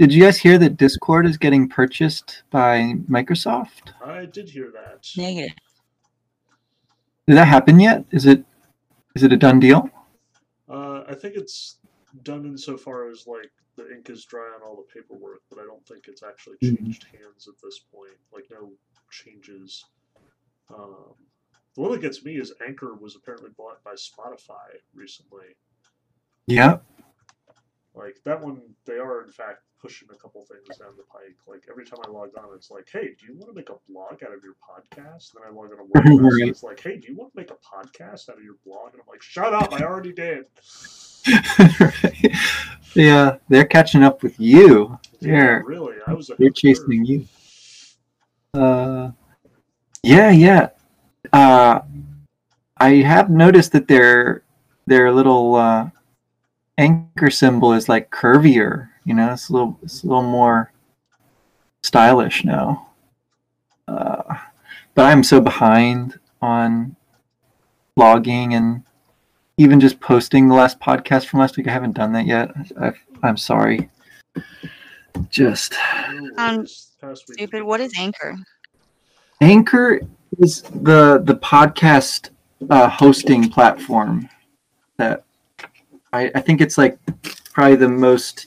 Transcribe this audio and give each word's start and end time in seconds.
did 0.00 0.14
you 0.14 0.22
guys 0.22 0.38
hear 0.38 0.56
that 0.56 0.78
Discord 0.78 1.26
is 1.26 1.36
getting 1.36 1.68
purchased 1.68 2.42
by 2.48 2.94
Microsoft? 3.06 3.92
I 4.02 4.24
did 4.24 4.48
hear 4.48 4.70
that. 4.72 5.06
Negative. 5.14 5.54
Did 7.26 7.36
that 7.36 7.44
happen 7.44 7.78
yet? 7.78 8.06
Is 8.10 8.24
it 8.24 8.42
is 9.14 9.24
it 9.24 9.32
a 9.34 9.36
done 9.36 9.60
deal? 9.60 9.90
Uh, 10.70 11.02
I 11.06 11.14
think 11.14 11.34
it's 11.36 11.80
done 12.22 12.46
insofar 12.46 13.10
as 13.10 13.26
like 13.26 13.50
the 13.76 13.92
ink 13.94 14.08
is 14.08 14.24
dry 14.24 14.50
on 14.56 14.62
all 14.66 14.74
the 14.74 14.90
paperwork, 15.00 15.42
but 15.50 15.58
I 15.58 15.64
don't 15.64 15.86
think 15.86 16.08
it's 16.08 16.22
actually 16.22 16.56
Mhm. 16.62 16.78
changed 16.78 17.04
hands 17.04 17.46
at 17.46 17.60
this 17.62 17.80
point. 17.80 18.16
Like 18.32 18.46
no 18.50 18.72
changes. 19.10 19.84
Um, 20.74 21.12
the 21.74 21.82
one 21.82 21.90
that 21.92 22.00
gets 22.00 22.24
me 22.24 22.38
is 22.38 22.54
Anchor 22.66 22.94
was 22.94 23.16
apparently 23.16 23.50
bought 23.50 23.84
by 23.84 23.92
Spotify 23.96 24.78
recently. 24.94 25.56
Yeah. 26.46 26.78
Like 27.94 28.16
that 28.24 28.40
one, 28.40 28.62
they 28.86 28.96
are 28.96 29.22
in 29.24 29.30
fact 29.30 29.64
pushing 29.80 30.08
a 30.12 30.16
couple 30.16 30.44
things 30.44 30.78
down 30.78 30.90
the 30.96 31.04
pike. 31.04 31.36
Like 31.46 31.64
every 31.70 31.84
time 31.84 31.98
I 32.06 32.10
log 32.10 32.30
on, 32.38 32.54
it's 32.54 32.70
like, 32.70 32.88
"Hey, 32.92 33.14
do 33.18 33.26
you 33.26 33.34
want 33.34 33.48
to 33.50 33.54
make 33.54 33.70
a 33.70 33.76
blog 33.88 34.22
out 34.22 34.34
of 34.34 34.42
your 34.44 34.54
podcast?" 34.60 35.32
Then 35.32 35.42
I 35.46 35.50
log 35.50 35.70
on 35.72 35.78
to 35.78 35.84
WordPress, 35.94 36.40
and 36.40 36.50
it's 36.50 36.62
like, 36.62 36.80
"Hey, 36.80 36.96
do 36.98 37.08
you 37.12 37.16
want 37.16 37.32
to 37.32 37.38
make 37.38 37.50
a 37.50 37.54
podcast 37.54 38.28
out 38.28 38.38
of 38.38 38.44
your 38.44 38.56
blog?" 38.64 38.92
And 38.92 39.00
I'm 39.02 39.08
like, 39.08 39.22
"Shut 39.22 39.54
up! 39.54 39.72
I 39.72 39.84
already 39.84 40.12
did." 40.12 40.46
Right. 41.80 42.36
Yeah, 42.94 43.36
they're 43.48 43.66
catching 43.66 44.02
up 44.02 44.22
with 44.22 44.38
you. 44.40 44.98
Yeah, 45.20 45.30
They're 45.30 45.64
really, 45.64 45.96
I 46.06 46.12
was. 46.12 46.30
they're 46.38 46.50
chasing 46.50 47.04
you. 47.04 47.26
Uh, 48.52 49.12
yeah, 50.02 50.30
yeah. 50.30 50.70
Uh, 51.32 51.80
I 52.78 52.94
have 52.94 53.30
noticed 53.30 53.72
that 53.72 53.86
their 53.86 54.42
their 54.86 55.12
little 55.12 55.54
uh, 55.54 55.90
anchor 56.78 57.30
symbol 57.30 57.72
is 57.72 57.88
like 57.88 58.10
curvier. 58.10 58.89
You 59.04 59.14
know, 59.14 59.32
it's 59.32 59.48
a 59.48 59.52
little 59.52 59.78
it's 59.82 60.02
a 60.02 60.06
little 60.06 60.22
more 60.22 60.72
stylish 61.82 62.44
now. 62.44 62.88
Uh, 63.88 64.22
but 64.94 65.06
I'm 65.06 65.22
so 65.24 65.40
behind 65.40 66.18
on 66.42 66.96
blogging 67.98 68.52
and 68.54 68.82
even 69.56 69.80
just 69.80 70.00
posting 70.00 70.48
the 70.48 70.54
last 70.54 70.78
podcast 70.80 71.26
from 71.26 71.40
last 71.40 71.56
week. 71.56 71.68
I 71.68 71.72
haven't 71.72 71.92
done 71.96 72.12
that 72.12 72.26
yet. 72.26 72.50
I, 72.80 72.92
I'm 73.22 73.36
sorry. 73.36 73.90
Just 75.28 75.74
Um, 76.36 76.62
This 76.62 76.92
past 77.00 77.28
week- 77.28 77.38
Stupid. 77.38 77.62
What 77.64 77.80
is 77.80 77.92
Anchor? 77.98 78.36
Anchor 79.40 80.00
is 80.38 80.62
the 80.62 81.20
the 81.24 81.34
podcast 81.36 82.30
uh, 82.68 82.88
hosting 82.88 83.48
platform 83.48 84.28
that 84.98 85.24
I, 86.12 86.30
I 86.34 86.40
think 86.40 86.60
it's 86.60 86.76
like 86.78 86.98
probably 87.52 87.76
the 87.76 87.88
most 87.88 88.46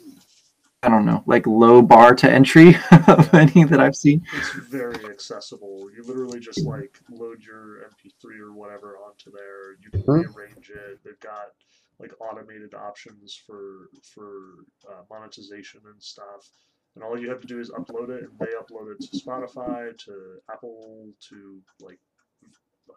I 0.83 0.89
don't 0.89 1.05
know 1.05 1.23
like 1.25 1.47
low 1.47 1.81
bar 1.81 2.13
to 2.15 2.29
entry 2.29 2.75
of 3.07 3.33
any 3.33 3.63
that 3.63 3.79
I've 3.79 3.95
seen. 3.95 4.21
It's 4.37 4.49
very 4.51 5.05
accessible. 5.09 5.89
You 5.95 6.03
literally 6.05 6.39
just 6.39 6.65
like 6.65 6.99
load 7.09 7.41
your 7.43 7.87
MP3 7.89 8.39
or 8.41 8.51
whatever 8.51 8.97
onto 8.97 9.31
there. 9.31 9.73
You 9.81 9.89
can 9.91 10.03
Mhm. 10.03 10.35
rearrange 10.35 10.69
it. 10.69 10.99
They've 11.03 11.19
got 11.21 11.53
like 11.99 12.11
automated 12.19 12.73
options 12.73 13.33
for 13.47 13.89
for 14.13 14.65
uh, 14.89 15.03
monetization 15.09 15.81
and 15.89 16.01
stuff. 16.01 16.49
And 16.95 17.03
all 17.03 17.17
you 17.19 17.29
have 17.29 17.39
to 17.41 17.47
do 17.47 17.59
is 17.59 17.71
upload 17.71 18.09
it, 18.09 18.23
and 18.23 18.37
they 18.39 18.53
upload 18.61 18.91
it 18.93 18.99
to 19.01 19.17
Spotify, 19.17 19.97
to 20.05 20.39
Apple, 20.51 21.09
to 21.29 21.59
like 21.79 21.99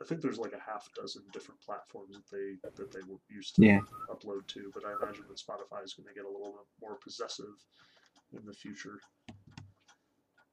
I 0.01 0.05
think 0.05 0.21
there's 0.21 0.39
like 0.39 0.53
a 0.53 0.71
half 0.71 0.89
dozen 0.95 1.23
different 1.33 1.61
platforms 1.61 2.17
that 2.17 2.37
they 2.37 2.57
that 2.77 2.93
they 2.93 3.01
were 3.09 3.19
used 3.29 3.57
to 3.57 3.65
Yeah. 3.65 3.81
upload 4.11 4.47
to. 4.49 4.71
But 4.75 4.85
I 4.85 4.93
imagine 5.03 5.25
that 5.29 5.39
Spotify 5.39 5.85
is 5.85 5.95
going 5.95 6.09
to 6.09 6.15
get 6.15 6.25
a 6.25 6.29
little 6.31 6.53
bit 6.53 6.67
more 6.81 6.97
possessive 6.97 7.55
in 8.33 8.45
the 8.45 8.53
future. 8.53 9.01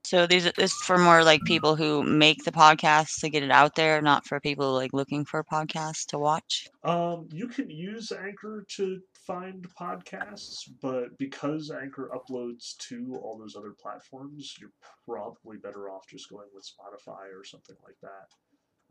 So 0.06 0.28
these 0.28 0.44
this 0.58 0.74
is 0.74 0.82
for 0.82 0.98
more 0.98 1.24
like 1.24 1.44
people 1.46 1.76
who 1.76 2.04
make 2.04 2.44
the 2.44 2.52
podcast 2.52 3.22
to 3.22 3.30
get 3.30 3.42
it 3.42 3.52
out 3.52 3.76
there, 3.76 4.02
not 4.02 4.28
for 4.28 4.40
people 4.40 4.74
like 4.74 4.92
looking 4.94 5.24
for 5.24 5.44
podcasts 5.44 6.06
to 6.08 6.20
watch. 6.20 6.68
Um, 6.84 7.30
you 7.32 7.48
can 7.48 7.70
use 7.70 8.12
Anchor 8.12 8.66
to 8.76 9.00
find 9.26 9.66
podcasts, 9.80 10.70
but 10.82 11.18
because 11.18 11.72
Anchor 11.72 12.12
uploads 12.14 12.76
to 12.90 13.18
all 13.24 13.38
those 13.38 13.56
other 13.56 13.72
platforms, 13.72 14.56
you're 14.60 14.74
probably 15.08 15.58
better 15.58 15.90
off 15.90 16.06
just 16.10 16.30
going 16.30 16.50
with 16.54 16.66
Spotify 16.66 17.34
or 17.34 17.46
something 17.46 17.78
like 17.86 17.98
that. 18.02 18.28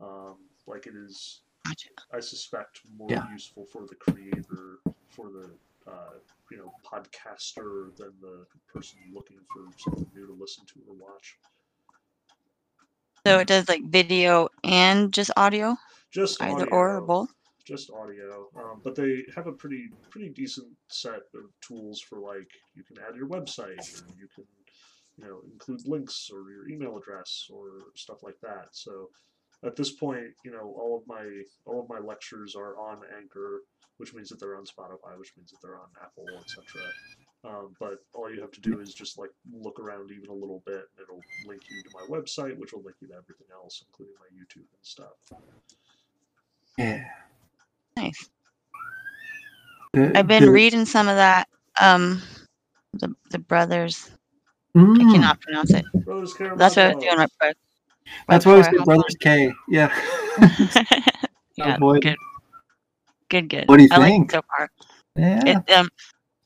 Um, 0.01 0.35
like 0.67 0.87
it 0.87 0.95
is, 0.95 1.41
Gotcha. 1.65 1.89
I 2.13 2.19
suspect, 2.19 2.81
more 2.97 3.09
Yeah. 3.09 3.23
useful 3.31 3.65
for 3.65 3.85
the 3.87 3.95
creator, 3.95 4.79
for 5.09 5.29
the 5.29 5.49
uh, 5.89 6.19
you 6.51 6.57
know 6.57 6.71
podcaster 6.85 7.95
than 7.97 8.13
the 8.21 8.45
person 8.71 8.99
looking 9.13 9.39
for 9.51 9.61
something 9.77 10.07
new 10.15 10.27
to 10.27 10.33
listen 10.33 10.65
to 10.67 10.79
or 10.87 10.95
watch. 10.95 11.37
So 13.25 13.39
it 13.39 13.47
does 13.47 13.69
like 13.69 13.83
video 13.85 14.49
and 14.63 15.13
just 15.13 15.31
audio, 15.37 15.77
Just 16.11 16.41
either 16.41 16.65
or, 16.65 16.97
or 16.97 17.01
both. 17.01 17.33
just 17.65 17.89
audio. 17.91 18.49
Um, 18.57 18.81
but 18.83 18.95
they 18.95 19.23
have 19.35 19.47
a 19.47 19.53
pretty 19.53 19.89
pretty 20.09 20.29
decent 20.29 20.67
set 20.89 21.21
of 21.33 21.45
tools 21.61 22.01
for 22.01 22.19
like 22.19 22.49
you 22.75 22.83
can 22.83 22.97
add 22.99 23.15
your 23.15 23.27
website 23.27 23.79
or 23.95 24.03
you 24.19 24.27
can 24.35 24.43
you 25.17 25.25
know 25.25 25.41
include 25.51 25.87
links 25.87 26.29
or 26.33 26.51
your 26.51 26.67
email 26.69 26.97
address 26.97 27.47
or 27.51 27.69
stuff 27.95 28.23
like 28.23 28.39
that. 28.41 28.67
So 28.73 29.09
at 29.63 29.75
this 29.75 29.91
point, 29.91 30.27
you 30.43 30.51
know 30.51 30.75
all 30.79 30.97
of 30.97 31.07
my 31.07 31.25
all 31.65 31.81
of 31.81 31.89
my 31.89 31.99
lectures 31.99 32.55
are 32.55 32.77
on 32.77 32.99
Anchor, 33.17 33.61
which 33.97 34.13
means 34.13 34.29
that 34.29 34.39
they're 34.39 34.57
on 34.57 34.65
Spotify, 34.65 35.17
which 35.17 35.33
means 35.37 35.51
that 35.51 35.57
they're 35.61 35.77
on 35.77 35.87
Apple, 36.03 36.43
etc. 36.43 36.63
Um, 37.45 37.75
but 37.79 37.95
all 38.13 38.33
you 38.33 38.41
have 38.41 38.51
to 38.51 38.61
do 38.61 38.79
is 38.79 38.93
just 38.93 39.17
like 39.17 39.29
look 39.51 39.79
around 39.79 40.11
even 40.11 40.29
a 40.29 40.33
little 40.33 40.63
bit, 40.65 40.75
and 40.97 41.03
it'll 41.03 41.25
link 41.45 41.63
you 41.69 41.81
to 41.83 41.89
my 41.93 42.01
website, 42.09 42.57
which 42.57 42.73
will 42.73 42.83
link 42.83 42.97
you 43.01 43.07
to 43.09 43.13
everything 43.15 43.47
else, 43.53 43.83
including 43.87 44.15
my 44.19 44.27
YouTube 44.37 44.57
and 44.59 44.83
stuff. 44.83 45.13
Yeah. 46.77 47.03
Nice. 47.97 48.29
The- 49.93 50.17
I've 50.17 50.27
been 50.27 50.45
the- 50.45 50.51
reading 50.51 50.85
some 50.85 51.07
of 51.07 51.15
that. 51.17 51.47
Um, 51.79 52.21
the 52.93 53.13
the 53.31 53.39
brothers. 53.39 54.09
I 54.75 54.79
Mm, 54.79 55.11
cannot 55.11 55.39
pronounce 55.41 55.73
it. 55.73 55.85
Brothers 56.05 56.33
That's 56.57 56.75
what 56.77 56.85
I 56.85 56.95
was 56.95 57.03
doing 57.03 57.17
right 57.17 57.31
quick. 58.05 58.25
That's 58.27 58.45
why 58.45 58.55
we 58.55 58.61
before 58.61 58.73
I 58.73 58.79
say 58.79 58.83
Brothers 58.85 59.15
K. 59.19 59.53
Yeah. 59.69 59.93
yeah, 61.55 61.75
Avoid- 61.75 62.01
good, 62.03 62.17
good, 63.29 63.49
good. 63.49 63.67
What 63.67 63.77
do 63.77 63.83
you 63.83 63.89
I 63.91 63.97
like 63.97 64.07
think? 64.09 64.29
it 64.29 64.35
so 64.35 64.41
far. 64.57 64.69
Yeah. 65.15 65.41
It, 65.45 65.71
um, 65.71 65.89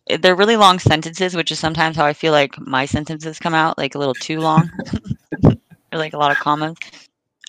it- 0.07 0.22
they're 0.22 0.35
really 0.35 0.57
long 0.57 0.80
sentences, 0.80 1.36
which 1.36 1.51
is 1.51 1.59
sometimes 1.59 1.95
how 1.98 2.06
I 2.06 2.13
feel 2.13 2.31
like 2.33 2.57
my 2.59 2.86
sentences 2.86 3.39
come 3.39 3.54
out, 3.54 3.77
like 3.77 3.95
a 3.95 4.00
little 4.00 4.13
too 4.13 4.39
long, 4.39 4.69
or 5.45 5.54
like 5.98 6.13
a 6.13 6.18
lot 6.18 6.31
of 6.31 6.38
commas. 6.38 6.75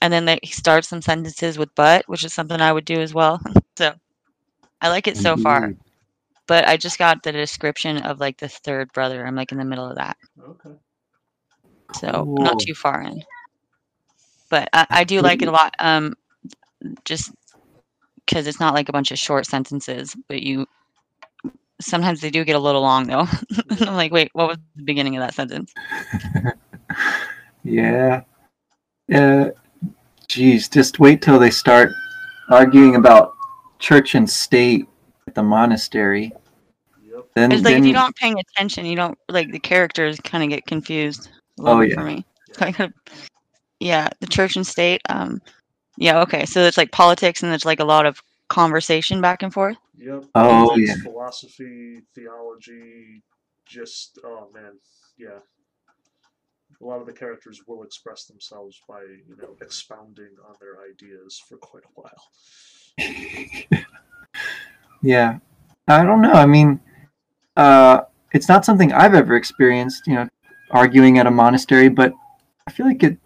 And 0.01 0.13
then 0.13 0.25
they 0.27 0.39
start 0.45 0.85
some 0.85 1.03
sentences 1.03 1.59
with 1.59 1.75
"but," 1.75 2.09
which 2.09 2.25
is 2.25 2.33
something 2.33 2.61
I 2.61 2.73
would 2.73 2.85
do 2.85 3.01
as 3.01 3.13
well. 3.15 3.41
so 3.77 3.95
I 4.81 4.89
like 4.91 5.09
it 5.09 5.17
so 5.17 5.37
far. 5.37 5.75
But 6.47 6.67
I 6.69 6.77
just 6.77 6.99
got 6.99 7.23
the 7.25 7.33
description 7.33 7.99
of 7.99 8.21
like 8.21 8.39
the 8.39 8.49
third 8.49 8.93
brother. 8.93 9.27
I'm 9.27 9.35
like 9.35 9.51
in 9.53 9.59
the 9.59 9.65
middle 9.65 9.87
of 9.91 9.97
that, 9.97 10.17
Okay. 10.41 10.77
so 11.95 12.25
not 12.39 12.61
too 12.61 12.75
far 12.75 13.03
in. 13.03 13.23
But 14.51 14.69
I, 14.73 14.87
I 14.91 15.05
do 15.05 15.21
like 15.21 15.43
it 15.43 15.49
a 15.49 15.53
lot. 15.53 15.75
Um, 15.79 16.15
just 17.05 17.33
because 18.25 18.47
it's 18.47 18.61
not 18.61 18.75
like 18.75 18.89
a 18.89 18.93
bunch 18.93 19.11
of 19.11 19.19
short 19.19 19.47
sentences, 19.47 20.15
but 20.29 20.43
you 20.43 20.67
sometimes 21.81 22.21
they 22.21 22.31
do 22.31 22.45
get 22.45 22.57
a 22.57 22.59
little 22.59 22.83
long 22.83 23.07
though. 23.07 23.27
I'm 23.81 23.95
like, 23.95 24.13
wait, 24.13 24.31
what 24.33 24.49
was 24.49 24.59
the 24.77 24.83
beginning 24.85 25.17
of 25.17 25.21
that 25.23 25.35
sentence? 25.35 25.73
Yeah. 27.65 28.23
Uh, 29.13 29.51
geez, 30.29 30.69
just 30.69 30.99
wait 31.01 31.21
till 31.23 31.39
they 31.39 31.51
start 31.51 31.93
arguing 32.51 32.95
about 32.97 33.35
church 33.79 34.15
and 34.15 34.29
state 34.29 34.87
at 35.27 35.35
the 35.35 35.43
monastery. 35.43 36.33
Yep. 37.05 37.27
Then, 37.35 37.53
It's 37.53 37.63
like 37.63 37.75
then 37.75 37.83
if 37.83 37.87
you 37.87 37.93
don't 37.93 38.15
paying 38.17 38.39
attention, 38.39 38.87
you 38.87 38.97
don't 38.97 39.19
like 39.29 39.51
the 39.53 39.59
characters 39.59 40.19
kind 40.21 40.45
of 40.45 40.51
get 40.51 40.67
confused 40.67 41.29
a 41.59 41.63
little 41.63 41.79
Oh, 41.79 41.81
yeah. 41.83 41.95
for 41.95 42.05
me. 42.05 42.25
Yeah. 42.49 42.55
Kind 42.55 42.81
of, 42.81 42.93
yeah, 43.81 44.09
the 44.21 44.27
church 44.27 44.57
and 44.57 44.67
state. 44.67 45.03
Um, 45.09 45.41
yeah, 45.97 46.21
okay. 46.23 46.45
So 46.47 46.63
it's 46.63 46.77
like 46.77 46.93
politics, 46.93 47.43
and 47.43 47.51
there's 47.51 47.65
like 47.65 47.81
a 47.81 47.85
lot 47.85 48.07
of 48.07 48.23
conversation 48.49 49.21
back 49.21 49.43
and 49.43 49.53
forth. 49.53 49.77
Yep. 49.99 50.25
Oh, 50.35 50.71
Ethics, 50.71 50.89
yeah. 50.89 50.95
Philosophy, 51.03 52.03
theology, 52.15 53.23
just 53.67 54.19
oh 54.25 54.49
man, 54.55 54.79
yeah. 55.17 55.39
A 56.81 56.85
lot 56.85 57.01
of 57.01 57.07
the 57.07 57.13
characters 57.13 57.63
will 57.67 57.83
express 57.83 58.27
themselves 58.27 58.81
by 58.89 59.01
you 59.01 59.37
know 59.41 59.57
expounding 59.61 60.31
on 60.49 60.55
their 60.61 60.77
ideas 60.89 61.43
for 61.49 61.57
quite 61.57 61.83
a 61.85 62.01
while. 62.01 62.29
yeah. 65.03 65.39
I 65.89 66.05
don't 66.05 66.21
know. 66.21 66.33
I 66.33 66.47
mean, 66.47 66.81
uh, 67.57 68.03
it's 68.33 68.49
not 68.49 68.65
something 68.65 68.93
I've 68.93 69.15
ever 69.15 69.37
experienced, 69.37 70.07
you 70.07 70.15
know, 70.15 70.29
arguing 70.71 71.19
at 71.19 71.27
a 71.27 71.31
monastery, 71.31 71.89
but 71.89 72.13
I 72.67 72.71
feel 72.71 72.87
like 72.87 73.03
it, 73.03 73.19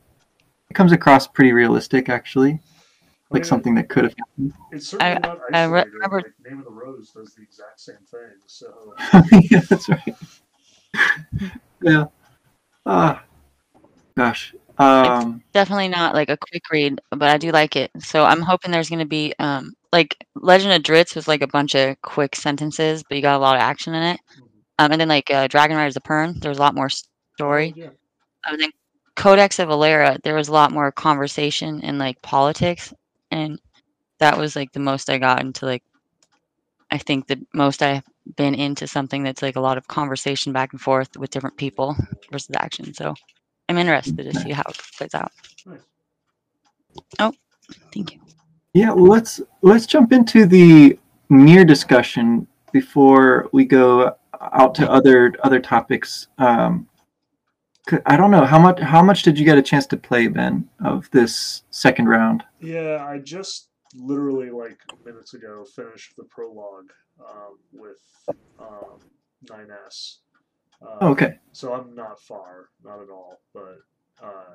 it 0.72 0.74
comes 0.74 0.92
across 0.92 1.26
pretty 1.26 1.52
realistic, 1.52 2.08
actually. 2.08 2.52
I 2.52 2.58
Like 3.30 3.42
mean, 3.42 3.44
something 3.44 3.74
that 3.74 3.90
could 3.90 4.04
have 4.04 4.14
happened. 4.18 4.54
It's 4.72 4.88
certainly 4.88 5.20
not 5.20 5.38
I 5.52 5.64
re- 5.64 5.80
isolated. 5.80 5.92
remember- 5.92 6.16
like, 6.22 6.50
Name 6.50 6.58
of 6.60 6.64
the 6.64 6.70
Rose 6.70 7.10
does 7.10 7.34
the 7.34 7.42
exact 7.42 7.78
same 7.78 7.96
thing. 8.10 8.38
So 8.46 8.94
yeah, 9.50 9.60
that's 9.68 9.88
right. 9.90 10.14
yeah. 11.82 12.04
Ah, 12.86 13.22
gosh. 14.16 14.54
Um, 14.78 15.42
definitely 15.52 15.88
not 15.88 16.14
like 16.14 16.30
a 16.30 16.38
quick 16.38 16.62
read, 16.72 17.02
but 17.10 17.28
I 17.28 17.36
do 17.36 17.50
like 17.52 17.76
it. 17.76 17.90
So 17.98 18.24
I'm 18.24 18.40
hoping 18.40 18.70
there's 18.70 18.88
going 18.88 18.98
to 19.00 19.04
be 19.04 19.34
um 19.38 19.74
like 19.92 20.16
Legend 20.36 20.72
of 20.72 20.82
Drizzt 20.82 21.14
was 21.16 21.28
like 21.28 21.42
a 21.42 21.46
bunch 21.46 21.74
of 21.74 22.00
quick 22.00 22.34
sentences, 22.34 23.04
but 23.06 23.16
you 23.16 23.20
got 23.22 23.36
a 23.36 23.44
lot 23.44 23.56
of 23.56 23.60
action 23.60 23.94
in 23.94 24.02
it. 24.02 24.20
Mhm. 24.38 24.46
Um, 24.78 24.92
and 24.92 25.00
then 25.02 25.08
like 25.08 25.30
uh, 25.30 25.48
Dragon 25.48 25.76
Riders 25.76 25.96
of 25.98 26.02
Pern, 26.02 26.40
there 26.40 26.48
was 26.48 26.56
a 26.58 26.62
lot 26.62 26.74
more 26.74 26.88
story. 26.88 27.74
Oh, 27.76 27.78
yeah. 27.80 27.90
And 28.46 28.58
then 28.58 28.70
Codex 29.16 29.58
of 29.58 29.68
Valera, 29.68 30.18
there 30.24 30.34
was 30.34 30.48
a 30.48 30.52
lot 30.52 30.72
more 30.72 30.90
conversation 30.90 31.80
and 31.82 31.98
like 31.98 32.20
politics, 32.22 32.92
and 33.30 33.60
that 34.18 34.38
was 34.38 34.56
like 34.56 34.72
the 34.72 34.80
most 34.80 35.10
I 35.10 35.18
got 35.18 35.40
into 35.40 35.66
like. 35.66 35.82
I 36.90 36.98
think 36.98 37.26
the 37.26 37.40
most 37.54 37.82
I've 37.82 38.02
been 38.36 38.54
into 38.54 38.86
something 38.86 39.22
that's 39.22 39.40
like 39.40 39.56
a 39.56 39.60
lot 39.60 39.78
of 39.78 39.88
conversation 39.88 40.52
back 40.52 40.72
and 40.72 40.80
forth 40.80 41.16
with 41.16 41.30
different 41.30 41.56
people 41.56 41.96
versus 42.30 42.54
action. 42.54 42.92
So 42.92 43.14
I'm 43.68 43.78
interested 43.78 44.18
to 44.18 44.34
see 44.38 44.50
how 44.50 44.62
it 44.68 44.78
plays 44.98 45.14
out. 45.14 45.32
Oh, 47.18 47.32
Thank 47.94 48.12
you. 48.14 48.20
yeah, 48.74 48.92
well, 48.92 49.06
let's 49.06 49.40
let's 49.62 49.86
jump 49.86 50.12
into 50.12 50.44
the 50.46 50.98
Nier 51.30 51.64
discussion 51.64 52.46
before 52.72 53.48
we 53.52 53.64
go 53.64 54.14
out 54.52 54.74
to 54.76 54.90
other 54.90 55.34
other 55.44 55.60
topics. 55.60 56.28
Um, 56.38 56.86
c- 56.91 56.91
I 58.06 58.16
don't 58.16 58.30
know 58.30 58.44
how 58.44 58.58
much 58.58 58.78
how 58.80 59.02
much 59.02 59.22
did 59.22 59.38
you 59.38 59.44
get 59.44 59.58
a 59.58 59.62
chance 59.62 59.86
to 59.86 59.96
play, 59.96 60.28
Ben, 60.28 60.68
of 60.84 61.10
this 61.10 61.64
second 61.70 62.08
round? 62.08 62.44
Yeah, 62.60 63.04
I 63.08 63.18
just 63.18 63.68
literally 63.94 64.50
like 64.50 64.78
minutes 65.04 65.34
ago 65.34 65.64
finished 65.64 66.14
the 66.16 66.24
prologue 66.24 66.90
um, 67.20 67.58
with 67.72 67.98
um, 68.58 69.00
9S. 69.46 70.18
Uh, 70.80 71.08
Okay. 71.10 71.38
So 71.52 71.74
I'm 71.74 71.94
not 71.94 72.20
far, 72.20 72.70
not 72.84 73.02
at 73.02 73.10
all. 73.10 73.40
But 73.52 73.78
uh, 74.22 74.54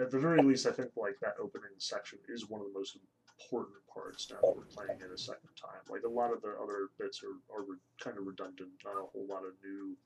at 0.00 0.10
the 0.10 0.18
very 0.18 0.42
least, 0.42 0.66
I 0.66 0.70
think 0.70 0.90
like 0.96 1.16
that 1.20 1.34
opening 1.42 1.70
section 1.78 2.18
is 2.28 2.48
one 2.48 2.60
of 2.60 2.68
the 2.72 2.78
most 2.78 2.96
important 3.40 3.76
parts 3.92 4.30
now 4.30 4.38
that 4.40 4.56
we're 4.56 4.64
playing 4.64 5.00
it 5.00 5.10
a 5.12 5.18
second 5.18 5.50
time. 5.60 5.82
Like 5.90 6.02
a 6.06 6.08
lot 6.08 6.32
of 6.32 6.40
the 6.42 6.54
other 6.62 6.90
bits 6.98 7.22
are, 7.24 7.54
are 7.54 7.62
re- 7.64 7.76
kind 8.00 8.16
of 8.16 8.26
redundant, 8.26 8.70
not 8.84 8.92
a 8.92 9.06
whole 9.12 9.26
lot 9.28 9.42
of 9.44 9.52
new 9.64 9.96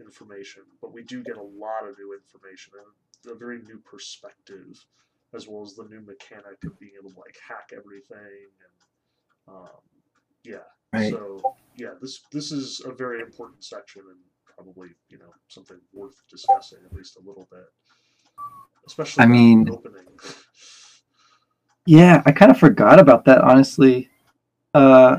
information, 0.00 0.62
but 0.80 0.92
we 0.92 1.02
do 1.02 1.22
get 1.22 1.36
a 1.36 1.42
lot 1.42 1.86
of 1.88 1.98
new 1.98 2.14
information 2.14 2.72
and 3.24 3.32
a 3.32 3.38
very 3.38 3.58
new 3.62 3.78
perspective, 3.78 4.84
as 5.34 5.46
well 5.46 5.62
as 5.62 5.74
the 5.74 5.84
new 5.84 6.00
mechanic 6.00 6.62
of 6.64 6.78
being 6.78 6.92
able 6.98 7.10
to 7.10 7.18
like 7.20 7.36
hack 7.46 7.70
everything 7.76 8.16
and 8.18 9.54
um, 9.56 9.68
yeah. 10.44 10.56
Right. 10.92 11.10
So 11.12 11.54
yeah, 11.76 11.90
this 12.00 12.22
this 12.32 12.50
is 12.52 12.80
a 12.84 12.92
very 12.92 13.20
important 13.20 13.64
section 13.64 14.02
and 14.08 14.18
probably 14.56 14.88
you 15.08 15.18
know 15.18 15.32
something 15.48 15.78
worth 15.92 16.22
discussing 16.28 16.78
at 16.84 16.92
least 16.92 17.16
a 17.16 17.20
little 17.20 17.46
bit, 17.50 17.66
especially 18.86 19.22
I 19.22 19.26
mean- 19.26 19.68
opening. 19.70 20.06
Yeah, 21.86 22.22
I 22.26 22.32
kind 22.32 22.50
of 22.50 22.58
forgot 22.58 22.98
about 22.98 23.24
that 23.24 23.40
honestly. 23.40 24.10
Uh, 24.74 25.18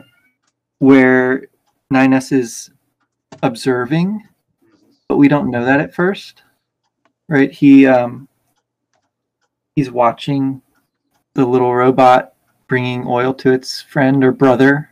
where 0.79 1.47
9S 1.93 2.31
is 2.31 2.71
observing, 3.43 4.23
we 5.21 5.27
don't 5.27 5.51
know 5.51 5.63
that 5.63 5.79
at 5.79 5.93
first, 5.93 6.41
right? 7.29 7.51
He 7.51 7.85
um, 7.85 8.27
he's 9.75 9.91
watching 9.91 10.63
the 11.35 11.45
little 11.45 11.75
robot 11.75 12.33
bringing 12.67 13.05
oil 13.05 13.31
to 13.35 13.51
its 13.51 13.83
friend 13.83 14.23
or 14.23 14.31
brother. 14.31 14.89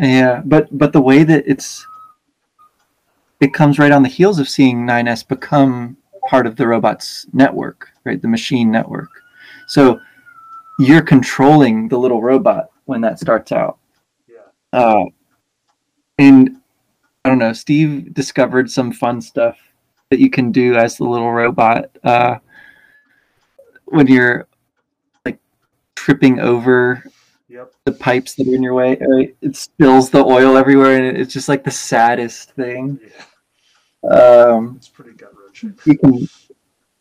Yeah, 0.00 0.40
but 0.46 0.66
but 0.78 0.94
the 0.94 1.02
way 1.02 1.24
that 1.24 1.44
it's 1.46 1.86
it 3.40 3.52
comes 3.52 3.78
right 3.78 3.92
on 3.92 4.02
the 4.02 4.08
heels 4.08 4.38
of 4.38 4.48
seeing 4.48 4.86
9S 4.86 5.28
become 5.28 5.98
part 6.26 6.46
of 6.46 6.56
the 6.56 6.66
robot's 6.66 7.26
network, 7.34 7.90
right? 8.04 8.22
The 8.22 8.28
machine 8.28 8.70
network. 8.70 9.10
So 9.66 10.00
you're 10.78 11.02
controlling 11.02 11.86
the 11.86 11.98
little 11.98 12.22
robot 12.22 12.70
when 12.86 13.02
that 13.02 13.18
starts 13.18 13.52
out. 13.52 13.76
Yeah. 14.26 14.38
Uh, 14.72 15.04
and 16.16 16.61
I 17.24 17.28
don't 17.28 17.38
know, 17.38 17.52
Steve 17.52 18.12
discovered 18.14 18.70
some 18.70 18.92
fun 18.92 19.20
stuff 19.20 19.56
that 20.10 20.18
you 20.18 20.28
can 20.28 20.50
do 20.52 20.74
as 20.76 20.96
the 20.96 21.04
little 21.04 21.32
robot 21.32 21.90
uh, 22.04 22.38
when 23.86 24.06
you're 24.08 24.46
like 25.24 25.38
tripping 25.94 26.40
over 26.40 27.04
Yep. 27.48 27.72
the 27.84 27.92
pipes 27.92 28.34
that 28.36 28.48
are 28.48 28.54
in 28.54 28.62
your 28.62 28.72
way. 28.74 28.96
Right? 28.98 29.36
It 29.42 29.56
spills 29.56 30.08
the 30.10 30.24
oil 30.24 30.56
everywhere, 30.56 30.96
and 30.96 31.16
it's 31.18 31.32
just 31.32 31.48
like 31.50 31.64
the 31.64 31.70
saddest 31.70 32.52
thing. 32.52 32.98
Yeah. 34.02 34.10
Um, 34.10 34.74
It's 34.78 34.88
pretty 34.88 35.12
gut 35.12 35.32
wrenching. 35.38 35.78
you 35.84 35.98
can, 35.98 36.28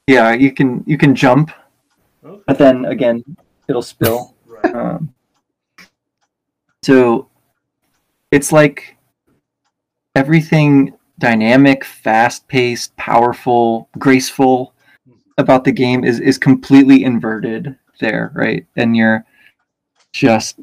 yeah, 0.08 0.34
you 0.34 0.52
can 0.52 0.84
you 0.86 0.98
can 0.98 1.16
jump, 1.16 1.52
Okay. 2.24 2.44
but 2.46 2.58
then 2.58 2.84
again, 2.86 3.24
it'll 3.70 3.82
spill. 3.82 4.36
Right. 4.46 4.76
Um, 4.76 5.14
so 6.84 7.30
it's 8.32 8.52
like 8.52 8.98
everything 10.16 10.94
dynamic, 11.20 11.86
fast 11.86 12.48
paced, 12.48 12.96
powerful, 12.98 13.90
graceful 13.98 14.74
about 15.38 15.64
the 15.64 15.72
game 15.72 16.04
is, 16.04 16.20
is 16.20 16.38
completely 16.38 17.04
inverted 17.04 17.78
there, 18.00 18.32
right? 18.36 18.66
And 18.76 18.96
you're 18.96 19.26
just 20.14 20.60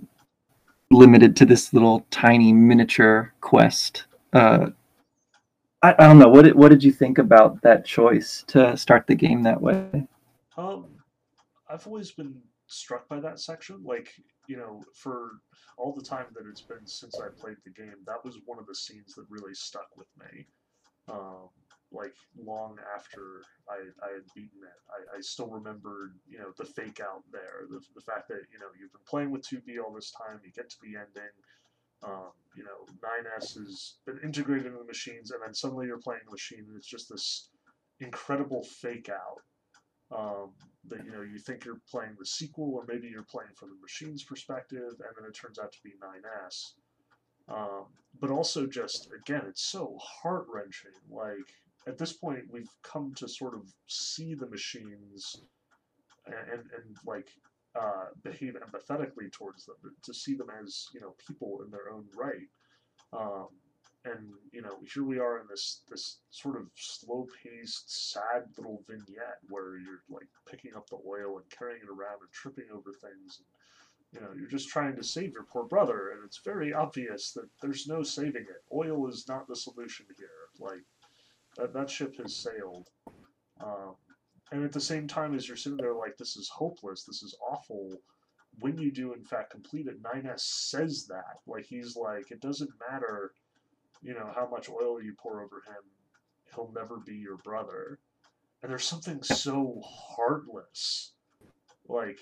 limited 0.91 1.37
to 1.37 1.47
this 1.47 1.73
little 1.73 2.07
tiny 2.11 2.53
miniature 2.53 3.33
quest. 3.41 4.05
Uh, 4.33 4.71
I, 5.83 5.95
I 5.99 6.07
don't 6.07 6.19
know. 6.19 6.29
What 6.29 6.43
did, 6.43 6.55
what 6.55 6.71
did 6.71 6.83
you 6.83 6.93
think 6.93 7.19
about 7.19 7.63
that 7.63 7.85
choice 7.85 8.45
to 8.49 8.77
start 8.77 9.07
the 9.07 9.15
game 9.15 9.43
that 9.45 9.61
way? 9.61 10.07
Um, 10.57 10.87
I've 11.69 11.87
always 11.87 12.11
been 12.11 12.35
struck 12.69 13.09
by 13.09 13.19
that 13.21 13.41
section. 13.41 13.83
Like, 13.83 14.13
you 14.47 14.57
know, 14.57 14.83
for 14.95 15.33
all 15.77 15.93
the 15.93 16.05
time 16.05 16.27
that 16.35 16.49
it's 16.49 16.61
been 16.61 16.87
since 16.87 17.19
I 17.19 17.29
played 17.29 17.57
the 17.65 17.71
game, 17.71 17.97
that 18.07 18.25
was 18.25 18.39
one 18.45 18.59
of 18.59 18.67
the 18.67 18.75
scenes 18.75 19.15
that 19.15 19.27
really 19.29 19.55
stuck 19.55 19.89
with 19.97 20.09
me. 20.19 20.47
Um, 21.09 21.49
like 21.91 22.13
long 22.37 22.77
after 22.95 23.43
I, 23.69 23.77
I 24.05 24.13
had 24.13 24.25
beaten 24.35 24.61
it, 24.63 24.79
I, 24.91 25.17
I 25.17 25.21
still 25.23 25.49
remembered, 25.49 26.17
you 26.29 26.39
know, 26.39 26.53
the 26.59 26.67
fake 26.67 27.01
out 27.01 27.25
there, 27.33 27.65
the, 27.71 27.81
the 27.95 28.03
fact 28.03 28.29
that 28.29 28.43
you 28.53 28.59
know 28.59 28.67
you've 28.79 28.93
been 28.93 29.09
playing 29.09 29.31
with 29.31 29.49
2B 29.49 29.83
all 29.83 29.95
this 29.95 30.13
time, 30.13 30.41
you 30.45 30.53
get 30.53 30.69
to 30.69 30.77
the 30.83 30.99
ending. 30.99 31.33
Um, 32.05 32.31
you 32.55 32.63
know, 32.63 32.87
9S 33.03 33.59
has 33.59 33.95
been 34.07 34.21
integrated 34.23 34.67
into 34.67 34.79
the 34.79 34.85
machines, 34.85 35.31
and 35.31 35.41
then 35.43 35.55
suddenly 35.55 35.87
you're 35.87 35.99
playing 35.99 36.21
the 36.27 36.31
machine, 36.31 36.65
and 36.69 36.77
it's 36.77 36.87
just 36.87 37.09
this 37.09 37.49
incredible 38.01 38.63
fake 38.63 39.09
out 39.09 39.41
um, 40.11 40.53
that 40.89 41.05
you 41.05 41.13
know 41.13 41.23
you 41.23 41.39
think 41.39 41.65
you're 41.65 41.81
playing 41.91 42.17
the 42.19 42.27
sequel 42.27 42.75
or 42.75 42.85
maybe 42.89 43.09
you're 43.09 43.23
playing 43.23 43.51
from 43.55 43.71
the 43.71 43.77
machine's 43.81 44.23
perspective 44.23 44.91
and 44.91 45.13
then 45.17 45.29
it 45.29 45.35
turns 45.35 45.59
out 45.59 45.73
to 45.73 45.79
be 45.85 45.91
9s 45.91 46.73
um, 47.49 47.87
but 48.21 48.31
also 48.31 48.67
just 48.67 49.09
again 49.13 49.43
it's 49.49 49.63
so 49.63 49.97
heart-wrenching 50.01 50.93
like 51.11 51.49
at 51.87 51.99
this 51.99 52.13
point 52.13 52.43
we've 52.51 52.71
come 52.83 53.13
to 53.15 53.29
sort 53.29 53.55
of 53.55 53.63
see 53.87 54.35
the 54.35 54.49
machines 54.49 55.41
and 56.27 56.35
and, 56.53 56.61
and 56.77 56.97
like 57.07 57.29
uh, 57.79 58.07
behave 58.25 58.57
empathetically 58.57 59.31
towards 59.31 59.65
them 59.67 59.77
to 60.03 60.15
see 60.15 60.35
them 60.35 60.49
as 60.63 60.87
you 60.95 61.01
know 61.01 61.15
people 61.27 61.61
in 61.65 61.71
their 61.71 61.91
own 61.93 62.05
right. 62.17 62.49
Um, 63.13 63.49
and 64.11 64.33
you 64.53 64.63
know 64.63 64.79
here 64.93 65.05
we 65.05 65.19
are 65.19 65.39
in 65.41 65.47
this 65.49 65.81
this 65.89 66.19
sort 66.31 66.57
of 66.57 66.67
slow 66.75 67.27
paced 67.43 68.13
sad 68.13 68.45
little 68.57 68.83
vignette 68.89 69.39
where 69.49 69.77
you're 69.79 70.03
like 70.09 70.29
picking 70.49 70.75
up 70.77 70.89
the 70.89 70.99
oil 71.07 71.37
and 71.37 71.51
carrying 71.51 71.81
it 71.83 71.89
around 71.89 72.19
and 72.21 72.33
tripping 72.33 72.67
over 72.73 72.93
things 72.93 73.41
and 73.41 73.47
you 74.13 74.21
know 74.21 74.33
you're 74.39 74.49
just 74.49 74.69
trying 74.69 74.97
to 74.97 75.05
save 75.05 75.33
your 75.33 75.45
poor 75.45 75.65
brother 75.65 76.11
and 76.11 76.25
it's 76.25 76.41
very 76.45 76.73
obvious 76.73 77.33
that 77.33 77.49
there's 77.61 77.87
no 77.87 78.03
saving 78.03 78.43
it. 78.43 78.65
Oil 78.73 79.09
is 79.09 79.27
not 79.29 79.47
the 79.47 79.57
solution 79.57 80.07
here. 80.17 80.29
Like 80.59 80.83
that, 81.57 81.75
that 81.75 81.91
ship 81.91 82.17
has 82.17 82.35
sailed. 82.35 82.89
Um, 83.61 83.95
and 84.53 84.65
at 84.65 84.73
the 84.73 84.81
same 84.81 85.07
time 85.07 85.35
as 85.35 85.47
you're 85.47 85.57
sitting 85.57 85.77
there 85.77 85.95
like 85.95 86.17
this 86.17 86.37
is 86.37 86.49
hopeless 86.49 87.05
this 87.05 87.23
is 87.23 87.37
awful 87.51 88.01
when 88.61 88.79
you 88.79 88.91
do 88.91 89.13
in 89.13 89.25
fact 89.25 89.51
complete 89.51 89.87
it 89.87 90.03
9s 90.03 90.41
says 90.41 91.07
that. 91.09 91.41
Like 91.47 91.67
he's 91.67 91.97
like 91.97 92.31
it 92.31 92.41
doesn't 92.41 92.71
matter 92.91 93.33
you 94.03 94.15
know 94.15 94.31
how 94.35 94.49
much 94.49 94.69
oil 94.69 95.03
you 95.03 95.15
pour 95.21 95.43
over 95.43 95.63
him 95.67 95.83
he'll 96.55 96.73
never 96.75 96.99
be 96.99 97.15
your 97.15 97.37
brother. 97.39 97.99
And 98.63 98.71
there's 98.71 98.85
something 98.85 99.23
so 99.23 99.81
heartless 99.85 101.13
like 101.89 102.19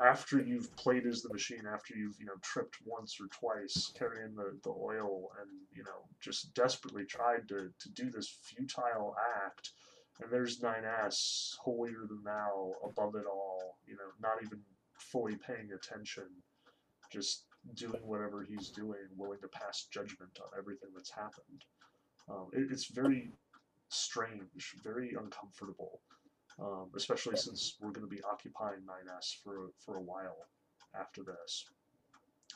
after 0.00 0.40
you've 0.40 0.74
played 0.76 1.06
as 1.06 1.22
the 1.22 1.32
machine 1.32 1.64
after 1.72 1.96
you've 1.96 2.20
you 2.20 2.26
know 2.26 2.36
tripped 2.42 2.76
once 2.84 3.18
or 3.20 3.26
twice 3.28 3.90
carrying 3.98 4.34
the, 4.36 4.56
the 4.62 4.70
oil 4.70 5.30
and 5.40 5.50
you 5.74 5.82
know 5.82 6.06
just 6.20 6.54
desperately 6.54 7.04
tried 7.04 7.48
to, 7.48 7.70
to 7.80 7.90
do 7.94 8.10
this 8.10 8.28
futile 8.28 9.16
act 9.44 9.70
and 10.20 10.30
there's 10.30 10.62
nine 10.62 10.84
9s 10.84 11.56
holier 11.56 12.04
than 12.08 12.22
thou 12.22 12.72
above 12.88 13.16
it 13.16 13.24
all 13.26 13.78
you 13.86 13.94
know 13.94 14.10
not 14.20 14.36
even 14.44 14.60
fully 14.94 15.36
paying 15.36 15.70
attention 15.72 16.28
just 17.10 17.46
doing 17.74 18.00
whatever 18.04 18.42
he's 18.42 18.70
doing, 18.70 18.98
willing 19.16 19.40
to 19.40 19.48
pass 19.48 19.86
judgment 19.90 20.38
on 20.40 20.48
everything 20.58 20.90
that's 20.94 21.10
happened. 21.10 21.64
Um, 22.28 22.48
it, 22.52 22.68
it's 22.70 22.86
very 22.86 23.30
strange, 23.88 24.74
very 24.82 25.14
uncomfortable, 25.20 26.00
um, 26.60 26.90
especially 26.96 27.36
since 27.36 27.76
we're 27.80 27.90
going 27.90 28.08
to 28.08 28.14
be 28.14 28.22
occupying 28.22 28.80
9S 28.80 29.42
for 29.42 29.70
for 29.84 29.96
a 29.96 30.02
while 30.02 30.36
after 30.98 31.22
this. 31.22 31.66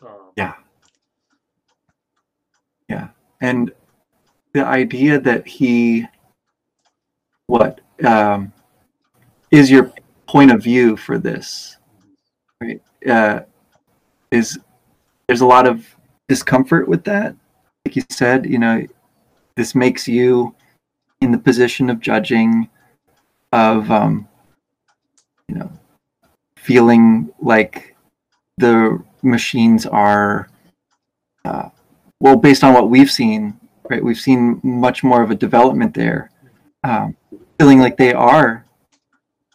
Um, 0.03 0.33
Yeah. 0.37 0.55
Yeah. 2.89 3.09
And 3.41 3.73
the 4.53 4.65
idea 4.65 5.19
that 5.21 5.47
he 5.47 6.07
what 7.47 7.81
um 8.05 8.53
is 9.51 9.71
your 9.71 9.93
point 10.27 10.51
of 10.51 10.63
view 10.63 10.97
for 10.97 11.19
this 11.19 11.77
right 12.61 12.81
uh 13.07 13.41
is 14.31 14.59
there's 15.33 15.41
a 15.41 15.47
lot 15.47 15.67
of 15.67 15.97
discomfort 16.29 16.87
with 16.87 17.05
that. 17.05 17.35
Like 17.87 17.97
you 17.97 18.03
said 18.11 18.45
you 18.45 18.59
know 18.59 18.87
this 19.57 19.75
makes 19.75 20.07
you 20.07 20.55
in 21.23 21.33
the 21.33 21.39
position 21.39 21.89
of 21.89 22.01
judging 22.01 22.69
of 23.51 23.91
um 23.91 24.29
you 25.49 25.55
know 25.55 25.73
feeling 26.59 27.33
like 27.41 27.97
the 28.59 29.03
machines 29.23 29.87
are 29.87 30.51
uh, 31.47 31.71
well 32.21 32.37
based 32.37 32.62
on 32.62 32.75
what 32.75 32.91
we've 32.91 33.11
seen 33.11 33.59
right? 33.89 34.05
We've 34.05 34.21
seen 34.21 34.61
much 34.62 35.03
more 35.03 35.23
of 35.23 35.31
a 35.31 35.35
development 35.35 35.95
there 35.95 36.31
um, 36.85 37.17
feeling 37.59 37.79
like 37.79 37.97
they 37.97 38.12
are 38.12 38.67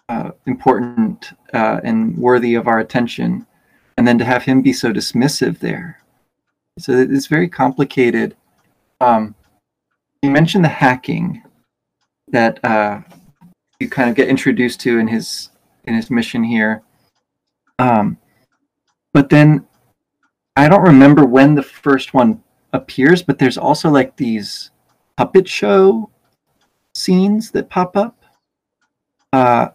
uh, 0.10 0.32
important 0.48 1.34
uh, 1.54 1.82
and 1.84 2.18
worthy 2.18 2.56
of 2.56 2.68
our 2.68 2.80
attention 2.80 3.46
and 3.98 4.08
then 4.08 4.18
to 4.18 4.26
have 4.26 4.44
him 4.44 4.62
be 4.62 4.74
so 4.74 4.94
dismissive 4.94 5.60
there. 5.60 6.00
So 6.80 6.94
it's 6.94 7.28
very 7.28 7.50
complicated. 7.50 8.36
Um, 9.02 9.36
you 10.22 10.30
mentioned 10.30 10.64
the 10.64 10.70
hacking 10.70 11.44
that 12.28 12.64
uh, 12.64 13.02
you 13.80 13.90
kind 13.90 14.10
of 14.10 14.16
get 14.16 14.28
introduced 14.28 14.80
to 14.82 15.00
in 15.00 15.08
his 15.08 15.50
in 15.86 15.96
his 15.96 16.12
mission 16.12 16.44
here. 16.44 16.84
Um, 17.80 18.18
but 19.14 19.30
then 19.30 19.66
I 20.56 20.68
don't 20.70 20.82
remember 20.82 21.26
when 21.26 21.56
the 21.56 21.64
first 21.64 22.14
one 22.14 22.44
appears, 22.74 23.24
but 23.24 23.40
there's 23.40 23.58
also 23.58 23.90
like 23.90 24.18
these 24.18 24.72
puppet 25.16 25.48
show 25.48 26.10
scenes 26.94 27.52
that 27.52 27.70
pop 27.70 27.96
up. 27.96 28.24
Uh, 29.34 29.70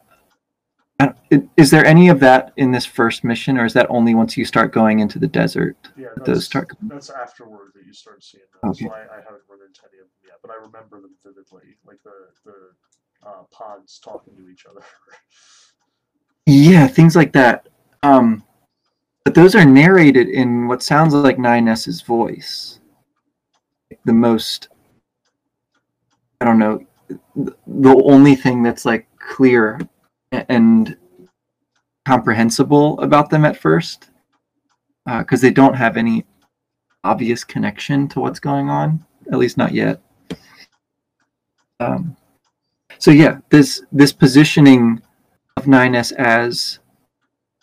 is 1.56 1.70
there 1.70 1.84
any 1.84 2.08
of 2.08 2.20
that 2.20 2.52
in 2.56 2.70
this 2.70 2.84
first 2.84 3.24
mission, 3.24 3.58
or 3.58 3.64
is 3.64 3.72
that 3.74 3.86
only 3.88 4.14
once 4.14 4.36
you 4.36 4.44
start 4.44 4.72
going 4.72 5.00
into 5.00 5.18
the 5.18 5.26
desert? 5.26 5.76
Yeah, 5.96 6.08
that 6.16 6.24
those 6.24 6.44
start. 6.44 6.68
that's 6.82 7.10
afterward 7.10 7.72
that 7.74 7.86
you 7.86 7.92
start 7.92 8.22
seeing 8.22 8.44
those. 8.62 8.76
Okay. 8.76 8.86
So 8.86 8.92
I, 8.92 9.00
I 9.00 9.20
haven't 9.24 9.42
run 9.48 9.60
into 9.66 9.80
any 9.90 10.00
of 10.00 10.06
them 10.06 10.22
yet, 10.24 10.36
but 10.42 10.50
I 10.50 10.54
remember 10.54 11.00
them 11.00 11.14
vividly, 11.24 11.76
like 11.86 12.02
the 12.04 12.28
the 12.44 13.28
uh, 13.28 13.42
pods 13.50 14.00
talking 14.02 14.36
to 14.36 14.48
each 14.48 14.66
other. 14.66 14.82
Yeah, 16.46 16.88
things 16.88 17.14
like 17.14 17.32
that. 17.34 17.68
Um, 18.02 18.42
but 19.24 19.34
those 19.34 19.54
are 19.54 19.64
narrated 19.64 20.28
in 20.28 20.66
what 20.66 20.82
sounds 20.82 21.14
like 21.14 21.36
9S's 21.36 22.02
voice. 22.02 22.80
The 24.04 24.12
most, 24.12 24.68
I 26.40 26.44
don't 26.44 26.58
know, 26.58 26.84
the 27.36 28.02
only 28.04 28.34
thing 28.34 28.62
that's 28.62 28.84
like 28.84 29.06
clear 29.18 29.78
and 30.32 30.96
comprehensible 32.06 32.98
about 33.00 33.30
them 33.30 33.44
at 33.44 33.56
first, 33.56 34.10
because 35.06 35.40
they 35.40 35.50
don't 35.50 35.74
have 35.74 35.96
any 35.96 36.24
obvious 37.04 37.44
connection 37.44 38.08
to 38.08 38.20
what's 38.20 38.40
going 38.40 38.68
on, 38.68 39.04
at 39.30 39.38
least 39.38 39.56
not 39.56 39.72
yet. 39.72 40.00
Um, 41.80 42.16
so 42.98 43.10
yeah, 43.10 43.38
this 43.50 43.82
this 43.90 44.12
positioning 44.12 45.02
of 45.56 45.64
9S 45.64 46.12
as 46.12 46.78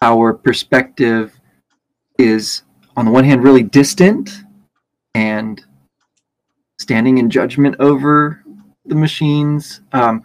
our 0.01 0.33
perspective 0.33 1.39
is 2.17 2.63
on 2.97 3.05
the 3.05 3.11
one 3.11 3.23
hand 3.23 3.43
really 3.43 3.63
distant 3.63 4.29
and 5.15 5.63
standing 6.77 7.17
in 7.17 7.29
judgment 7.29 7.75
over 7.79 8.43
the 8.85 8.95
machines 8.95 9.81
um, 9.93 10.23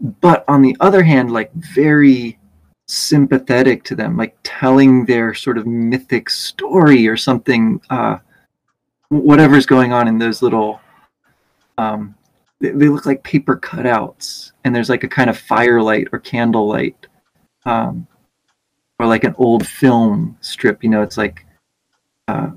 but 0.00 0.44
on 0.48 0.62
the 0.62 0.76
other 0.80 1.02
hand 1.02 1.30
like 1.30 1.52
very 1.54 2.38
sympathetic 2.86 3.82
to 3.82 3.94
them 3.94 4.16
like 4.16 4.36
telling 4.42 5.04
their 5.04 5.34
sort 5.34 5.58
of 5.58 5.66
mythic 5.66 6.30
story 6.30 7.06
or 7.08 7.16
something 7.16 7.80
uh, 7.90 8.18
whatever's 9.08 9.66
going 9.66 9.92
on 9.92 10.06
in 10.06 10.18
those 10.18 10.42
little 10.42 10.80
um, 11.78 12.14
they, 12.60 12.70
they 12.70 12.88
look 12.88 13.06
like 13.06 13.22
paper 13.22 13.56
cutouts 13.56 14.52
and 14.64 14.74
there's 14.74 14.88
like 14.88 15.04
a 15.04 15.08
kind 15.08 15.28
of 15.28 15.38
firelight 15.38 16.08
or 16.12 16.18
candlelight 16.18 17.06
um, 17.64 18.06
or 18.98 19.06
like 19.06 19.24
an 19.24 19.34
old 19.38 19.66
film 19.66 20.36
strip 20.40 20.84
you 20.84 20.90
know 20.90 21.02
it's 21.02 21.18
like 21.18 21.44
uh, 22.28 22.50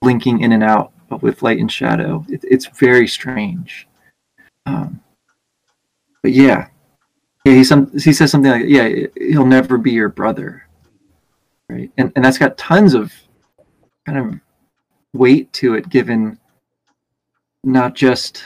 blinking 0.00 0.40
in 0.40 0.52
and 0.52 0.62
out 0.62 0.92
but 1.12 1.22
with 1.22 1.42
light 1.42 1.58
and 1.58 1.70
shadow. 1.70 2.24
It, 2.26 2.42
it's 2.42 2.64
very 2.78 3.06
strange. 3.06 3.86
Um, 4.64 5.02
but 6.22 6.32
yeah 6.32 6.68
yeah 7.44 7.54
he, 7.54 7.64
some, 7.64 7.90
he 7.98 8.12
says 8.12 8.30
something 8.30 8.50
like 8.50 8.64
yeah 8.66 9.06
he'll 9.16 9.46
never 9.46 9.78
be 9.78 9.92
your 9.92 10.08
brother. 10.08 10.66
Right? 11.68 11.90
And, 11.96 12.12
and 12.14 12.24
that's 12.24 12.38
got 12.38 12.58
tons 12.58 12.94
of 12.94 13.12
kind 14.06 14.18
of 14.18 14.40
weight 15.14 15.52
to 15.54 15.74
it 15.74 15.88
given 15.88 16.38
not 17.64 17.94
just 17.94 18.44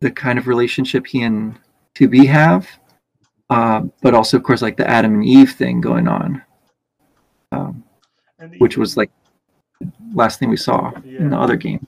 the 0.00 0.10
kind 0.10 0.38
of 0.38 0.46
relationship 0.46 1.06
he 1.06 1.22
and 1.22 1.58
2b 1.96 2.26
have 2.26 2.68
uh, 3.50 3.80
but 4.02 4.14
also 4.14 4.36
of 4.36 4.42
course 4.42 4.62
like 4.62 4.76
the 4.76 4.88
adam 4.88 5.14
and 5.14 5.24
eve 5.24 5.52
thing 5.52 5.80
going 5.80 6.06
on 6.06 6.42
um, 7.52 7.82
And 8.38 8.54
which 8.58 8.76
was 8.76 8.96
like 8.96 9.10
last 10.12 10.38
thing 10.38 10.50
we 10.50 10.56
saw 10.56 10.92
in 11.04 11.30
the 11.30 11.38
other 11.38 11.56
game. 11.56 11.86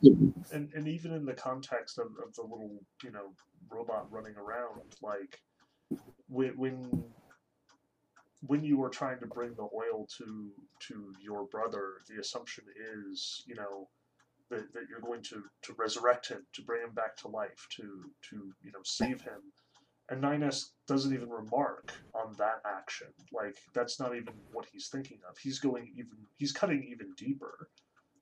And 0.52 0.68
and 0.75 0.88
even 0.88 1.12
in 1.12 1.25
the 1.25 1.32
context 1.32 1.99
of, 1.99 2.06
of 2.25 2.35
the 2.35 2.42
little 2.42 2.80
you 3.02 3.11
know 3.11 3.32
robot 3.70 4.06
running 4.11 4.35
around 4.37 4.97
like 5.02 5.40
when 6.30 6.56
when 6.56 7.04
when 8.46 8.64
you 8.64 8.82
are 8.82 8.88
trying 8.88 9.18
to 9.20 9.26
bring 9.26 9.54
the 9.54 9.68
oil 9.75 10.06
to 10.18 10.50
to 10.80 11.12
your 11.22 11.46
brother 11.49 11.94
the 12.08 12.20
assumption 12.20 12.64
is 13.06 13.42
you 13.46 13.54
know 13.54 13.88
that, 14.50 14.72
that 14.75 14.82
you're 14.90 15.00
going 15.00 15.22
to 15.22 15.42
to 15.62 15.75
resurrect 15.78 16.28
him 16.28 16.44
to 16.52 16.62
bring 16.62 16.82
him 16.82 16.92
back 16.92 17.16
to 17.16 17.28
life 17.28 17.66
to 17.76 17.82
to 18.28 18.52
you 18.62 18.72
know 18.72 18.80
save 18.84 19.22
him. 19.22 19.40
And 20.08 20.20
9s 20.20 20.70
doesn't 20.88 21.14
even 21.14 21.30
remark 21.30 21.92
on 22.14 22.34
that 22.38 22.62
action. 22.66 23.06
Like 23.32 23.54
that's 23.72 24.00
not 24.00 24.16
even 24.16 24.34
what 24.52 24.66
he's 24.72 24.88
thinking 24.88 25.18
of. 25.28 25.38
He's 25.38 25.60
going 25.60 25.92
even 25.96 26.18
he's 26.37 26.52
cutting 26.52 26.84
even 26.90 27.12
deeper. 27.16 27.68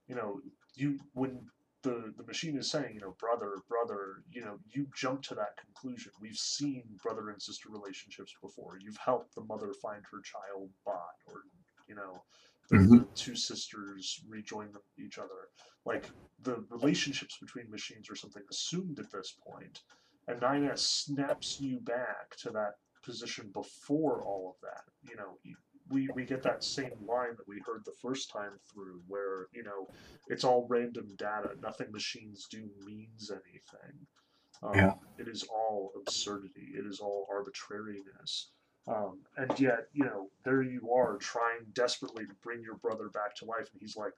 You 0.07 0.17
know 0.17 0.41
you 0.75 0.99
when 1.15 1.41
the 1.83 2.13
the 2.17 2.25
machine 2.25 2.57
is 2.57 2.71
saying 2.71 2.95
you 2.95 3.01
know 3.01 3.15
brother 3.19 3.55
brother 3.69 4.23
you 4.31 4.41
know 4.41 4.59
you 4.75 4.87
jump 4.97 5.23
to 5.23 5.35
that 5.35 5.57
conclusion. 5.57 6.13
We've 6.21 6.37
seen 6.37 6.85
brother 7.03 7.31
and 7.31 7.41
sister 7.41 7.69
relationships 7.71 8.35
before. 8.43 8.79
You've 8.81 8.97
helped 8.97 9.35
the 9.35 9.45
mother 9.45 9.73
find 9.81 10.03
her 10.11 10.21
child 10.23 10.71
bot 10.85 11.17
or 11.27 11.43
you 11.89 11.95
know 11.95 12.23
the, 12.71 12.77
mm-hmm. 12.77 12.99
the 12.99 13.07
two 13.15 13.37
sisters 13.37 14.21
rejoin 14.29 14.73
them, 14.73 14.83
each 14.99 15.19
other. 15.19 15.49
Like 15.87 16.11
the 16.43 16.65
relationships 16.71 17.39
between 17.41 17.71
machines 17.71 18.11
are 18.11 18.17
something 18.17 18.43
assumed 18.51 18.99
at 18.99 19.11
this 19.11 19.35
point 19.47 19.81
and 20.29 20.41
9s 20.41 20.79
snaps 20.79 21.61
you 21.61 21.81
back 21.81 22.37
to 22.43 22.51
that 22.51 22.75
position 23.03 23.51
before 23.53 24.23
all 24.23 24.55
of 24.55 24.61
that 24.61 24.83
you 25.09 25.17
know 25.17 25.39
we, 25.91 26.09
we 26.15 26.25
get 26.25 26.43
that 26.43 26.65
same 26.65 26.93
line 27.07 27.35
that 27.37 27.49
we 27.49 27.63
heard 27.67 27.83
the 27.85 27.97
first 28.03 28.31
time 28.31 28.53
through 28.73 29.01
where 29.07 29.47
you 29.53 29.63
know 29.63 29.89
it's 30.29 30.45
all 30.45 30.67
random 30.69 31.09
data. 31.17 31.51
Nothing 31.63 31.91
machines 31.93 32.47
do 32.51 32.69
means 32.85 33.31
anything. 33.31 34.07
Um, 34.63 34.75
Yeah. 34.75 34.95
it 35.19 35.29
is 35.29 35.45
all 35.45 35.93
absurdity. 35.97 36.73
It 36.75 36.87
is 36.87 37.01
all 37.01 37.27
arbitrariness. 37.31 38.51
Um, 38.87 39.21
and 39.37 39.59
yet 39.61 39.89
you 39.93 40.05
know 40.05 40.31
there 40.45 40.63
you 40.63 40.91
are 40.93 41.17
trying 41.19 41.67
desperately 41.75 42.25
to 42.27 42.35
bring 42.43 42.63
your 42.63 42.77
brother 42.77 43.09
back 43.09 43.35
to 43.37 43.45
life 43.45 43.69
and 43.73 43.81
he's 43.81 43.97
like 43.97 44.13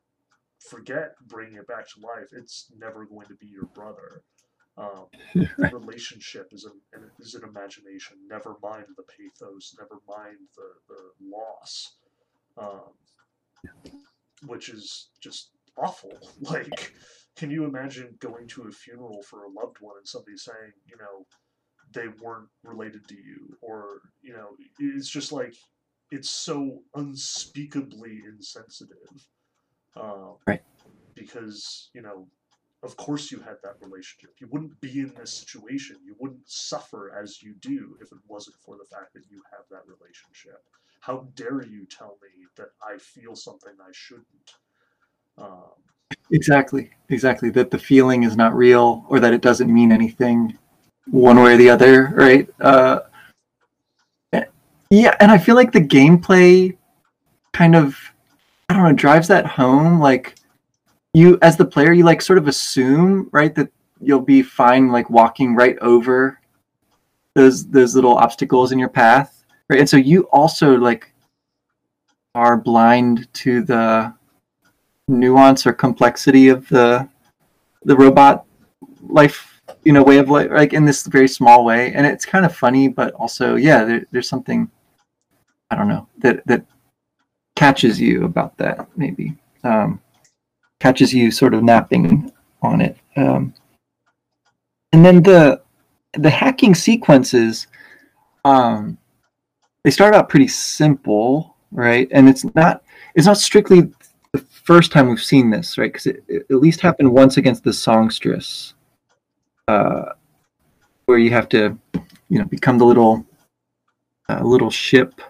forget 0.60 1.14
bringing 1.26 1.54
it 1.56 1.66
back 1.66 1.88
to 1.88 2.00
life. 2.00 2.28
It's 2.32 2.70
never 2.78 3.04
going 3.06 3.26
to 3.28 3.34
be 3.34 3.46
your 3.46 3.66
brother 3.66 4.22
um, 4.78 5.06
relationship 5.72 6.48
is 6.52 6.64
an 6.64 6.72
is 7.20 7.34
an 7.34 7.44
imagination. 7.44 8.16
Never 8.28 8.56
mind 8.62 8.86
the 8.96 9.04
pathos. 9.04 9.74
Never 9.78 10.00
mind 10.08 10.38
the 10.56 10.70
the 10.88 11.36
loss, 11.36 11.96
um, 12.58 12.92
which 14.46 14.68
is 14.68 15.08
just 15.20 15.50
awful. 15.76 16.12
Like, 16.40 16.92
can 17.36 17.50
you 17.50 17.64
imagine 17.64 18.16
going 18.18 18.46
to 18.48 18.62
a 18.64 18.70
funeral 18.70 19.22
for 19.22 19.44
a 19.44 19.50
loved 19.50 19.78
one 19.80 19.96
and 19.98 20.06
somebody 20.08 20.36
saying, 20.36 20.72
you 20.86 20.96
know, 20.96 21.26
they 21.92 22.08
weren't 22.22 22.48
related 22.64 23.06
to 23.08 23.14
you, 23.14 23.56
or 23.60 24.00
you 24.22 24.32
know, 24.32 24.48
it's 24.78 25.08
just 25.10 25.32
like 25.32 25.54
it's 26.10 26.30
so 26.30 26.82
unspeakably 26.94 28.22
insensitive. 28.26 29.26
Um, 29.96 30.36
Right. 30.46 30.62
Because 31.14 31.90
you 31.94 32.02
know 32.02 32.28
of 32.82 32.96
course 32.96 33.30
you 33.30 33.38
had 33.38 33.56
that 33.62 33.76
relationship. 33.80 34.34
You 34.38 34.48
wouldn't 34.50 34.80
be 34.80 35.00
in 35.00 35.12
this 35.18 35.32
situation. 35.32 35.96
You 36.04 36.14
wouldn't 36.18 36.48
suffer 36.48 37.12
as 37.20 37.42
you 37.42 37.54
do 37.60 37.96
if 38.00 38.12
it 38.12 38.18
wasn't 38.28 38.56
for 38.64 38.76
the 38.76 38.84
fact 38.84 39.12
that 39.14 39.24
you 39.30 39.42
have 39.50 39.64
that 39.70 39.82
relationship. 39.86 40.62
How 41.00 41.26
dare 41.34 41.62
you 41.62 41.86
tell 41.86 42.18
me 42.22 42.46
that 42.56 42.70
I 42.82 42.98
feel 42.98 43.34
something 43.36 43.72
I 43.80 43.90
shouldn't? 43.92 44.54
Um, 45.38 45.72
Exactly, 46.32 46.90
exactly. 47.08 47.50
That 47.50 47.70
the 47.70 47.78
feeling 47.78 48.22
is 48.22 48.36
not 48.36 48.54
real, 48.54 49.04
or 49.08 49.20
that 49.20 49.32
it 49.32 49.40
doesn't 49.40 49.72
mean 49.72 49.90
anything, 49.92 50.56
one 51.06 51.40
way 51.42 51.54
or 51.54 51.56
the 51.56 51.70
other, 51.70 52.12
right? 52.14 52.48
Uh, 52.60 53.00
yeah, 54.90 55.16
and 55.20 55.30
I 55.30 55.38
feel 55.38 55.54
like 55.54 55.72
the 55.72 55.80
gameplay 55.80 56.76
kind 57.52 57.76
of, 57.76 57.96
I 58.68 58.74
don't 58.74 58.82
know, 58.82 58.92
drives 58.92 59.28
that 59.28 59.46
home. 59.46 60.00
Like 60.00 60.34
you, 61.14 61.38
as 61.42 61.56
the 61.56 61.64
player, 61.64 61.92
you 61.92 62.04
like 62.04 62.22
sort 62.22 62.38
of 62.38 62.48
assume, 62.48 63.28
right, 63.32 63.54
that 63.54 63.70
you'll 64.00 64.20
be 64.20 64.42
fine, 64.42 64.88
like 64.88 65.10
walking 65.10 65.54
right 65.54 65.78
over 65.80 66.38
those 67.34 67.66
those 67.68 67.94
little 67.94 68.16
obstacles 68.16 68.72
in 68.72 68.78
your 68.78 68.88
path, 68.88 69.44
right? 69.68 69.80
And 69.80 69.88
so 69.88 69.96
you 69.96 70.22
also 70.32 70.76
like 70.76 71.12
are 72.34 72.56
blind 72.56 73.32
to 73.34 73.62
the 73.62 74.14
nuance 75.08 75.66
or 75.66 75.72
complexity 75.72 76.48
of 76.48 76.68
the 76.68 77.08
the 77.84 77.96
robot 77.96 78.44
life 79.08 79.60
you 79.84 79.92
know 79.92 80.02
way 80.02 80.18
of 80.18 80.28
life 80.28 80.50
like 80.50 80.72
in 80.72 80.84
this 80.84 81.06
very 81.06 81.26
small 81.26 81.64
way 81.64 81.92
and 81.94 82.06
it's 82.06 82.24
kind 82.24 82.44
of 82.44 82.54
funny 82.54 82.86
but 82.86 83.12
also 83.14 83.56
yeah 83.56 83.82
there, 83.84 84.06
there's 84.12 84.28
something 84.28 84.70
i 85.70 85.74
don't 85.74 85.88
know 85.88 86.06
that 86.18 86.46
that 86.46 86.64
catches 87.56 88.00
you 88.00 88.24
about 88.24 88.56
that 88.58 88.86
maybe 88.96 89.36
um 89.64 90.00
catches 90.80 91.14
you 91.14 91.30
sort 91.30 91.54
of 91.54 91.62
napping 91.62 92.32
on 92.62 92.80
it 92.80 92.96
um 93.16 93.54
and 94.92 95.04
then 95.04 95.22
the 95.22 95.60
the 96.14 96.30
hacking 96.30 96.74
sequences 96.74 97.68
um 98.44 98.98
they 99.84 99.90
start 99.90 100.14
out 100.14 100.28
pretty 100.28 100.48
simple 100.48 101.56
right 101.70 102.08
and 102.10 102.28
it's 102.28 102.44
not 102.54 102.82
it's 103.14 103.26
not 103.26 103.38
strictly 103.38 103.92
the 104.32 104.38
first 104.38 104.92
time 104.92 105.08
we've 105.08 105.22
seen 105.22 105.50
this, 105.50 105.78
right? 105.78 105.92
Because 105.92 106.06
it, 106.06 106.22
it, 106.28 106.46
at 106.50 106.56
least 106.56 106.80
happened 106.80 107.12
once 107.12 107.36
against 107.36 107.64
the 107.64 107.72
songstress, 107.72 108.74
uh, 109.68 110.12
where 111.06 111.18
you 111.18 111.30
have 111.30 111.48
to, 111.50 111.76
you 112.28 112.38
know, 112.38 112.44
become 112.44 112.78
the 112.78 112.84
little, 112.84 113.26
uh, 114.28 114.42
little 114.42 114.70
ship, 114.70 115.20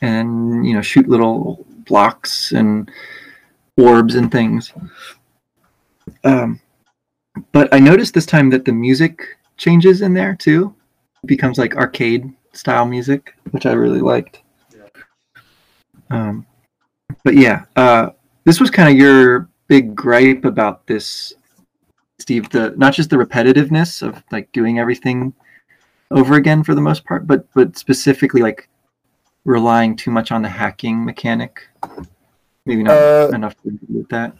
and 0.00 0.66
you 0.66 0.74
know, 0.74 0.82
shoot 0.82 1.08
little 1.08 1.66
blocks 1.86 2.52
and 2.52 2.90
orbs 3.76 4.14
and 4.14 4.30
things. 4.30 4.72
Um, 6.24 6.60
but 7.52 7.72
I 7.72 7.78
noticed 7.78 8.14
this 8.14 8.26
time 8.26 8.50
that 8.50 8.64
the 8.64 8.72
music 8.72 9.22
changes 9.56 10.02
in 10.02 10.14
there 10.14 10.34
too. 10.34 10.74
It 11.22 11.26
becomes 11.26 11.58
like 11.58 11.76
arcade 11.76 12.32
style 12.52 12.86
music, 12.86 13.34
which 13.50 13.66
I 13.66 13.72
really 13.72 14.00
liked. 14.00 14.42
yeah. 14.74 15.02
Um, 16.10 16.46
but 17.24 17.34
yeah, 17.34 17.64
uh, 17.76 18.10
this 18.44 18.60
was 18.60 18.70
kind 18.70 18.88
of 18.88 18.96
your 18.96 19.48
big 19.68 19.94
gripe 19.94 20.44
about 20.44 20.86
this, 20.86 21.32
Steve. 22.18 22.50
The 22.50 22.74
not 22.76 22.94
just 22.94 23.10
the 23.10 23.16
repetitiveness 23.16 24.02
of 24.02 24.22
like 24.30 24.50
doing 24.52 24.78
everything 24.78 25.32
over 26.10 26.34
again 26.34 26.62
for 26.62 26.74
the 26.74 26.80
most 26.80 27.04
part, 27.04 27.26
but 27.26 27.46
but 27.54 27.76
specifically 27.78 28.42
like 28.42 28.68
relying 29.44 29.96
too 29.96 30.10
much 30.10 30.32
on 30.32 30.42
the 30.42 30.48
hacking 30.48 31.04
mechanic. 31.04 31.68
Maybe 32.66 32.82
not 32.82 32.96
Uh, 32.96 33.30
enough 33.34 33.56
to 33.62 33.70
do 33.70 33.78
with 33.88 34.08
that. 34.08 34.34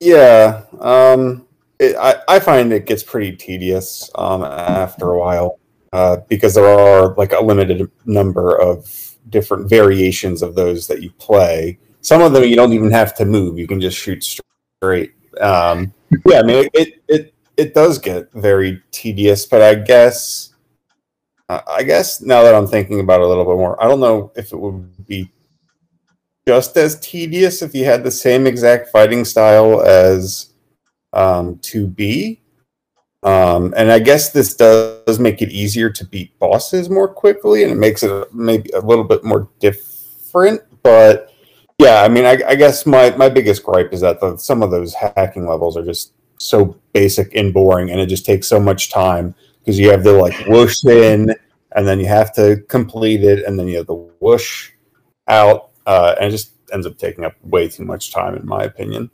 Yeah, 0.00 0.62
um, 0.80 1.46
it, 1.78 1.96
I 1.96 2.16
I 2.28 2.40
find 2.40 2.72
it 2.72 2.86
gets 2.86 3.02
pretty 3.02 3.36
tedious 3.36 4.10
um, 4.16 4.42
after 4.42 5.10
a 5.10 5.18
while 5.18 5.60
uh, 5.92 6.18
because 6.28 6.54
there 6.54 6.66
are 6.66 7.14
like 7.14 7.32
a 7.32 7.40
limited 7.40 7.90
number 8.04 8.60
of 8.60 8.90
different 9.30 9.68
variations 9.70 10.42
of 10.42 10.54
those 10.54 10.86
that 10.88 11.02
you 11.02 11.10
play. 11.12 11.78
Some 12.00 12.20
of 12.20 12.32
them 12.32 12.44
you 12.44 12.56
don't 12.56 12.72
even 12.72 12.90
have 12.90 13.14
to 13.16 13.24
move; 13.24 13.58
you 13.58 13.66
can 13.66 13.80
just 13.80 13.96
shoot 13.96 14.22
straight. 14.22 15.14
Um, 15.40 15.94
yeah, 16.26 16.40
I 16.40 16.42
mean 16.42 16.68
it 16.74 17.02
it 17.08 17.34
it 17.56 17.72
does 17.72 17.98
get 17.98 18.32
very 18.32 18.82
tedious, 18.90 19.46
but 19.46 19.62
I 19.62 19.76
guess 19.76 20.54
uh, 21.48 21.60
I 21.66 21.82
guess 21.84 22.20
now 22.20 22.42
that 22.42 22.54
I'm 22.54 22.66
thinking 22.66 23.00
about 23.00 23.20
it 23.20 23.24
a 23.24 23.28
little 23.28 23.44
bit 23.44 23.56
more, 23.56 23.82
I 23.82 23.88
don't 23.88 24.00
know 24.00 24.32
if 24.36 24.52
it 24.52 24.58
would 24.58 25.06
be 25.06 25.30
just 26.46 26.76
as 26.76 26.98
tedious 27.00 27.62
if 27.62 27.74
you 27.74 27.84
had 27.84 28.04
the 28.04 28.10
same 28.10 28.46
exact 28.46 28.88
fighting 28.90 29.24
style 29.24 29.80
as 29.80 30.52
um, 31.12 31.56
2B. 31.56 32.40
Um, 33.22 33.72
and 33.76 33.90
I 33.90 34.00
guess 34.00 34.30
this 34.30 34.54
does 34.54 35.18
make 35.18 35.40
it 35.40 35.50
easier 35.50 35.88
to 35.88 36.04
beat 36.04 36.38
bosses 36.38 36.90
more 36.90 37.08
quickly, 37.08 37.62
and 37.62 37.72
it 37.72 37.76
makes 37.76 38.02
it 38.02 38.34
maybe 38.34 38.68
a 38.74 38.80
little 38.80 39.04
bit 39.04 39.24
more 39.24 39.48
different. 39.60 40.60
But 40.82 41.32
yeah, 41.78 42.02
I 42.02 42.08
mean, 42.08 42.26
I, 42.26 42.38
I 42.46 42.54
guess 42.54 42.84
my, 42.84 43.16
my 43.16 43.30
biggest 43.30 43.62
gripe 43.62 43.94
is 43.94 44.02
that 44.02 44.20
the, 44.20 44.36
some 44.36 44.62
of 44.62 44.70
those 44.70 44.92
hacking 44.92 45.46
levels 45.46 45.76
are 45.78 45.84
just 45.84 46.12
so 46.38 46.78
basic 46.92 47.34
and 47.34 47.54
boring, 47.54 47.90
and 47.90 47.98
it 47.98 48.06
just 48.06 48.26
takes 48.26 48.46
so 48.46 48.60
much 48.60 48.90
time 48.90 49.34
because 49.60 49.78
you 49.78 49.90
have 49.90 50.04
to 50.04 50.12
like 50.12 50.34
whoosh 50.46 50.84
in, 50.84 51.34
and 51.74 51.88
then 51.88 51.98
you 51.98 52.06
have 52.06 52.34
to 52.34 52.62
complete 52.68 53.24
it, 53.24 53.42
and 53.46 53.58
then 53.58 53.66
you 53.68 53.78
have 53.78 53.86
to 53.86 54.10
whoosh 54.20 54.70
out, 55.28 55.70
uh, 55.86 56.14
and 56.18 56.28
it 56.28 56.30
just 56.30 56.52
ends 56.72 56.86
up 56.86 56.98
taking 56.98 57.24
up 57.24 57.34
way 57.42 57.68
too 57.68 57.84
much 57.84 58.12
time, 58.12 58.34
in 58.36 58.46
my 58.46 58.64
opinion. 58.64 59.10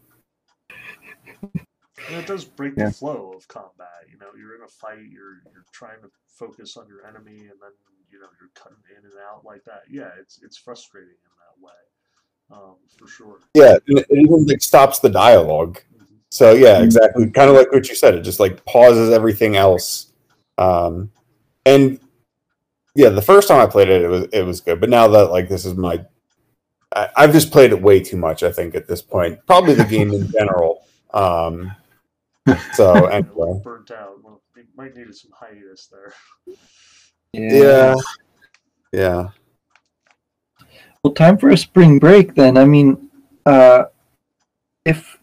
And 2.09 2.16
it 2.18 2.26
does 2.26 2.44
break 2.44 2.74
Yeah. 2.76 2.87
the 2.87 2.92
flow 2.92 3.33
of 3.37 3.46
combat. 3.48 3.88
You 4.11 4.18
know, 4.18 4.28
you're 4.37 4.56
in 4.56 4.62
a 4.62 4.68
fight, 4.68 5.06
you're 5.11 5.42
you're 5.52 5.64
trying 5.72 6.00
to 6.02 6.11
focus 6.26 6.76
on 6.76 6.87
your 6.88 7.06
enemy, 7.06 7.38
and 7.38 7.59
then 7.61 7.72
you 8.11 8.18
know 8.20 8.26
you're 8.40 8.50
cutting 8.54 8.78
in 8.90 9.04
and 9.04 9.14
out 9.30 9.44
like 9.44 9.64
that. 9.64 9.83
Yeah, 9.90 10.11
it's 10.18 10.40
it's 10.42 10.56
frustrating 10.56 11.11
in 11.11 11.14
that 11.38 11.66
way, 11.66 12.59
um, 12.59 12.76
for 12.98 13.06
sure. 13.06 13.38
Yeah, 13.54 13.76
and 13.88 13.98
it 13.98 14.06
even 14.11 14.46
like 14.46 14.62
stops 14.62 14.98
the 14.98 15.11
dialogue. 15.11 15.80
Mhm. 15.96 16.06
So 16.30 16.52
yeah, 16.52 16.83
exactly. 16.83 17.30
Kind 17.30 17.50
of 17.50 17.56
like 17.56 17.70
what 17.70 17.88
you 17.88 17.94
said. 17.94 18.14
It 18.14 18.22
just 18.22 18.40
like 18.40 18.64
pauses 18.64 19.11
everything 19.11 19.56
else. 19.56 20.12
Um, 20.59 21.11
and 21.66 22.00
yeah, 22.94 23.11
the 23.11 23.22
first 23.22 23.46
time 23.48 23.61
I 23.61 23.66
played 23.70 23.88
it, 23.88 24.02
it 24.02 24.09
was 24.09 24.26
it 24.33 24.42
was 24.42 24.61
good. 24.61 24.80
But 24.80 24.90
now 24.90 25.06
that 25.09 25.30
like 25.30 25.48
this 25.48 25.64
is 25.64 25.74
my, 25.74 26.04
I, 26.94 27.09
I've 27.16 27.33
just 27.33 27.50
played 27.50 27.72
it 27.72 27.81
way 27.81 28.00
too 28.00 28.16
much. 28.16 28.42
I 28.42 28.53
think 28.53 28.74
at 28.74 28.87
this 28.88 29.03
point, 29.03 29.38
probably 29.46 29.74
the 29.74 29.85
game 29.85 30.12
in 30.12 30.31
general. 30.38 30.85
Um, 31.12 31.74
so 32.74 32.92
A 32.92 32.94
little 32.94 33.09
anyway, 33.11 33.61
burnt 33.62 33.90
out. 33.90 34.22
Well, 34.22 34.40
you 34.57 34.64
might 34.76 34.96
need 34.96 35.14
some 35.14 35.31
hiatus 35.35 35.88
there. 35.88 36.12
yeah, 37.33 37.94
yeah. 38.92 39.29
Well, 41.03 41.14
time 41.14 41.38
for 41.38 41.50
a 41.50 41.57
spring 41.57 41.98
break 41.98 42.35
then. 42.35 42.57
I 42.57 42.64
mean, 42.64 43.11
uh, 43.46 43.85
if 44.85 45.18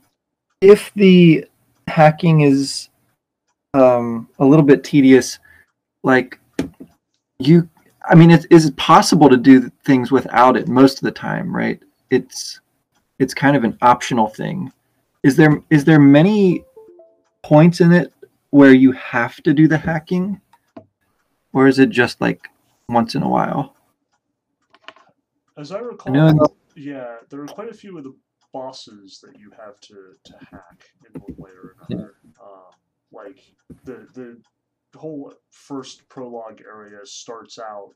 if 0.62 0.92
the 0.96 1.46
hacking 1.88 2.42
is 2.42 2.90
um, 3.74 4.30
a 4.40 4.46
little 4.46 4.66
bit 4.66 4.84
tedious, 4.84 5.40
like 6.04 6.40
you, 7.40 7.70
I 8.10 8.16
mean, 8.16 8.32
it's, 8.32 8.46
is 8.46 8.66
it 8.66 8.76
possible 8.78 9.30
to 9.30 9.38
do 9.38 9.70
things 9.84 10.12
without 10.12 10.58
it 10.58 10.68
most 10.68 10.98
of 10.98 11.04
the 11.04 11.12
time? 11.12 11.56
Right? 11.56 11.82
It's 12.10 12.60
it's 13.20 13.34
kind 13.34 13.56
of 13.56 13.64
an 13.64 13.78
optional 13.82 14.28
thing. 14.28 14.72
Is 15.24 15.36
there 15.36 15.62
is 15.70 15.86
there 15.86 16.00
many 16.00 16.64
points 17.44 17.82
in 17.82 17.92
it 17.92 18.14
where 18.52 18.74
you 18.74 18.92
have 18.94 19.42
to 19.44 19.54
do 19.54 19.68
the 19.68 19.78
hacking, 19.78 20.40
or 21.54 21.68
is 21.68 21.80
it 21.80 21.90
just 21.90 22.22
like 22.22 22.48
once 22.88 23.16
in 23.16 23.24
a 23.24 23.30
while? 23.30 23.76
As 25.58 25.72
I 25.72 25.80
recall, 25.80 26.14
know- 26.14 26.56
yeah, 26.76 27.16
there 27.30 27.42
are 27.42 27.48
quite 27.48 27.70
a 27.70 27.74
few 27.74 27.98
of 27.98 28.04
the 28.04 28.16
bosses 28.54 29.20
that 29.24 29.38
you 29.38 29.52
have 29.58 29.80
to, 29.82 30.14
to 30.24 30.34
hack 30.52 30.86
in 31.06 31.22
one 31.22 31.36
way 31.38 31.50
or 31.52 31.76
another. 31.90 32.16
Um, 32.42 32.72
like 33.12 33.40
the 33.84 34.08
the 34.14 34.38
whole 34.96 35.34
first 35.52 36.08
prologue 36.10 36.62
area 36.62 37.00
starts 37.06 37.60
out 37.60 37.94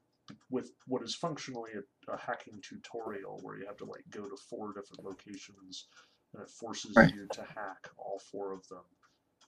with 0.49 0.71
what 0.87 1.03
is 1.03 1.15
functionally 1.15 1.71
a, 1.75 2.11
a 2.13 2.17
hacking 2.17 2.61
tutorial 2.61 3.39
where 3.41 3.57
you 3.57 3.65
have 3.65 3.77
to 3.77 3.85
like 3.85 4.03
go 4.09 4.21
to 4.27 4.37
four 4.49 4.73
different 4.73 5.03
locations 5.03 5.87
and 6.33 6.41
it 6.43 6.49
forces 6.49 6.95
Right. 6.95 7.13
you 7.13 7.27
to 7.33 7.41
hack 7.41 7.89
all 7.97 8.19
four 8.31 8.53
of 8.53 8.67
them. 8.67 8.83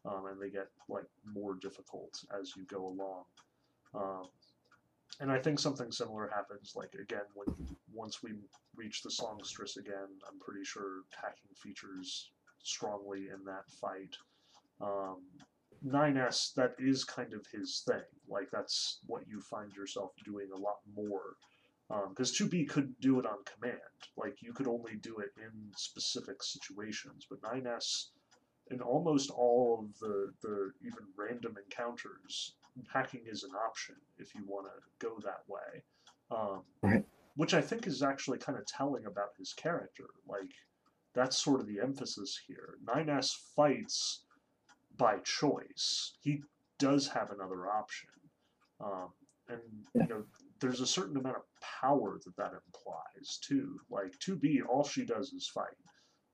Um, 0.06 0.26
and 0.26 0.42
they 0.42 0.50
get 0.50 0.68
like 0.90 1.06
more 1.26 1.56
difficult 1.56 2.24
as 2.38 2.56
you 2.58 2.66
go 2.66 2.88
along. 2.88 3.24
Um, 3.94 4.28
and 5.22 5.32
I 5.32 5.40
think 5.40 5.60
something 5.60 5.92
similar 5.92 6.28
happens, 6.34 6.74
like 6.76 6.96
again, 6.96 7.22
when 7.36 7.56
once 7.94 8.24
we 8.24 8.32
reach 8.76 9.02
the 9.04 9.12
songstress 9.12 9.78
again, 9.78 10.08
I'm 10.28 10.40
pretty 10.40 10.66
sure 10.66 11.04
hacking 11.16 11.54
features 11.56 12.32
strongly 12.64 13.28
in 13.34 13.46
that 13.46 13.70
fight. 13.80 14.16
Um, 14.82 15.22
9S, 15.86 16.54
that 16.56 16.76
is 16.80 17.04
kind 17.04 17.34
of 17.34 17.46
his 17.52 17.84
thing. 17.86 18.04
Like 18.28 18.50
that's 18.52 19.00
what 19.06 19.28
you 19.28 19.42
find 19.42 19.74
yourself 19.74 20.12
doing 20.24 20.48
a 20.54 20.58
lot 20.58 20.78
more. 20.96 21.36
Because 22.10 22.36
2B 22.36 22.70
couldn't 22.70 23.00
do 23.02 23.20
it 23.20 23.26
on 23.26 23.38
command. 23.46 23.80
Like 24.18 24.42
you 24.42 24.54
could 24.54 24.68
only 24.68 24.96
do 24.96 25.18
it 25.20 25.32
in 25.38 25.52
specific 25.76 26.42
situations. 26.42 27.28
But 27.30 27.42
9S 27.42 28.08
in 28.72 28.82
almost 28.82 29.30
all 29.30 29.80
of 29.84 30.00
the 30.00 30.32
the 30.42 30.72
even 30.82 31.04
random 31.18 31.56
encounters, 31.64 32.56
hacking 32.92 33.26
is 33.28 33.44
an 33.44 33.52
option 33.68 33.96
if 34.18 34.34
you 34.34 34.44
want 34.48 34.68
to 34.68 35.06
go 35.06 35.20
that 35.24 35.44
way. 35.48 35.84
Um, 36.32 36.64
Right. 36.82 37.06
Which 37.36 37.54
I 37.56 37.62
think 37.62 37.88
is 37.88 38.04
actually 38.04 38.38
kind 38.38 38.58
of 38.58 38.66
telling 38.68 39.06
about 39.06 39.36
his 39.38 39.54
character. 39.54 40.06
Like 40.28 40.52
that's 41.14 41.38
sort 41.38 41.60
of 41.60 41.68
the 41.68 41.80
emphasis 41.80 42.40
here. 42.48 42.78
9S 42.86 43.36
fights 43.56 44.23
by 45.04 45.18
choice. 45.26 46.14
He 46.22 46.42
does 46.80 47.10
have 47.10 47.30
another 47.30 47.70
option, 47.70 48.10
um, 48.80 49.10
and 49.50 49.60
you 49.96 50.08
know 50.08 50.24
there's 50.62 50.80
a 50.80 50.88
certain 50.88 51.18
amount 51.18 51.36
of 51.36 51.44
power 51.82 52.22
that 52.24 52.38
that 52.38 52.54
implies 52.66 53.38
too. 53.46 53.82
Like 53.90 54.18
2B, 54.26 54.62
all 54.66 54.86
she 54.86 55.04
does 55.04 55.34
is 55.34 55.52
fight. 55.54 55.76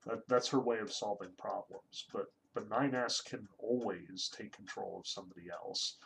That, 0.06 0.20
that's 0.28 0.50
her 0.50 0.60
way 0.60 0.78
of 0.78 0.94
solving 0.94 1.32
problems. 1.40 2.06
But 2.14 2.28
but 2.54 2.70
9S 2.70 3.26
can 3.26 3.48
always 3.58 4.30
take 4.38 4.56
control 4.56 5.00
of 5.00 5.08
somebody 5.08 5.48
else. 5.52 5.98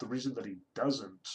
The 0.00 0.06
reason 0.06 0.32
that 0.36 0.46
he 0.46 0.56
doesn't, 0.74 1.28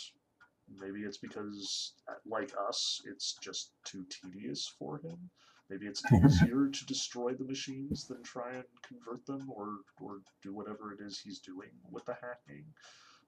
maybe 0.82 1.02
it's 1.02 1.20
because, 1.20 1.94
like 2.26 2.52
us, 2.68 3.00
it's 3.06 3.38
just 3.44 3.74
too 3.86 4.04
tedious 4.10 4.68
for 4.80 4.98
him. 4.98 5.30
Maybe 5.70 5.88
it's 5.88 6.04
easier 6.26 6.68
to 6.68 6.86
destroy 6.86 7.34
the 7.34 7.46
machines 7.46 8.06
than 8.08 8.24
try 8.24 8.54
and 8.54 8.64
convert 8.88 9.26
them 9.26 9.50
or, 9.50 9.78
or 10.02 10.22
do 10.44 10.54
whatever 10.54 10.94
it 10.94 11.00
is 11.02 11.20
he's 11.20 11.40
doing 11.40 11.70
with 11.92 12.06
the 12.06 12.16
hacking. 12.16 12.66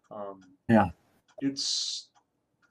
Um, 0.09 0.41
Yeah. 0.67 0.89
It's 1.39 2.09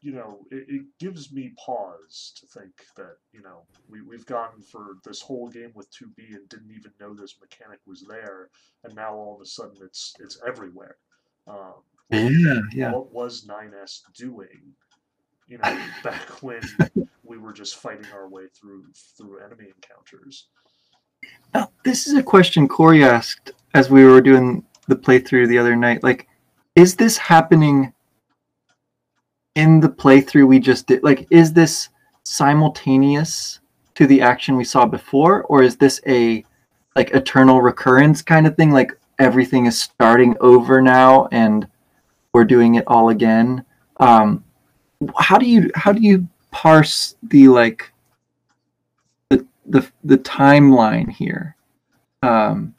you 0.03 0.13
know, 0.13 0.39
it, 0.51 0.65
it 0.69 0.83
gives 0.99 1.31
me 1.33 1.53
pause 1.63 2.33
to 2.41 2.47
think 2.47 2.73
that, 2.97 3.17
you 3.33 3.43
know, 3.43 3.65
we, 3.89 4.01
we've 4.01 4.25
gone 4.27 4.63
for 4.63 4.97
this 5.05 5.21
whole 5.21 5.49
game 5.49 5.73
with 5.75 5.91
2B 5.91 6.35
and 6.35 6.49
didn't 6.49 6.71
even 6.71 6.93
know 6.99 7.15
this 7.15 7.37
mechanic 7.41 7.81
was 7.87 8.05
there, 8.09 8.49
and 8.85 8.95
now 8.95 9.15
all 9.15 9.35
of 9.35 9.43
a 9.43 9.47
sudden 9.47 9.77
it's 9.83 10.15
it's 10.19 10.41
everywhere. 10.47 10.97
Um, 11.47 11.75
Yeah, 12.11 12.61
yeah. 12.73 12.93
What 12.93 13.13
was 13.13 13.47
9S 13.47 14.01
doing, 14.17 14.75
you 15.49 15.59
know, 15.59 15.87
back 16.03 16.43
when 16.43 16.63
were 17.43 17.53
just 17.53 17.77
fighting 17.77 18.07
our 18.13 18.29
way 18.29 18.45
through 18.55 18.85
through 19.17 19.45
enemy 19.45 19.67
encounters? 19.75 20.49
Now, 21.55 21.71
this 21.85 22.07
is 22.07 22.15
a 22.15 22.23
question 22.23 22.69
Corey 22.69 23.05
asked 23.05 23.53
as 23.75 23.91
we 23.91 24.05
were 24.05 24.21
doing 24.21 24.65
the 24.89 24.97
playthrough 24.97 25.49
the 25.49 25.59
other 25.59 25.77
night. 25.77 26.03
Like, 26.03 26.29
is 26.75 26.97
this 26.97 27.19
happening 27.19 27.93
in 29.55 29.81
the 29.81 29.89
playthrough 29.89 30.47
we 30.47 30.59
just 30.59 30.87
did? 30.87 31.03
Like, 31.03 31.27
is 31.31 31.53
this 31.53 31.89
simultaneous 32.25 33.61
to 33.97 34.07
the 34.07 34.23
action 34.23 34.57
we 34.57 34.65
saw 34.65 34.87
before, 34.87 35.43
or 35.45 35.63
is 35.63 35.77
this 35.77 36.01
a 36.07 36.45
like 36.97 37.11
eternal 37.13 37.63
recurrence 37.63 38.23
kind 38.23 38.47
of 38.47 38.57
thing? 38.57 38.71
Like 38.71 38.93
everything 39.19 39.67
is 39.67 39.81
starting 39.81 40.35
over 40.41 40.81
now 40.81 41.29
and 41.31 41.69
we're 42.33 42.45
doing 42.45 42.77
it 42.77 42.85
all 42.87 43.11
again. 43.11 43.65
Um, 43.99 44.45
how 45.19 45.39
do 45.39 45.47
you 45.47 45.71
how 45.75 45.93
do 45.93 46.01
you 46.01 46.29
parse 46.51 47.17
the 47.23 47.49
like 47.49 47.93
the 49.29 49.47
the, 49.67 49.91
the 50.05 50.19
timeline 50.19 51.11
here? 51.11 51.57
Um, 52.23 52.75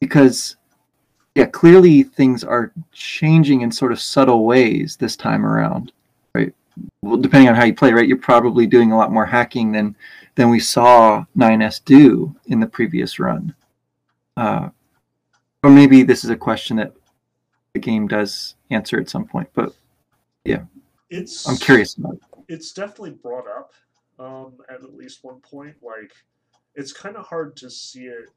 because 0.00 0.56
yeah, 1.34 1.46
clearly 1.46 2.02
things 2.02 2.42
are 2.42 2.72
changing 2.92 3.60
in 3.60 3.70
sort 3.70 3.92
of 3.92 4.00
subtle 4.00 4.44
ways 4.44 4.96
this 4.96 5.16
time 5.16 5.46
around, 5.46 5.92
right? 6.34 6.52
Well, 7.02 7.16
depending 7.16 7.48
on 7.48 7.54
how 7.54 7.64
you 7.64 7.74
play, 7.74 7.92
right? 7.92 8.08
You're 8.08 8.16
probably 8.16 8.66
doing 8.66 8.92
a 8.92 8.96
lot 8.96 9.12
more 9.12 9.26
hacking 9.26 9.72
than 9.72 9.94
than 10.34 10.50
we 10.50 10.60
saw 10.60 11.24
9S 11.36 11.84
do 11.84 12.34
in 12.46 12.60
the 12.60 12.66
previous 12.66 13.18
run. 13.18 13.54
Uh, 14.36 14.70
or 15.62 15.70
maybe 15.70 16.02
this 16.02 16.24
is 16.24 16.30
a 16.30 16.36
question 16.36 16.76
that 16.78 16.94
the 17.74 17.80
game 17.80 18.08
does 18.08 18.54
answer 18.70 18.98
at 18.98 19.10
some 19.10 19.26
point, 19.26 19.48
but 19.54 19.74
yeah, 20.44 20.62
It's 21.10 21.48
I'm 21.48 21.56
curious 21.56 21.96
about 21.96 22.14
it. 22.14 22.22
It's 22.50 22.72
definitely 22.74 23.12
brought 23.12 23.46
up 23.48 23.72
um, 24.20 24.58
at 24.70 24.84
at 24.84 24.94
least 24.94 25.20
one 25.24 25.40
point. 25.40 25.76
Like, 25.82 26.12
it's 26.76 26.92
kind 26.94 27.16
of 27.16 27.26
hard 27.26 27.56
to 27.58 27.70
see 27.70 28.04
it 28.06 28.30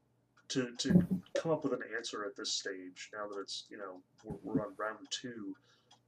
to 0.50 0.70
to 0.78 1.02
come 1.36 1.52
up 1.52 1.64
with 1.64 1.74
an 1.74 1.80
answer 1.96 2.24
at 2.26 2.36
this 2.36 2.52
stage. 2.52 3.10
Now 3.14 3.28
that 3.28 3.40
it's 3.40 3.66
you 3.70 3.78
know 3.78 4.02
we're, 4.24 4.36
we're 4.42 4.62
on 4.66 4.74
round 4.78 4.98
two, 5.10 5.56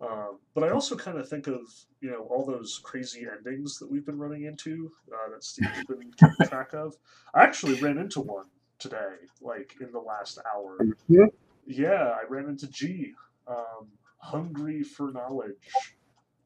um, 0.01 0.41
but 0.55 0.65
I 0.65 0.71
also 0.71 0.97
kind 0.97 1.19
of 1.19 1.29
think 1.29 1.49
of 1.49 1.61
you 2.01 2.11
know 2.11 2.29
all 2.31 2.47
those 2.47 2.81
crazy 2.85 3.27
endings 3.31 3.79
that 3.81 3.91
we've 3.91 4.07
been 4.07 4.19
running 4.19 4.45
into 4.45 4.93
uh, 5.13 5.31
that 5.33 5.45
Steve's 5.45 5.85
been 5.85 6.13
keeping 6.19 6.43
track 6.43 6.75
of. 6.75 6.97
I 7.35 7.45
actually 7.45 7.77
ran 7.77 7.99
into 7.99 8.23
one 8.23 8.47
today, 8.79 9.17
like 9.43 9.77
in 9.81 9.93
the 9.93 10.01
last 10.01 10.39
hour. 10.55 10.87
Yeah. 11.09 11.27
Yeah, 11.67 12.15
I 12.21 12.23
ran 12.29 12.49
into 12.49 12.69
G, 12.69 13.15
um, 13.49 13.89
hungry 14.19 14.83
for 14.85 15.13
knowledge, 15.13 15.97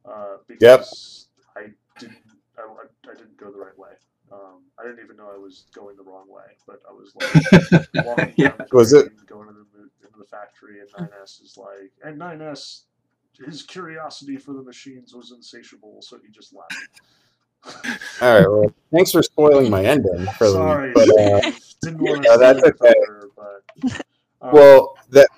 uh, 0.04 0.38
Yep. 0.60 0.88
because 0.88 1.28
I 2.00 2.06
didn't 2.06 2.18
I, 2.58 2.62
I, 2.62 3.10
I 3.10 3.14
didn't 3.14 3.36
go 3.36 3.50
the 3.50 3.58
right 3.58 3.76
way. 3.78 3.90
Um, 4.32 4.62
I 4.78 4.84
didn't 4.86 5.04
even 5.04 5.16
know 5.16 5.28
I 5.34 5.38
was 5.38 5.64
going 5.74 5.96
the 5.96 6.02
wrong 6.04 6.26
way, 6.28 6.42
but 6.66 6.80
I 6.88 6.92
was 6.92 7.14
like 7.14 7.84
walking 8.04 8.34
Yeah. 8.36 8.48
down 8.48 8.66
the 8.70 8.76
Was 8.76 8.92
it- 8.92 9.12
going 9.26 9.48
into 9.48 9.66
the, 9.74 10.06
into 10.06 10.18
the 10.18 10.24
factory, 10.24 10.80
and 10.80 10.88
9S 10.90 11.42
is 11.42 11.56
like, 11.56 11.90
and 12.04 12.20
9S, 12.20 12.82
his 13.44 13.62
curiosity 13.62 14.36
for 14.36 14.52
the 14.52 14.62
machines 14.62 15.14
was 15.14 15.32
insatiable, 15.32 15.98
so 16.02 16.18
he 16.24 16.30
just 16.30 16.54
left. 16.54 16.76
All 18.22 18.34
right. 18.38 18.48
Well, 18.48 18.72
thanks 18.92 19.12
for 19.12 19.22
spoiling 19.22 19.70
my 19.70 19.84
ending. 19.84 20.26
For 20.38 20.46
Sorry, 20.48 20.92
week, 20.94 20.94
but 20.94 21.20
uh, 21.20 21.40
didn't 21.82 22.00
want 22.00 22.22
to 22.22 22.28
Yeah, 22.28 22.36
steal 22.36 22.52
that's 22.52 22.64
okay. 22.64 22.94
thunder, 23.04 23.28
but 23.36 23.62
um, 24.42 24.52
well, 24.52 24.98
that 25.10 25.28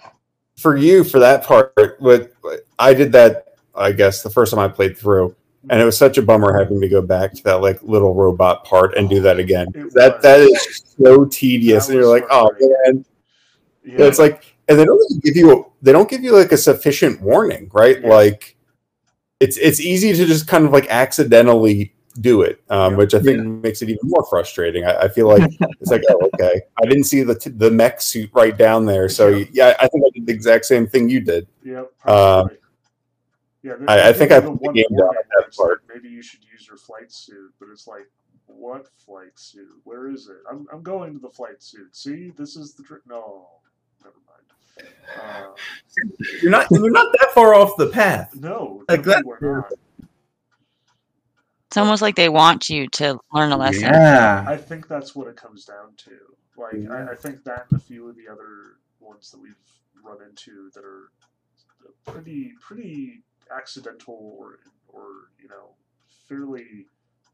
for 0.56 0.76
you 0.76 1.04
for 1.04 1.18
that 1.18 1.44
part, 1.44 1.96
what 1.98 2.32
I 2.78 2.94
did 2.94 3.12
that, 3.12 3.54
I 3.74 3.92
guess, 3.92 4.22
the 4.22 4.30
first 4.30 4.52
time 4.52 4.60
I 4.60 4.68
played 4.68 4.96
through, 4.96 5.34
and 5.70 5.80
it 5.80 5.84
was 5.84 5.96
such 5.96 6.18
a 6.18 6.22
bummer 6.22 6.58
having 6.58 6.80
to 6.80 6.88
go 6.88 7.00
back 7.02 7.32
to 7.34 7.42
that 7.44 7.60
like 7.60 7.82
little 7.82 8.14
robot 8.14 8.64
part 8.64 8.96
and 8.96 9.08
do 9.08 9.20
that 9.20 9.38
again. 9.38 9.68
It 9.74 9.92
That 9.94 10.14
was. 10.16 10.22
that 10.22 10.40
is 10.40 10.82
so 10.98 11.24
tedious, 11.26 11.88
and 11.88 11.98
you're 11.98 12.08
like, 12.08 12.24
oh 12.30 12.50
man, 12.60 13.04
yeah, 13.84 14.04
it's 14.06 14.18
like, 14.18 14.44
and 14.68 14.78
they 14.78 14.84
don't 14.84 15.22
give 15.22 15.36
you 15.36 15.70
they 15.82 15.92
don't 15.92 16.08
give 16.08 16.22
you 16.22 16.32
like 16.36 16.52
a 16.52 16.56
sufficient 16.56 17.20
warning, 17.20 17.70
right? 17.72 18.00
Yeah. 18.00 18.08
Like, 18.08 18.56
it's 19.40 19.56
it's 19.56 19.80
easy 19.80 20.12
to 20.12 20.24
just 20.26 20.46
kind 20.48 20.64
of 20.64 20.72
like 20.72 20.86
accidentally 20.88 21.94
do 22.20 22.42
it, 22.42 22.62
um, 22.68 22.92
Yeah. 22.92 22.98
which 22.98 23.14
I 23.14 23.20
think 23.20 23.42
makes 23.62 23.80
it 23.82 23.88
even 23.88 24.00
more 24.04 24.24
frustrating. 24.28 24.84
I, 24.84 25.02
I 25.04 25.08
feel 25.08 25.28
like 25.28 25.50
it's 25.80 25.90
like, 25.90 26.02
oh, 26.10 26.28
okay, 26.34 26.60
I 26.82 26.86
didn't 26.86 27.04
see 27.04 27.22
the 27.22 27.34
t- 27.34 27.50
the 27.50 27.70
mech 27.70 28.00
suit 28.02 28.30
right 28.34 28.56
down 28.56 28.84
there, 28.86 29.08
so 29.08 29.28
Yeah. 29.28 29.44
yeah, 29.52 29.76
I 29.80 29.88
think 29.88 30.04
I 30.06 30.10
did 30.14 30.26
the 30.26 30.32
exact 30.32 30.66
same 30.66 30.86
thing 30.86 31.08
you 31.08 31.20
did. 31.20 31.46
Yep. 31.64 31.90
Uh, 32.04 32.42
probably. 32.42 32.56
Yeah, 33.62 33.74
I- 33.88 34.08
I 34.08 34.12
think 34.12 34.32
I 34.32 34.36
you 34.36 34.42
put 34.42 34.46
the 34.60 34.64
one 34.66 34.74
game 34.74 34.84
down 34.90 35.08
at 35.18 35.28
that 35.28 35.38
where 35.38 35.46
it's 35.48 35.58
like, 35.58 35.66
part. 35.68 35.84
Maybe 35.92 36.08
you 36.08 36.22
should 36.22 36.40
use 36.52 36.66
your 36.66 36.76
flight 36.76 37.10
suit, 37.12 37.52
but 37.60 37.68
it's 37.70 37.86
like, 37.86 38.08
what 38.46 38.88
flight 39.04 39.36
suit? 39.38 39.68
Where 39.84 40.08
is 40.08 40.28
it? 40.28 40.38
I'm, 40.50 40.66
I'm 40.72 40.82
going 40.82 41.12
to 41.14 41.18
the 41.18 41.30
flight 41.30 41.62
suit. 41.62 41.94
See, 41.96 42.30
this 42.36 42.56
is 42.56 42.74
the 42.74 42.82
trick. 42.82 43.02
No, 43.06 43.46
never 44.02 44.16
mind. 44.26 44.92
Uh, 45.20 45.52
You're 46.40 46.50
not 46.50 46.66
you're 46.70 46.90
not 46.90 47.12
that 47.20 47.30
far 47.34 47.54
off 47.54 47.76
the 47.76 47.88
path. 47.88 48.34
no, 48.34 48.82
Like 48.88 49.02
that- 49.04 49.24
we're 49.24 49.38
not. 49.40 49.72
It's 51.68 51.76
almost 51.78 52.02
like 52.02 52.16
they 52.16 52.28
want 52.28 52.68
you 52.68 52.86
to 52.88 53.18
learn 53.32 53.50
a 53.50 53.56
lesson. 53.56 53.84
Yeah. 53.84 54.44
I 54.46 54.58
think 54.58 54.88
that's 54.88 55.14
what 55.16 55.26
it 55.28 55.36
comes 55.36 55.64
down 55.64 55.94
to. 56.04 56.10
Like, 56.54 56.90
I, 56.90 57.12
I 57.12 57.14
think 57.14 57.44
that 57.44 57.64
and 57.70 57.80
a 57.80 57.82
few 57.82 58.08
of 58.10 58.16
the 58.16 58.28
other 58.30 58.76
ones 59.00 59.30
that 59.30 59.40
we've 59.40 59.56
run 60.04 60.18
into 60.22 60.70
that 60.74 60.84
are 60.84 61.10
pretty, 62.04 62.52
pretty 62.60 63.22
accidental 63.56 64.36
or, 64.38 64.58
or 64.88 65.06
you 65.40 65.48
know, 65.48 65.74
fairly 66.28 66.86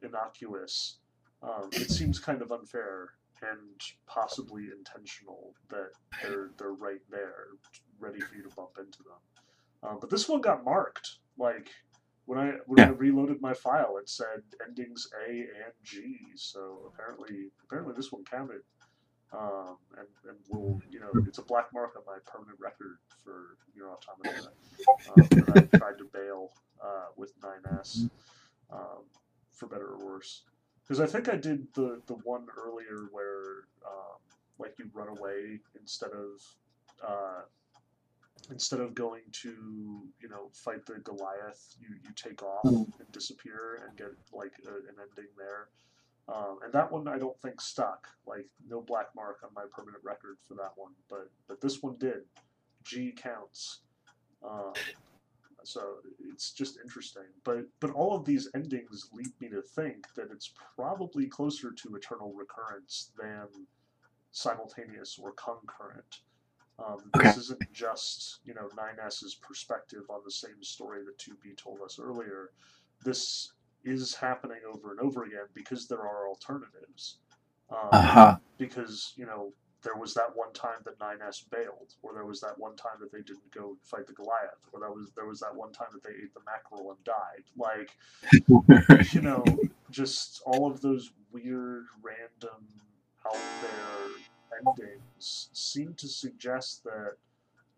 innocuous. 0.03 0.99
Um, 1.43 1.69
it 1.73 1.91
seems 1.91 2.19
kind 2.19 2.43
of 2.43 2.51
unfair 2.51 3.11
and 3.43 3.81
possibly 4.07 4.65
intentional 4.77 5.55
that 5.71 5.91
they're 6.23 6.51
they're 6.59 6.73
right 6.73 7.01
there, 7.11 7.47
ready 8.01 8.21
for 8.21 8.35
you 8.35 8.43
to 8.43 8.55
bump 8.57 8.71
into 8.79 8.99
them. 8.99 9.91
Um, 9.91 9.99
but 10.01 10.11
this 10.11 10.29
one 10.29 10.41
got 10.41 10.65
marked. 10.65 11.19
Like 11.39 11.71
when 12.27 12.39
I 12.39 12.53
when 12.67 12.81
I 12.81 12.89
reloaded 12.89 13.41
my 13.41 13.55
file, 13.55 13.97
it 13.99 14.09
said 14.09 14.43
endings 14.67 15.09
A 15.27 15.31
and 15.31 15.73
G. 15.85 16.17
So 16.37 16.93
apparently, 16.93 17.51
apparently 17.65 17.95
this 17.97 18.13
one 18.13 18.25
counted. 18.25 18.63
Um, 19.33 19.77
and 19.99 20.07
and 20.29 20.39
will 20.49 20.81
you 20.91 21.01
know 21.01 21.11
it's 21.27 21.39
a 21.39 21.43
black 21.43 21.67
mark 21.75 21.93
on 21.97 22.03
my 22.07 22.19
permanent 22.25 22.59
record 22.59 22.97
for 23.23 23.57
Nier 23.75 23.89
Automata. 23.91 24.49
Um, 25.11 25.29
that 25.47 25.71
I 25.75 25.77
tried 25.79 25.99
to 25.99 26.05
bail 26.13 26.51
uh, 26.83 27.07
with 27.17 27.33
9S, 27.41 28.09
um, 28.73 29.05
for 29.53 29.67
better 29.67 29.89
or 29.89 30.05
worse. 30.05 30.43
Because 30.83 31.01
I 31.01 31.07
think 31.07 31.29
I 31.29 31.37
did 31.37 31.67
the 31.75 32.01
the 32.07 32.15
one 32.25 32.47
earlier 32.57 33.09
where 33.13 33.67
um, 33.87 34.17
like 34.59 34.75
you 34.79 34.89
run 34.95 35.09
away 35.09 35.61
instead 35.79 36.11
of 36.13 36.41
uh, 37.07 37.43
instead 38.51 38.81
of 38.81 38.95
going 38.95 39.23
to 39.43 39.51
you 40.23 40.29
know 40.31 40.49
fight 40.55 40.87
the 40.87 40.95
Goliath, 41.01 41.77
you, 41.81 41.89
you 42.03 42.11
take 42.17 42.43
off 42.43 42.65
Mm. 42.65 42.87
and 42.99 43.13
disappear 43.13 43.83
and 43.87 43.97
get 43.99 44.09
like 44.33 44.53
a, 44.67 44.71
an 44.89 44.97
ending 44.99 45.31
there. 45.37 45.69
Um, 46.29 46.59
and 46.63 46.73
that 46.75 46.93
one 46.93 47.09
I 47.09 47.19
don't 47.19 47.41
think 47.41 47.61
stuck. 47.61 48.07
Like 48.27 48.47
no 48.69 48.83
black 48.83 49.07
mark 49.17 49.39
on 49.43 49.51
my 49.55 49.65
permanent 49.71 50.05
record 50.05 50.37
for 50.47 50.55
that 50.55 50.73
one, 50.77 50.93
but 51.09 51.31
but 51.47 51.61
this 51.61 51.83
one 51.83 51.97
did. 51.99 52.23
G 52.85 53.13
counts. 53.13 53.81
Um, 54.47 54.73
so 55.65 55.97
it's 56.33 56.53
just 56.53 56.79
interesting. 56.83 57.25
But 57.45 57.67
but 57.81 57.91
all 57.91 58.15
of 58.17 58.25
these 58.25 58.49
endings 58.55 59.09
lead 59.13 59.33
me 59.41 59.49
to 59.49 59.63
think 59.63 60.07
that 60.17 60.31
it's 60.31 60.53
probably 60.77 61.27
closer 61.27 61.73
to 61.73 61.97
eternal 61.97 62.33
recurrence 62.33 63.11
than 63.21 63.49
simultaneous 64.33 65.19
or 65.21 65.33
concurrent. 65.33 66.21
Um, 66.79 67.11
Okay. 67.17 67.29
This 67.29 67.39
isn't 67.39 67.73
just 67.73 68.41
you 68.45 68.55
know 68.55 68.69
9s's 68.77 69.35
perspective 69.37 70.03
on 70.11 70.21
the 70.25 70.31
same 70.31 70.63
story 70.63 71.01
that 71.05 71.19
2B 71.19 71.57
told 71.57 71.81
us 71.81 71.99
earlier. 71.99 72.51
This 73.05 73.53
is 73.85 74.15
happening 74.15 74.61
over 74.73 74.91
and 74.93 75.01
over 75.01 75.25
again 75.25 75.47
because 75.55 75.89
there 75.89 76.01
are 76.03 76.29
alternatives. 76.29 77.19
Um, 77.71 77.89
Uh 77.93 78.03
huh. 78.03 78.37
because 78.59 79.13
you 79.17 79.27
know 79.27 79.53
there 79.83 79.97
was 79.97 80.15
that 80.15 80.35
one 80.35 80.53
time 80.53 80.79
that 80.85 80.99
9s 80.99 81.45
bailed 81.51 81.95
or 82.03 82.13
there 82.15 82.25
was 82.27 82.41
that 82.41 82.59
one 82.59 82.77
time 82.77 82.99
that 83.01 83.13
they 83.13 83.23
didn't 83.23 83.51
go 83.53 83.77
fight 83.83 84.07
the 84.07 84.13
goliath 84.13 84.61
or 84.73 84.81
that 84.81 84.91
was 84.95 85.13
there 85.17 85.27
was 85.27 85.41
that 85.41 85.55
one 85.55 85.73
time 85.73 85.89
that 85.93 86.03
they 86.03 86.11
ate 86.11 86.35
the 86.35 86.41
mackerel 86.47 86.91
and 86.91 87.05
died 87.05 87.45
like 87.57 87.97
you 89.13 89.21
know 89.21 89.61
just 89.91 90.43
all 90.47 90.71
of 90.71 90.81
those 90.81 91.13
weird 91.33 91.85
random 92.03 92.65
out 93.27 93.47
there 93.61 94.09
endings 94.61 95.51
seem 95.53 95.95
to 95.95 96.09
suggest 96.09 96.83
that 96.85 97.13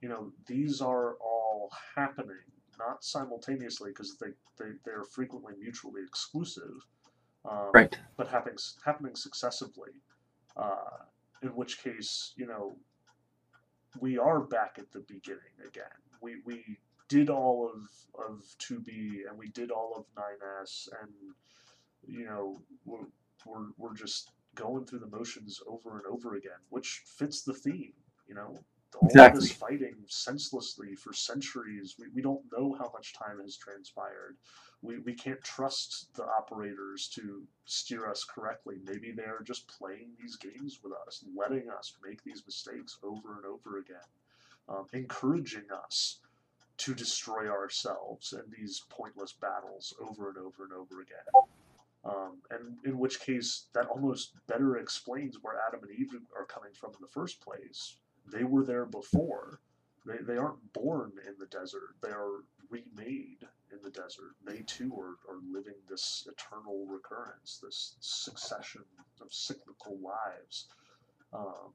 you 0.00 0.08
know 0.08 0.32
these 0.46 0.80
are 0.80 1.14
all 1.16 1.70
happening 1.96 2.36
not 2.80 3.04
simultaneously 3.04 3.90
because 3.90 4.16
they, 4.16 4.30
they 4.58 4.70
they're 4.84 5.04
frequently 5.04 5.54
mutually 5.60 6.02
exclusive 6.02 6.86
um, 7.48 7.70
right. 7.72 7.96
but 8.16 8.28
happening 8.28 8.58
happening 8.84 9.14
successively. 9.14 9.90
Uh, 10.56 11.04
in 11.42 11.48
which 11.50 11.82
case, 11.82 12.34
you 12.36 12.46
know, 12.46 12.74
we 13.98 14.18
are 14.18 14.40
back 14.40 14.76
at 14.78 14.90
the 14.92 15.00
beginning 15.00 15.56
again. 15.66 15.84
We 16.20 16.36
we 16.44 16.78
did 17.08 17.30
all 17.30 17.70
of 17.72 17.88
of 18.28 18.44
2B 18.58 19.28
and 19.28 19.38
we 19.38 19.48
did 19.48 19.70
all 19.70 19.94
of 19.96 20.04
9S 20.14 20.88
and 21.02 21.12
you 22.06 22.24
know 22.24 22.60
we're 22.84 23.06
we're, 23.46 23.68
we're 23.78 23.94
just 23.94 24.32
going 24.54 24.84
through 24.84 24.98
the 24.98 25.06
motions 25.06 25.62
over 25.66 25.96
and 25.96 26.06
over 26.06 26.34
again, 26.34 26.60
which 26.68 27.02
fits 27.06 27.42
the 27.42 27.54
theme. 27.54 27.94
You 28.28 28.34
know, 28.34 28.58
all 28.96 29.08
Exactly. 29.08 29.40
this 29.40 29.52
fighting 29.52 29.96
senselessly 30.06 30.94
for 30.94 31.12
centuries. 31.12 31.96
We, 31.98 32.06
we 32.14 32.22
don't 32.22 32.42
know 32.52 32.76
how 32.78 32.90
much 32.94 33.14
time 33.14 33.40
has 33.42 33.56
transpired 33.56 34.36
we, 34.82 34.98
we 34.98 35.14
can't 35.14 35.42
trust 35.42 36.14
the 36.14 36.24
operators 36.24 37.08
to 37.08 37.42
steer 37.66 38.08
us 38.08 38.24
correctly. 38.24 38.76
Maybe 38.84 39.12
they're 39.12 39.42
just 39.44 39.68
playing 39.68 40.10
these 40.20 40.36
games 40.36 40.80
with 40.82 40.92
us, 41.06 41.24
letting 41.36 41.68
us 41.70 41.94
make 42.04 42.22
these 42.24 42.42
mistakes 42.46 42.98
over 43.02 43.36
and 43.36 43.44
over 43.44 43.78
again, 43.78 43.96
um, 44.68 44.86
encouraging 44.92 45.66
us 45.84 46.18
to 46.78 46.94
destroy 46.94 47.48
ourselves 47.48 48.32
in 48.32 48.42
these 48.56 48.82
pointless 48.88 49.32
battles 49.32 49.92
over 50.00 50.30
and 50.30 50.38
over 50.38 50.64
and 50.64 50.72
over 50.72 51.02
again. 51.02 51.44
Um, 52.02 52.38
and 52.50 52.78
in 52.86 52.98
which 52.98 53.20
case, 53.20 53.66
that 53.74 53.86
almost 53.86 54.32
better 54.46 54.78
explains 54.78 55.36
where 55.42 55.60
Adam 55.68 55.80
and 55.82 55.90
Eve 55.90 56.14
are 56.34 56.46
coming 56.46 56.72
from 56.72 56.90
in 56.92 57.02
the 57.02 57.06
first 57.06 57.42
place. 57.42 57.96
They 58.26 58.44
were 58.44 58.64
there 58.64 58.86
before. 58.86 59.60
They, 60.06 60.18
they 60.18 60.38
aren't 60.38 60.72
born 60.72 61.12
in 61.26 61.34
the 61.38 61.46
desert. 61.46 61.96
They 62.02 62.08
are 62.10 62.44
remade 62.70 63.46
in 63.72 63.78
the 63.82 63.90
desert. 63.90 64.34
They 64.44 64.62
too 64.66 64.92
are, 64.98 65.16
are 65.32 65.40
living 65.52 65.74
this 65.88 66.26
eternal 66.30 66.86
recurrence, 66.88 67.60
this 67.62 67.96
succession 68.00 68.82
of 69.20 69.32
cyclical 69.32 69.98
lives. 70.02 70.68
Um, 71.32 71.72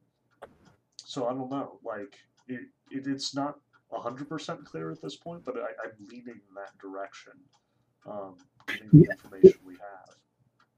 so 0.97 1.27
I 1.27 1.34
don't 1.34 1.51
know. 1.51 1.79
Like 1.84 2.15
it, 2.47 2.62
it 2.91 3.08
it's 3.08 3.36
not 3.36 3.60
hundred 3.91 4.27
percent 4.27 4.65
clear 4.65 4.91
at 4.91 5.01
this 5.01 5.15
point, 5.15 5.45
but 5.45 5.55
I, 5.58 5.67
I'm 5.84 6.08
leaning 6.10 6.27
in 6.49 6.55
that 6.55 6.77
direction, 6.81 7.34
um, 8.05 8.36
given 8.67 8.89
the 8.91 9.05
Yeah. 9.05 9.12
information 9.13 9.60
we 9.65 9.73
have. 9.73 10.15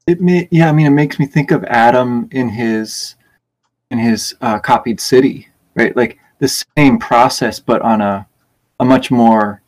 It 0.06 0.22
may, 0.22 0.48
yeah, 0.52 0.70
I 0.70 0.72
mean, 0.72 0.86
it 0.86 0.92
makes 0.92 1.18
me 1.18 1.26
think 1.26 1.50
of 1.52 1.64
Adam 1.66 2.30
in 2.32 2.50
his 2.50 3.16
in 3.90 3.98
his 3.98 4.36
uh, 4.42 4.60
copied 4.60 5.00
city, 5.00 5.48
right? 5.78 5.96
Like 5.96 6.20
the 6.40 6.66
same 6.78 7.00
process, 7.00 7.60
but 7.60 7.82
on 7.82 8.02
a 8.02 8.28
a 8.80 8.86
much 8.86 9.10
more, 9.10 9.62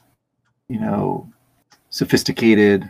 you 0.67 0.79
know, 0.79 1.27
sophisticated 1.89 2.89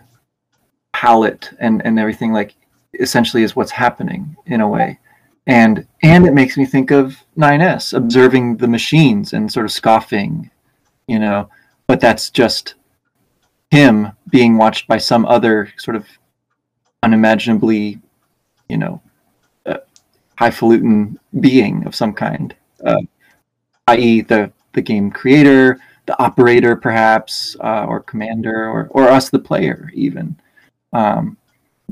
palette 0.93 1.51
and 1.60 1.86
and 1.86 1.99
everything. 1.99 2.34
Like 2.34 2.55
essentially, 2.99 3.43
is 3.43 3.55
what's 3.55 3.71
happening 3.71 4.36
in 4.47 4.62
a 4.62 4.67
way, 4.67 4.99
and 5.45 5.86
and 6.01 6.25
it 6.25 6.34
makes 6.34 6.58
me 6.58 6.65
think 6.65 6.91
of 6.91 7.17
9s 7.38 7.93
observing 7.93 8.58
the 8.58 8.67
machines 8.67 9.34
and 9.34 9.51
sort 9.51 9.65
of 9.65 9.71
scoffing, 9.71 10.49
you 11.08 11.19
know, 11.19 11.49
but 11.88 11.99
that's 11.99 12.29
just 12.29 12.75
him 13.71 14.12
being 14.29 14.58
watched 14.58 14.88
by 14.88 14.97
some 14.97 15.25
other 15.25 15.71
sort 15.77 15.95
of 15.95 16.05
unimaginably, 17.03 17.99
you 18.67 18.77
know, 18.77 19.01
uh, 19.65 19.77
highfalutin 20.38 21.19
being 21.39 21.86
of 21.86 21.95
some 21.95 22.13
kind, 22.13 22.55
uh, 22.86 23.02
i.e., 23.88 24.22
the 24.22 24.52
the 24.74 24.82
game 24.82 25.10
creator, 25.12 25.80
the 26.06 26.22
operator, 26.22 26.76
perhaps, 26.76 27.56
uh, 27.62 27.86
or 27.86 28.02
commander, 28.02 28.70
or 28.70 28.88
or 28.92 29.08
us, 29.08 29.30
the 29.30 29.39
player, 29.39 29.92
even. 29.94 30.39
Um, 30.94 31.38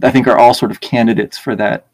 I 0.03 0.11
think 0.11 0.27
are 0.27 0.37
all 0.37 0.53
sort 0.53 0.71
of 0.71 0.79
candidates 0.79 1.37
for 1.37 1.55
that 1.55 1.87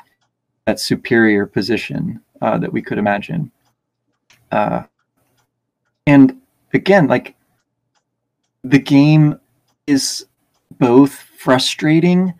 that 0.65 0.79
superior 0.79 1.45
position 1.45 2.21
uh, 2.41 2.58
that 2.58 2.71
we 2.71 2.82
could 2.82 2.97
imagine. 2.97 3.51
Uh, 4.51 4.84
and 6.08 6.41
again, 6.73 7.08
like 7.08 7.36
the 8.63 8.79
game 8.79 9.39
is 9.88 10.25
both 10.79 11.13
frustrating 11.13 12.34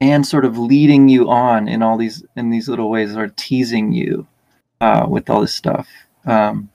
and 0.00 0.26
sort 0.26 0.44
of 0.44 0.58
leading 0.58 1.08
you 1.08 1.30
on 1.30 1.68
in 1.68 1.82
all 1.82 1.96
these 1.96 2.24
in 2.36 2.50
these 2.50 2.68
little 2.68 2.90
ways 2.90 3.16
or 3.16 3.28
teasing 3.28 3.92
you 3.92 4.26
uh, 4.82 5.06
with 5.08 5.30
all 5.30 5.40
this 5.40 5.54
stuff. 5.54 5.88
Um, 6.26 6.68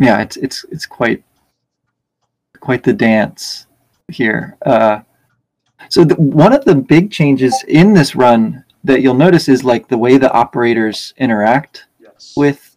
yeah 0.00 0.20
it's 0.20 0.36
it's 0.36 0.64
it's 0.70 0.86
quite 0.86 1.22
quite 2.60 2.82
the 2.82 2.92
dance 2.92 3.66
here. 4.08 4.56
Uh, 4.66 5.00
so 5.88 6.04
the, 6.04 6.14
one 6.16 6.52
of 6.52 6.64
the 6.64 6.74
big 6.74 7.10
changes 7.10 7.54
in 7.68 7.92
this 7.94 8.14
run 8.16 8.64
that 8.84 9.00
you'll 9.02 9.14
notice 9.14 9.48
is 9.48 9.64
like 9.64 9.88
the 9.88 9.98
way 9.98 10.18
the 10.18 10.32
operators 10.32 11.14
interact 11.18 11.86
Yes. 12.00 12.34
with 12.36 12.76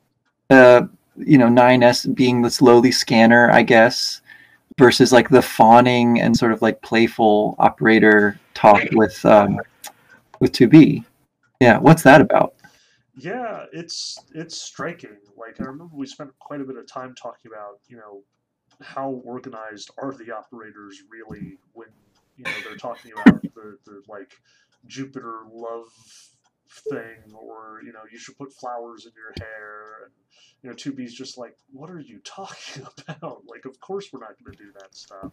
uh 0.50 0.84
you 1.18 1.38
know 1.38 1.48
9s 1.48 2.14
being 2.16 2.42
the 2.42 2.50
slowly 2.50 2.92
scanner 2.92 3.52
i 3.52 3.62
guess 3.64 4.22
versus 4.80 5.12
like 5.12 5.30
the 5.30 5.42
fawning 5.42 6.20
and 6.22 6.36
sort 6.36 6.52
of 6.52 6.62
like 6.62 6.82
playful 6.82 7.56
operator 7.60 8.40
talk 8.54 8.82
with 8.94 9.24
um 9.26 9.60
with 10.40 10.52
2b 10.52 11.04
yeah 11.60 11.78
what's 11.80 12.04
that 12.04 12.22
about 12.22 12.54
Yeah, 13.16 13.66
it's 13.74 14.18
it's 14.34 14.58
striking. 14.58 15.18
Like 15.38 15.60
I 15.60 15.66
remember 15.66 15.96
we 15.96 16.08
spent 16.08 16.32
quite 16.40 16.62
a 16.62 16.64
bit 16.64 16.78
of 16.78 16.88
time 16.88 17.14
talking 17.16 17.52
about, 17.52 17.80
you 17.88 17.98
know, 17.98 18.24
how 18.82 19.22
organized 19.26 19.92
are 19.98 20.14
the 20.14 20.32
operators 20.32 21.04
really 21.10 21.58
when 21.74 21.88
you 22.38 22.44
know 22.46 22.52
they're 22.64 22.78
talking 22.78 23.12
about 23.12 23.42
the, 23.56 23.78
the 23.86 24.02
like 24.08 24.34
Jupiter 24.88 25.42
love 25.52 25.88
thing 26.90 27.34
or 27.34 27.82
you 27.84 27.92
know 27.92 28.00
you 28.12 28.18
should 28.18 28.38
put 28.38 28.54
flowers 28.54 29.06
in 29.06 29.12
your 29.16 29.34
hair 29.46 30.06
and 30.06 30.14
you 30.64 30.70
know 30.70 30.76
2B's 30.76 31.14
just 31.14 31.38
like 31.38 31.58
what 31.72 31.90
are 31.90 32.00
you 32.00 32.20
talking 32.24 32.86
about? 33.08 33.44
Like 33.46 33.66
of 33.66 33.80
course 33.80 34.10
we're 34.12 34.22
not 34.22 34.36
going 34.44 34.56
to 34.56 34.64
do 34.64 34.72
that 34.80 34.96
stuff. 34.96 35.32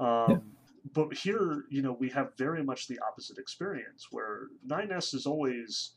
Um, 0.00 0.52
but 0.92 1.14
here 1.14 1.64
you 1.68 1.82
know 1.82 1.96
we 1.98 2.08
have 2.10 2.36
very 2.36 2.64
much 2.64 2.88
the 2.88 2.98
opposite 3.06 3.38
experience 3.38 4.08
where 4.10 4.48
9s 4.66 5.14
is 5.14 5.26
always 5.26 5.92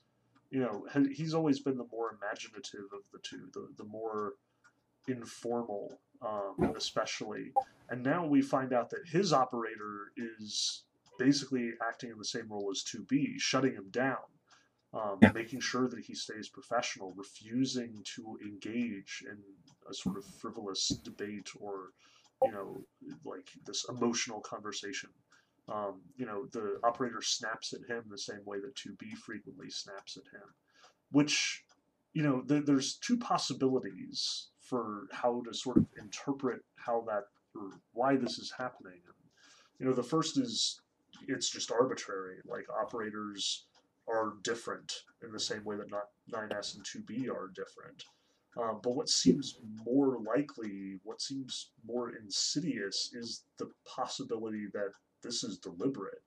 you 0.49 0.59
know, 0.61 0.87
he's 1.11 1.33
always 1.33 1.61
been 1.61 1.77
the 1.77 1.87
more 1.91 2.13
imaginative 2.21 2.85
of 2.93 3.01
the 3.11 3.19
two, 3.19 3.49
the, 3.53 3.69
the 3.77 3.83
more 3.85 4.35
informal, 5.07 6.01
um, 6.21 6.69
especially. 6.75 7.55
And 7.89 8.03
now 8.03 8.25
we 8.27 8.41
find 8.41 8.73
out 8.73 8.89
that 8.91 9.07
his 9.07 9.33
operator 9.33 10.11
is 10.17 10.85
basically 11.17 11.73
acting 11.81 12.11
in 12.11 12.17
the 12.17 12.25
same 12.25 12.49
role 12.49 12.69
as 12.71 12.83
2B, 12.83 13.37
shutting 13.39 13.73
him 13.73 13.89
down, 13.89 14.17
um, 14.93 15.21
Yeah. 15.21 15.31
making 15.31 15.59
sure 15.61 15.87
that 15.89 16.05
he 16.05 16.15
stays 16.15 16.49
professional, 16.49 17.13
refusing 17.13 18.03
to 18.15 18.37
engage 18.43 19.23
in 19.29 19.43
a 19.89 19.93
sort 19.93 20.17
of 20.17 20.25
frivolous 20.25 20.99
debate 21.03 21.49
or, 21.59 21.93
you 22.41 22.51
know, 22.51 22.87
like 23.23 23.49
this 23.65 23.85
emotional 23.89 24.41
conversation. 24.41 25.11
Um, 25.69 26.01
you 26.15 26.25
know, 26.25 26.45
the 26.53 26.79
operator 26.83 27.21
snaps 27.21 27.73
at 27.73 27.89
him 27.89 28.03
the 28.09 28.17
same 28.17 28.41
way 28.45 28.59
that 28.61 28.75
2B 28.75 29.17
frequently 29.17 29.69
snaps 29.69 30.17
at 30.17 30.23
him, 30.23 30.47
which, 31.11 31.63
you 32.13 32.23
know, 32.23 32.41
th- 32.41 32.65
there's 32.65 32.95
two 32.95 33.17
possibilities 33.17 34.47
for 34.61 35.07
how 35.11 35.41
to 35.45 35.53
sort 35.53 35.77
of 35.77 35.85
interpret 36.01 36.61
how 36.75 37.03
that 37.07 37.23
or 37.55 37.71
why 37.93 38.15
this 38.15 38.37
is 38.39 38.53
happening. 38.57 38.93
And, 38.93 39.29
you 39.79 39.85
know, 39.85 39.93
the 39.93 40.03
first 40.03 40.37
is 40.37 40.79
it's 41.27 41.49
just 41.49 41.71
arbitrary. 41.71 42.37
Like 42.45 42.67
operators 42.69 43.65
are 44.07 44.35
different 44.43 45.03
in 45.23 45.31
the 45.31 45.39
same 45.39 45.63
way 45.63 45.75
that 45.77 45.91
not 45.91 46.09
9S 46.31 46.75
and 46.75 46.85
2B 46.85 47.29
are 47.29 47.51
different. 47.53 48.05
Um, 48.57 48.79
but 48.81 48.95
what 48.95 49.09
seems 49.09 49.59
more 49.85 50.17
likely, 50.19 50.99
what 51.03 51.21
seems 51.21 51.71
more 51.85 52.13
insidious, 52.15 53.11
is 53.13 53.43
the 53.57 53.69
possibility 53.85 54.65
that 54.73 54.91
this 55.23 55.43
is 55.43 55.57
deliberate. 55.57 56.21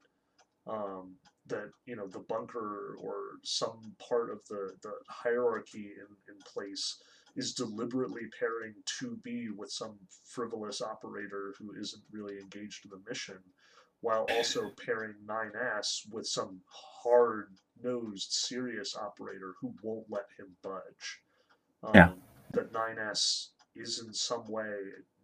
Um, 0.67 1.17
that 1.47 1.71
you 1.87 1.97
know 1.97 2.07
the 2.07 2.21
bunker 2.21 2.97
or 3.01 3.15
some 3.43 3.81
part 4.09 4.31
of 4.31 4.41
the, 4.49 4.73
the 4.83 4.93
hierarchy 5.09 5.93
in, 5.97 6.33
in 6.33 6.39
place 6.47 6.97
is 7.37 7.55
deliberately 7.55 8.23
pairing 8.39 8.75
2B 9.01 9.57
with 9.57 9.71
some 9.71 9.97
frivolous 10.25 10.83
operator 10.83 11.55
who 11.59 11.73
isn't 11.81 12.03
really 12.11 12.39
engaged 12.39 12.85
in 12.85 12.91
the 12.91 13.09
mission, 13.09 13.39
while 14.01 14.27
also 14.31 14.71
pairing 14.85 15.15
9S 15.27 16.11
with 16.11 16.27
some 16.27 16.61
hard 16.69 17.49
nosed, 17.83 18.33
serious 18.33 18.97
operator 18.97 19.55
who 19.61 19.73
won't 19.83 20.07
let 20.11 20.27
him 20.39 20.49
budge. 20.63 21.21
Um, 21.83 21.93
Yeah. 21.95 22.13
That 22.53 22.73
9S 22.73 23.49
is 23.77 24.03
in 24.05 24.13
some 24.13 24.45
way 24.49 24.75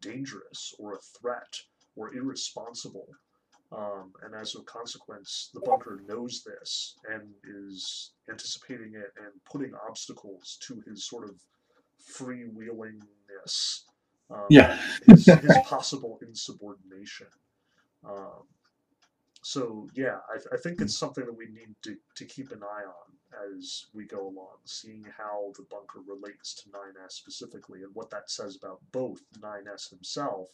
dangerous 0.01 0.73
or 0.79 0.95
a 0.95 0.99
threat 1.21 1.61
or 1.97 2.15
irresponsible. 2.15 3.09
Um, 3.77 4.13
and 4.25 4.35
as 4.35 4.55
a 4.55 4.63
consequence, 4.63 5.51
the 5.53 5.61
bunker 5.61 6.01
knows 6.09 6.43
this 6.43 6.95
and 7.13 7.29
is 7.69 8.13
anticipating 8.31 8.95
it 8.95 9.13
and 9.23 9.33
putting 9.45 9.73
obstacles 9.87 10.57
to 10.63 10.83
his 10.89 11.05
sort 11.07 11.29
of 11.29 11.35
freewheelingness. 12.03 13.83
Um, 14.31 14.47
Yeah. 14.49 14.79
his, 15.07 15.27
his 15.27 15.57
possible 15.67 16.19
insubordination. 16.23 17.27
Um, 18.03 18.45
so 19.43 19.89
yeah, 19.95 20.19
I, 20.35 20.55
I 20.55 20.59
think 20.59 20.81
it's 20.81 20.97
something 20.97 21.27
that 21.27 21.37
we 21.37 21.47
need 21.47 21.75
to, 21.83 21.97
to 22.17 22.25
keep 22.25 22.53
an 22.53 22.63
eye 22.63 22.85
on 22.85 23.53
as 23.55 23.87
we 23.93 24.07
go 24.07 24.23
along, 24.23 24.57
seeing 24.65 25.05
how 25.17 25.53
the 25.57 25.65
bunker 25.71 26.01
relates 26.09 26.55
to 26.55 26.71
9S 26.71 27.13
specifically 27.13 27.83
and 27.83 27.95
what 27.95 28.11
that 28.11 28.31
says 28.31 28.57
about 28.57 28.81
both 28.91 29.21
9S 29.39 29.91
himself 29.91 30.49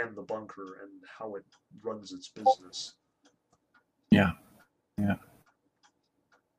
and 0.00 0.16
the 0.16 0.22
bunker 0.22 0.78
and 0.82 0.90
how 1.18 1.34
it 1.34 1.44
runs 1.82 2.12
its 2.12 2.28
business. 2.28 2.94
Yeah, 4.10 4.32
yeah, 4.98 5.16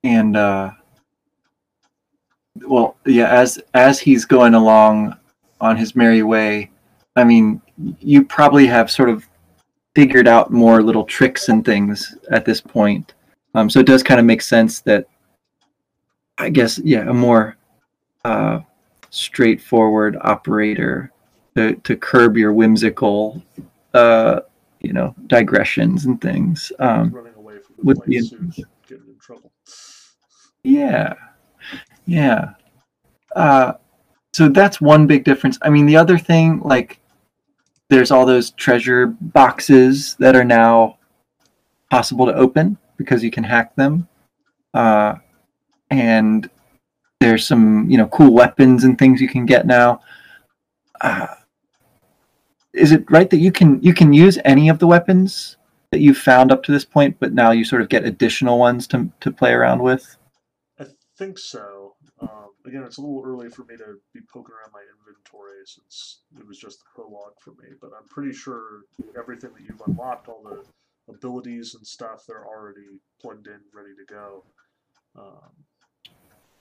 and 0.03 0.35
uh 0.35 0.71
well 2.67 2.95
yeah 3.05 3.29
as 3.29 3.59
as 3.73 3.99
he's 3.99 4.25
going 4.25 4.53
along 4.53 5.17
on 5.61 5.75
his 5.75 5.95
merry 5.95 6.23
way 6.23 6.69
i 7.15 7.23
mean 7.23 7.61
you 7.99 8.23
probably 8.23 8.67
have 8.67 8.91
sort 8.91 9.09
of 9.09 9.27
figured 9.95 10.27
out 10.27 10.51
more 10.51 10.83
little 10.83 11.05
tricks 11.05 11.49
and 11.49 11.65
things 11.65 12.15
at 12.31 12.45
this 12.45 12.61
point 12.61 13.13
um 13.55 13.69
so 13.69 13.79
it 13.79 13.85
does 13.85 14.03
kind 14.03 14.19
of 14.19 14.25
make 14.25 14.41
sense 14.41 14.81
that 14.81 15.07
i 16.37 16.49
guess 16.49 16.79
yeah 16.79 17.09
a 17.09 17.13
more 17.13 17.55
uh 18.25 18.59
straightforward 19.09 20.17
operator 20.21 21.11
to 21.55 21.75
to 21.75 21.95
curb 21.95 22.37
your 22.37 22.53
whimsical 22.53 23.41
uh 23.93 24.41
you 24.79 24.93
know 24.93 25.15
digressions 25.27 26.05
and 26.05 26.19
things 26.21 26.71
um 26.79 27.11
Running 27.11 27.33
away 27.35 27.57
from 27.59 27.75
the 27.77 27.95
be 27.95 28.01
place 28.01 28.31
getting 28.87 29.07
in 29.07 29.19
trouble. 29.19 29.51
Yeah. 30.63 31.13
Yeah. 32.05 32.53
Uh, 33.35 33.73
so 34.33 34.49
that's 34.49 34.81
one 34.81 35.07
big 35.07 35.23
difference. 35.23 35.57
I 35.61 35.69
mean, 35.69 35.85
the 35.85 35.97
other 35.97 36.17
thing, 36.17 36.61
like, 36.61 36.99
there's 37.89 38.11
all 38.11 38.25
those 38.25 38.51
treasure 38.51 39.07
boxes 39.07 40.15
that 40.15 40.35
are 40.35 40.43
now 40.43 40.97
possible 41.89 42.25
to 42.25 42.33
open 42.33 42.77
because 42.97 43.23
you 43.23 43.31
can 43.31 43.43
hack 43.43 43.75
them. 43.75 44.07
Uh, 44.73 45.15
and 45.91 46.49
there's 47.19 47.45
some, 47.45 47.89
you 47.89 47.97
know, 47.97 48.07
cool 48.07 48.33
weapons 48.33 48.83
and 48.83 48.97
things 48.97 49.21
you 49.21 49.27
can 49.27 49.45
get 49.45 49.67
now. 49.67 50.01
Uh, 51.01 51.27
is 52.73 52.91
it 52.91 53.09
right 53.09 53.29
that 53.29 53.37
you 53.37 53.51
can 53.51 53.81
you 53.81 53.93
can 53.93 54.13
use 54.13 54.37
any 54.45 54.69
of 54.69 54.79
the 54.79 54.87
weapons 54.87 55.57
that 55.91 55.99
you've 55.99 56.17
found 56.17 56.51
up 56.51 56.63
to 56.63 56.71
this 56.71 56.85
point, 56.85 57.17
but 57.19 57.33
now 57.33 57.51
you 57.51 57.63
sort 57.63 57.81
of 57.81 57.89
get 57.89 58.03
additional 58.05 58.57
ones 58.59 58.87
to 58.87 59.09
to 59.21 59.31
play 59.31 59.51
around 59.53 59.81
with? 59.81 60.17
I 60.79 60.85
think 61.17 61.37
so. 61.37 61.95
Um, 62.19 62.49
again, 62.65 62.83
it's 62.83 62.97
a 62.97 63.01
little 63.01 63.21
early 63.25 63.49
for 63.49 63.63
me 63.65 63.75
to 63.77 63.99
be 64.13 64.21
poking 64.31 64.55
around 64.55 64.71
my 64.73 64.81
inventory 64.97 65.57
since 65.65 66.21
it 66.39 66.47
was 66.47 66.57
just 66.57 66.79
the 66.79 66.85
prologue 66.95 67.33
for 67.39 67.51
me, 67.51 67.69
but 67.81 67.91
I'm 67.97 68.07
pretty 68.07 68.33
sure 68.33 68.81
everything 69.17 69.51
that 69.53 69.61
you've 69.67 69.81
unlocked, 69.87 70.27
all 70.29 70.41
the 70.43 70.63
abilities 71.13 71.75
and 71.75 71.85
stuff, 71.85 72.23
they're 72.27 72.47
already 72.47 72.99
plugged 73.21 73.47
in, 73.47 73.59
ready 73.73 73.93
to 73.95 74.05
go. 74.13 74.43
Um, 75.17 75.51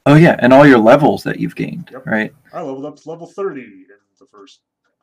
Oh 0.04 0.16
yeah, 0.16 0.34
and 0.40 0.52
all 0.52 0.66
your 0.66 0.78
levels 0.80 1.22
that 1.22 1.38
you've 1.38 1.54
gained, 1.54 1.88
Yep. 1.92 2.06
right? 2.06 2.34
I 2.52 2.60
leveled 2.60 2.86
up 2.86 2.96
to 2.96 3.08
level 3.08 3.26
30 3.28 3.60
in 3.62 3.86
the 4.18 4.26
first 4.26 4.60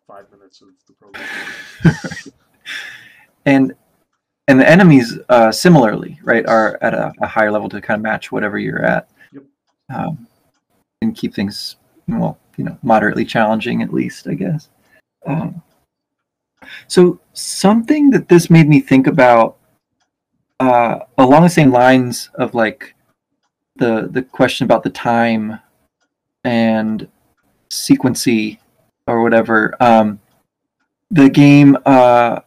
five 0.09 0.25
minutes 0.31 0.61
of 0.61 0.69
the 0.87 0.93
program. 0.93 2.33
And 3.45 3.73
and 4.47 4.59
the 4.59 4.69
enemies 4.69 5.17
uh, 5.29 5.51
similarly, 5.51 6.19
right, 6.23 6.45
are 6.45 6.77
at 6.81 6.93
a, 6.93 7.13
a 7.21 7.27
higher 7.27 7.51
level 7.51 7.69
to 7.69 7.79
kind 7.79 7.97
of 7.97 8.03
match 8.03 8.31
whatever 8.31 8.59
you're 8.59 8.83
at, 8.83 9.09
Yep. 9.31 9.43
um, 9.95 10.27
and 11.01 11.15
keep 11.15 11.33
things 11.33 11.77
well, 12.07 12.37
you 12.57 12.65
know, 12.65 12.77
moderately 12.83 13.25
challenging 13.25 13.81
at 13.81 13.93
least, 13.93 14.27
I 14.27 14.33
guess. 14.33 14.69
Um, 15.25 15.61
so 16.87 17.19
something 17.33 18.09
that 18.09 18.27
this 18.27 18.49
made 18.49 18.67
me 18.67 18.81
think 18.81 19.07
about 19.07 19.57
uh, 20.59 20.99
along 21.17 21.43
the 21.43 21.49
same 21.49 21.71
lines 21.71 22.29
of 22.35 22.53
like 22.53 22.93
the 23.77 24.09
the 24.11 24.21
question 24.21 24.65
about 24.65 24.83
the 24.83 24.89
time 24.89 25.59
and 26.43 27.07
sequency 27.69 28.59
or 29.09 29.21
whatever. 29.21 29.75
Um, 29.79 30.19
the 31.11 31.29
game, 31.29 31.77
uh, 31.85 32.41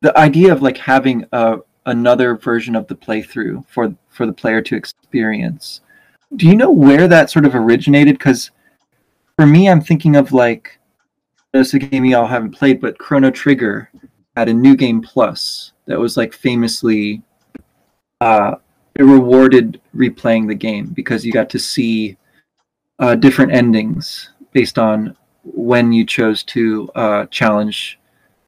the 0.00 0.16
idea 0.18 0.52
of 0.52 0.62
like 0.62 0.78
having 0.78 1.26
a 1.32 1.58
another 1.86 2.36
version 2.36 2.76
of 2.76 2.86
the 2.86 2.94
playthrough 2.94 3.66
for 3.68 3.94
for 4.08 4.26
the 4.26 4.32
player 4.32 4.62
to 4.62 4.76
experience. 4.76 5.80
Do 6.36 6.46
you 6.46 6.56
know 6.56 6.70
where 6.70 7.08
that 7.08 7.30
sort 7.30 7.44
of 7.44 7.54
originated? 7.54 8.18
Because 8.18 8.50
for 9.36 9.46
me, 9.46 9.68
I'm 9.68 9.80
thinking 9.80 10.16
of 10.16 10.32
like 10.32 10.78
it's 11.52 11.74
a 11.74 11.78
game 11.78 12.04
y'all 12.04 12.26
haven't 12.26 12.52
played, 12.52 12.80
but 12.80 12.98
Chrono 12.98 13.30
Trigger 13.30 13.90
had 14.36 14.48
a 14.48 14.54
new 14.54 14.74
game 14.74 15.02
plus 15.02 15.72
that 15.86 15.98
was 15.98 16.16
like 16.16 16.32
famously 16.32 17.22
uh, 18.20 18.54
it 18.94 19.02
rewarded 19.02 19.80
replaying 19.94 20.48
the 20.48 20.54
game 20.54 20.86
because 20.86 21.24
you 21.24 21.32
got 21.32 21.50
to 21.50 21.58
see 21.58 22.16
uh, 22.98 23.14
different 23.14 23.52
endings 23.52 24.30
based 24.52 24.78
on 24.78 25.16
when 25.44 25.92
you 25.92 26.04
chose 26.04 26.42
to 26.44 26.88
uh, 26.94 27.26
challenge 27.26 27.98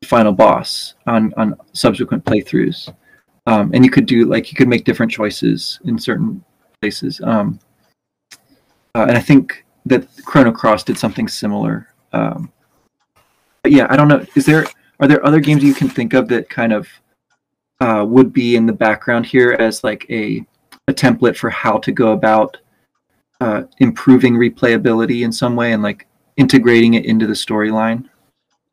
the 0.01 0.07
final 0.07 0.33
boss 0.33 0.95
on 1.07 1.33
on 1.37 1.55
subsequent 1.73 2.25
playthroughs, 2.25 2.93
um, 3.47 3.71
and 3.75 3.85
you 3.85 3.91
could 3.91 4.07
do 4.07 4.25
like 4.25 4.51
you 4.51 4.57
could 4.57 4.69
make 4.69 4.85
different 4.85 5.13
choices 5.13 5.81
in 5.85 5.99
certain 5.99 6.45
places. 6.81 7.21
Um, 7.23 7.59
uh, 8.95 9.07
and 9.09 9.17
I 9.17 9.21
think 9.21 9.65
that 9.87 10.07
Chrono 10.25 10.53
Cross 10.53 10.85
did 10.85 10.99
something 10.99 11.29
similar. 11.29 11.89
Um, 12.13 12.53
but 13.63 13.73
yeah, 13.73 13.87
I 13.91 13.97
don't 13.97 14.09
know. 14.09 14.25
Is 14.35 14.47
there 14.47 14.67
are 15.01 15.09
there 15.09 15.25
other 15.27 15.41
games 15.41 15.65
you 15.65 15.75
can 15.75 15.89
think 15.89 16.15
of 16.15 16.29
that 16.29 16.49
kind 16.49 16.73
of 16.73 16.89
uh, 17.81 18.05
would 18.07 18.33
be 18.33 18.57
in 18.57 18.67
the 18.67 18.73
background 18.73 19.27
here 19.27 19.53
as 19.59 19.83
like 19.83 20.07
a 20.11 20.45
a 20.89 20.93
template 20.93 21.37
for 21.37 21.51
how 21.51 21.79
to 21.79 21.93
go 21.93 22.13
about 22.13 22.59
uh, 23.41 23.63
improving 23.79 24.35
replayability 24.35 25.25
in 25.25 25.33
some 25.33 25.57
way 25.57 25.73
and 25.73 25.83
like 25.83 26.07
integrating 26.37 26.95
it 26.95 27.05
into 27.05 27.27
the 27.27 27.33
storyline. 27.35 28.09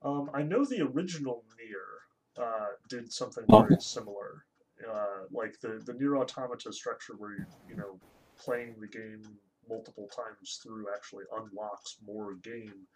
Um, 0.03 0.29
I 0.33 0.41
know 0.41 0.65
the 0.65 0.81
original 0.81 1.43
Nier 1.59 2.43
uh, 2.45 2.69
did 2.89 3.11
something 3.11 3.43
Oh. 3.49 3.61
very 3.63 3.79
similar, 3.81 4.45
uh, 4.89 5.25
like 5.31 5.59
the 5.61 5.81
the 5.85 5.93
Nier 5.93 6.17
Automata 6.17 6.71
structure, 6.73 7.13
where 7.17 7.31
you 7.33 7.45
you 7.69 7.75
know 7.75 7.99
playing 8.39 8.75
the 8.79 8.87
game 8.87 9.21
multiple 9.69 10.09
times 10.15 10.59
through 10.63 10.87
actually 10.95 11.25
unlocks 11.37 11.97
more 12.05 12.33
game. 12.35 12.87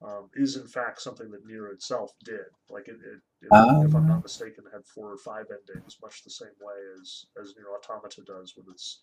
Um, 0.00 0.30
is 0.34 0.56
in 0.56 0.66
fact 0.68 1.00
something 1.02 1.28
that 1.32 1.44
Nier 1.44 1.68
itself 1.68 2.12
did. 2.24 2.46
Like 2.70 2.86
it, 2.86 2.98
it, 3.04 3.20
it 3.42 3.48
if 3.86 3.94
I'm 3.96 4.04
Ah. 4.04 4.14
not 4.14 4.22
mistaken, 4.22 4.64
had 4.72 4.86
four 4.86 5.10
or 5.12 5.18
five 5.18 5.46
endings, 5.50 5.98
much 6.00 6.22
the 6.22 6.30
same 6.30 6.54
way 6.60 6.76
as 7.00 7.26
as 7.40 7.54
Nier 7.56 7.66
Automata 7.74 8.22
does 8.22 8.54
with 8.56 8.68
its 8.68 9.02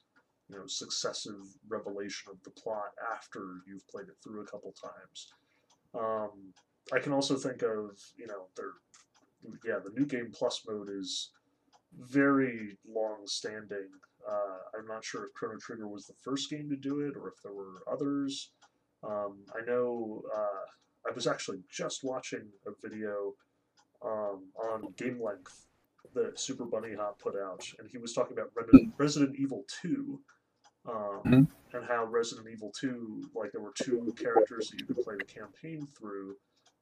you 0.49 0.57
know 0.57 0.67
successive 0.67 1.41
revelation 1.67 2.31
of 2.31 2.41
the 2.43 2.51
plot 2.51 2.91
after 3.13 3.61
you've 3.67 3.87
played 3.87 4.07
it 4.07 4.15
through 4.23 4.41
a 4.41 4.45
couple 4.45 4.73
times. 4.73 5.27
Um, 5.93 6.53
I 6.93 6.99
can 6.99 7.13
also 7.13 7.35
think 7.35 7.61
of, 7.63 7.99
you 8.17 8.27
know, 8.27 8.47
their 8.55 8.71
yeah, 9.63 9.79
the 9.83 9.91
new 9.91 10.05
game 10.05 10.31
plus 10.33 10.63
mode 10.67 10.89
is 10.89 11.31
very 11.99 12.77
long 12.87 13.25
standing. 13.25 13.89
Uh, 14.27 14.77
I'm 14.77 14.87
not 14.87 15.05
sure 15.05 15.25
if 15.25 15.33
Chrono 15.33 15.57
Trigger 15.59 15.87
was 15.87 16.07
the 16.07 16.15
first 16.23 16.49
game 16.49 16.69
to 16.69 16.75
do 16.75 17.01
it 17.01 17.15
or 17.15 17.29
if 17.29 17.41
there 17.43 17.53
were 17.53 17.83
others. 17.91 18.51
Um, 19.03 19.37
I 19.55 19.63
know 19.65 20.23
uh, 20.35 21.07
I 21.07 21.13
was 21.13 21.27
actually 21.27 21.59
just 21.69 22.03
watching 22.03 22.47
a 22.65 22.71
video 22.81 23.33
um, 24.03 24.45
on 24.57 24.93
Game 24.97 25.21
Length 25.21 25.67
that 26.13 26.39
Super 26.39 26.65
Bunny 26.65 26.95
Hop 26.95 27.19
put 27.19 27.35
out, 27.35 27.63
and 27.77 27.87
he 27.89 27.97
was 27.97 28.13
talking 28.13 28.37
about 28.37 28.51
Resident, 28.97 29.35
Evil 29.37 29.63
Two, 29.81 30.21
um, 30.87 31.21
Mhm. 31.23 31.47
and 31.73 31.85
how 31.85 32.05
Resident 32.05 32.47
Evil 32.47 32.71
Two, 32.79 33.29
like 33.33 33.51
there 33.51 33.61
were 33.61 33.73
two 33.73 34.13
characters 34.17 34.69
that 34.69 34.79
you 34.79 34.85
could 34.85 35.03
play 35.03 35.15
the 35.15 35.23
campaign 35.25 35.85
through, 35.87 36.37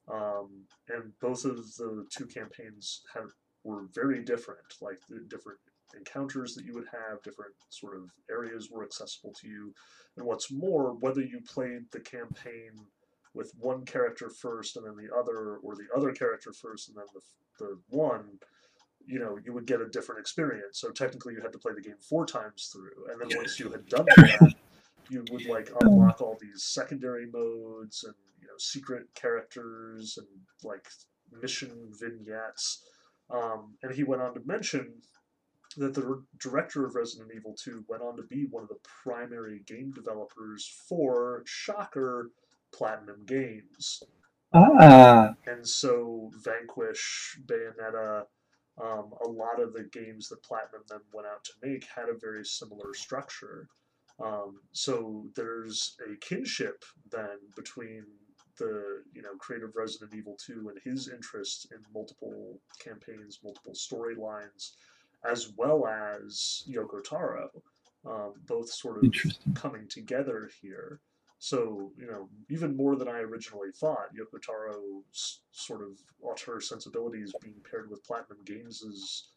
um, 0.08 0.66
and 0.88 1.18
both 1.20 1.44
of 1.44 1.56
the 1.76 2.06
two 2.10 2.26
campaigns 2.26 3.02
have 3.12 3.30
were 3.64 3.84
very 3.94 4.22
different, 4.22 4.60
like 4.82 5.00
the 5.08 5.20
different 5.20 5.58
encounters 5.96 6.54
that 6.54 6.64
you 6.66 6.74
would 6.74 6.86
have, 6.88 7.22
different 7.22 7.54
sort 7.70 7.96
of 7.96 8.10
areas 8.28 8.70
were 8.70 8.84
accessible 8.84 9.32
to 9.32 9.48
you, 9.48 9.74
and 10.16 10.26
what's 10.26 10.50
more, 10.50 10.92
whether 10.92 11.22
you 11.22 11.40
played 11.40 11.90
the 11.90 12.00
campaign 12.00 12.72
with 13.32 13.52
one 13.56 13.84
character 13.86 14.28
first 14.28 14.76
and 14.76 14.84
then 14.86 14.96
the 14.96 15.12
other, 15.14 15.56
or 15.58 15.74
the 15.76 15.88
other 15.96 16.12
character 16.12 16.52
first 16.52 16.88
and 16.88 16.96
then 16.98 17.06
the, 17.14 17.20
the 17.64 17.80
one, 17.88 18.38
you 19.06 19.18
know, 19.18 19.38
you 19.44 19.52
would 19.52 19.66
get 19.66 19.80
a 19.80 19.88
different 19.88 20.20
experience. 20.20 20.80
So 20.80 20.90
technically, 20.90 21.34
you 21.34 21.40
had 21.42 21.52
to 21.52 21.58
play 21.58 21.72
the 21.74 21.80
game 21.82 21.96
four 22.00 22.26
times 22.26 22.70
through, 22.72 23.10
and 23.10 23.20
then 23.20 23.36
once 23.38 23.58
you 23.60 23.70
had 23.70 23.86
done 23.86 24.06
that, 24.16 24.54
you 25.10 25.24
would 25.30 25.46
like 25.46 25.70
unlock 25.80 26.20
all 26.20 26.36
these 26.40 26.62
secondary 26.64 27.26
modes 27.26 28.04
and 28.04 28.14
you 28.40 28.46
know 28.46 28.54
secret 28.58 29.06
characters 29.14 30.18
and 30.18 30.26
like 30.62 30.86
mission 31.42 31.70
vignettes. 32.00 32.82
Um, 33.30 33.74
and 33.82 33.94
he 33.94 34.04
went 34.04 34.22
on 34.22 34.34
to 34.34 34.40
mention 34.44 34.92
that 35.76 35.94
the 35.94 36.04
r- 36.06 36.18
director 36.38 36.84
of 36.86 36.94
Resident 36.94 37.30
Evil 37.34 37.54
2 37.58 37.84
went 37.88 38.02
on 38.02 38.16
to 38.16 38.22
be 38.22 38.46
one 38.50 38.62
of 38.62 38.68
the 38.68 38.78
primary 39.02 39.62
game 39.66 39.90
developers 39.92 40.70
for 40.88 41.42
Shocker 41.46 42.30
Platinum 42.72 43.24
Games. 43.26 44.02
Ah, 44.52 45.34
And 45.46 45.66
so 45.66 46.30
Vanquish, 46.44 47.38
Bayonetta, 47.46 48.24
um, 48.82 49.12
a 49.24 49.28
lot 49.28 49.60
of 49.60 49.72
the 49.72 49.84
games 49.84 50.28
that 50.28 50.42
Platinum 50.42 50.82
then 50.88 51.00
went 51.12 51.28
out 51.28 51.44
to 51.44 51.52
make 51.62 51.86
had 51.94 52.08
a 52.08 52.18
very 52.18 52.44
similar 52.44 52.92
structure. 52.94 53.68
Um, 54.22 54.60
so 54.72 55.26
there's 55.34 55.96
a 56.08 56.16
kinship 56.16 56.84
then 57.10 57.38
between 57.56 58.04
the 58.58 59.02
you 59.12 59.22
know 59.22 59.34
creative 59.38 59.70
Resident 59.74 60.14
Evil 60.14 60.36
2 60.44 60.70
and 60.70 60.78
his 60.84 61.08
interest 61.08 61.68
in 61.72 61.78
multiple 61.92 62.60
campaigns, 62.78 63.40
multiple 63.42 63.74
storylines, 63.74 64.72
as 65.24 65.52
well 65.56 65.86
as 65.86 66.64
Yoko 66.68 67.02
Taro, 67.02 67.50
um, 68.06 68.34
both 68.46 68.70
sort 68.70 69.04
of 69.04 69.12
coming 69.54 69.88
together 69.88 70.50
here. 70.60 71.00
So, 71.44 71.92
you 71.98 72.06
know, 72.06 72.30
even 72.48 72.74
more 72.74 72.96
than 72.96 73.06
I 73.06 73.18
originally 73.18 73.68
thought, 73.70 74.14
Yoko 74.18 74.40
Taro's 74.40 75.42
sort 75.52 75.82
of 75.82 75.98
auteur 76.22 76.58
sensibilities 76.58 77.34
being 77.42 77.60
paired 77.70 77.90
with 77.90 78.02
Platinum 78.02 78.38
Games' 78.46 79.28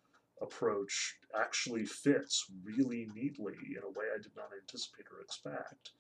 approach 0.42 1.18
actually 1.38 1.84
fits 1.84 2.46
really 2.64 3.10
neatly 3.14 3.58
in 3.76 3.84
a 3.84 3.90
way 3.90 4.06
I 4.16 4.22
did 4.22 4.32
not 4.38 4.52
anticipate 4.58 5.08
or 5.12 5.20
expect. 5.20 5.92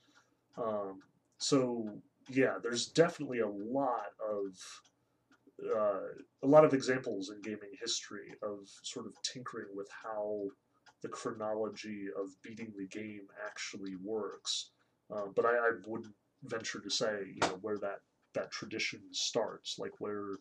Um, 0.57 1.01
so, 1.39 1.89
yeah, 2.29 2.55
there's 2.63 2.85
definitely 2.87 3.39
a 3.39 3.49
lot 3.49 4.13
of 4.25 4.57
uh, 5.75 6.07
a 6.41 6.47
lot 6.47 6.63
of 6.63 6.73
examples 6.73 7.31
in 7.31 7.41
gaming 7.41 7.73
history 7.81 8.33
of 8.41 8.59
sort 8.81 9.07
of 9.07 9.21
tinkering 9.23 9.75
with 9.75 9.89
how 9.91 10.43
the 11.01 11.09
chronology 11.09 12.05
of 12.17 12.29
beating 12.43 12.71
the 12.77 12.87
game 12.87 13.27
actually 13.45 13.97
works. 14.01 14.71
Uh, 15.13 15.27
but 15.35 15.45
I, 15.45 15.49
I 15.51 15.71
wouldn't 15.85 16.13
venture 16.43 16.79
to 16.79 16.89
say, 16.89 17.19
you 17.33 17.41
know, 17.41 17.57
where 17.61 17.77
that 17.79 17.99
that 18.33 18.51
tradition 18.51 19.01
starts, 19.11 19.77
like 19.79 19.93
where 19.99 20.35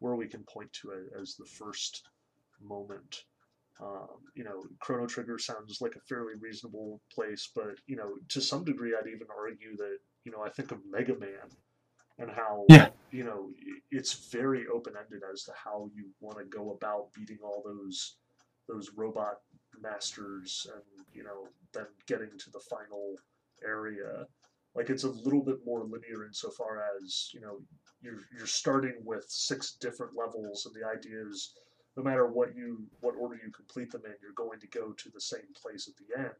where 0.00 0.14
we 0.14 0.26
can 0.28 0.44
point 0.44 0.72
to 0.72 0.90
it 0.90 1.12
as 1.20 1.34
the 1.36 1.46
first 1.46 2.02
moment. 2.60 3.24
Um, 3.80 4.08
you 4.34 4.44
know, 4.44 4.62
Chrono 4.80 5.06
Trigger 5.06 5.38
sounds 5.38 5.80
like 5.80 5.96
a 5.96 6.00
fairly 6.00 6.34
reasonable 6.38 7.00
place, 7.12 7.48
but 7.54 7.76
you 7.86 7.96
know, 7.96 8.14
to 8.28 8.40
some 8.40 8.64
degree, 8.64 8.94
I'd 8.94 9.08
even 9.08 9.28
argue 9.36 9.76
that 9.76 9.98
you 10.24 10.32
know 10.32 10.42
I 10.44 10.50
think 10.50 10.70
of 10.70 10.78
Mega 10.90 11.16
Man 11.18 11.48
and 12.18 12.30
how 12.30 12.66
Yeah. 12.68 12.90
you 13.10 13.24
know 13.24 13.50
it's 13.90 14.12
very 14.30 14.66
open 14.68 14.94
ended 14.96 15.22
as 15.32 15.44
to 15.44 15.52
how 15.52 15.90
you 15.94 16.10
want 16.20 16.38
to 16.38 16.44
go 16.44 16.72
about 16.72 17.12
beating 17.14 17.38
all 17.42 17.62
those 17.64 18.16
those 18.68 18.90
robot 18.94 19.40
masters 19.80 20.66
and 20.74 20.82
you 21.12 21.24
know 21.24 21.48
then 21.72 21.86
getting 22.06 22.30
to 22.38 22.50
the 22.50 22.60
final 22.60 23.16
area 23.66 24.26
like 24.74 24.88
it's 24.90 25.04
a 25.04 25.10
little 25.10 25.42
bit 25.42 25.56
more 25.66 25.82
linear 25.84 26.24
insofar 26.26 26.82
as 26.96 27.30
you 27.34 27.40
know 27.40 27.58
you're 28.02 28.20
you're 28.36 28.46
starting 28.46 28.94
with 29.04 29.24
six 29.28 29.72
different 29.80 30.12
levels 30.16 30.66
and 30.66 30.74
the 30.74 30.86
idea 30.86 31.18
is 31.28 31.54
no 31.96 32.02
matter 32.02 32.26
what 32.26 32.54
you 32.54 32.82
what 33.00 33.14
order 33.18 33.34
you 33.44 33.50
complete 33.52 33.90
them 33.90 34.02
in 34.04 34.12
you're 34.22 34.32
going 34.34 34.58
to 34.60 34.68
go 34.68 34.92
to 34.92 35.10
the 35.10 35.20
same 35.20 35.48
place 35.60 35.88
at 35.88 35.94
the 35.96 36.18
end 36.22 36.34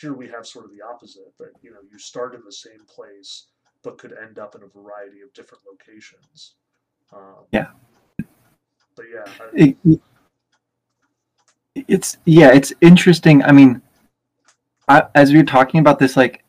here 0.00 0.12
we 0.14 0.28
have 0.28 0.46
sort 0.46 0.64
of 0.64 0.70
the 0.70 0.82
opposite 0.82 1.32
that 1.38 1.50
you 1.62 1.70
know 1.70 1.80
you 1.90 1.98
start 1.98 2.34
in 2.34 2.40
the 2.44 2.52
same 2.52 2.84
place 2.88 3.46
but 3.82 3.98
could 3.98 4.14
end 4.22 4.38
up 4.38 4.54
in 4.54 4.62
a 4.62 4.66
variety 4.80 5.20
of 5.20 5.32
different 5.34 5.62
locations 5.70 6.54
um, 7.12 7.44
Yeah. 7.52 7.68
but 8.96 9.06
yeah 9.12 9.32
I, 9.40 9.48
It- 9.54 9.76
it- 9.84 10.00
it's 11.86 12.16
yeah, 12.24 12.50
it's 12.52 12.72
interesting. 12.80 13.40
I 13.44 13.52
mean, 13.52 13.80
I, 14.88 15.04
as 15.14 15.32
we 15.32 15.38
were 15.38 15.44
talking 15.44 15.80
about 15.80 15.98
this, 15.98 16.16
like, 16.16 16.44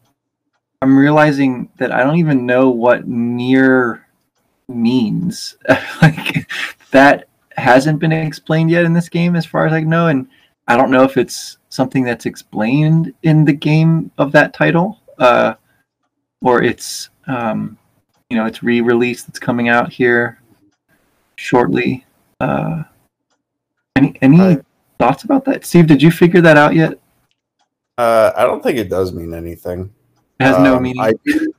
I'm 0.81 0.97
realizing 0.97 1.69
that 1.77 1.91
I 1.91 2.03
don't 2.03 2.17
even 2.17 2.45
know 2.45 2.69
what 2.69 3.07
Nier 3.07 4.05
means. 4.67 5.57
like, 6.01 6.49
that 6.91 7.27
hasn't 7.57 7.99
been 7.99 8.11
explained 8.11 8.71
yet 8.71 8.85
in 8.85 8.93
this 8.93 9.09
game, 9.09 9.35
as 9.35 9.45
far 9.45 9.65
as 9.65 9.73
I 9.73 9.81
know, 9.81 10.07
and 10.07 10.27
I 10.67 10.77
don't 10.77 10.91
know 10.91 11.03
if 11.03 11.17
it's 11.17 11.57
something 11.69 12.03
that's 12.03 12.25
explained 12.25 13.13
in 13.23 13.45
the 13.45 13.53
game 13.53 14.11
of 14.17 14.31
that 14.31 14.53
title, 14.53 14.99
uh, 15.17 15.55
or 16.41 16.63
it's 16.63 17.09
um, 17.27 17.77
you 18.29 18.37
know, 18.37 18.45
it's 18.45 18.63
re-release 18.63 19.23
that's 19.23 19.39
coming 19.39 19.69
out 19.69 19.91
here 19.91 20.39
shortly. 21.35 22.05
Uh, 22.39 22.83
any 23.95 24.15
any 24.21 24.57
thoughts 24.99 25.23
about 25.23 25.45
that, 25.45 25.65
Steve? 25.65 25.87
Did 25.87 26.01
you 26.01 26.11
figure 26.11 26.41
that 26.41 26.57
out 26.57 26.75
yet? 26.75 26.98
Uh, 27.99 28.31
I 28.37 28.45
don't 28.45 28.63
think 28.63 28.77
it 28.77 28.89
does 28.89 29.11
mean 29.11 29.33
anything. 29.33 29.91
It 30.39 30.45
has 30.45 30.57
no 30.59 30.77
Um, 30.77 30.83
meaning. 30.83 31.01
I 31.01 31.11
do, 31.25 31.53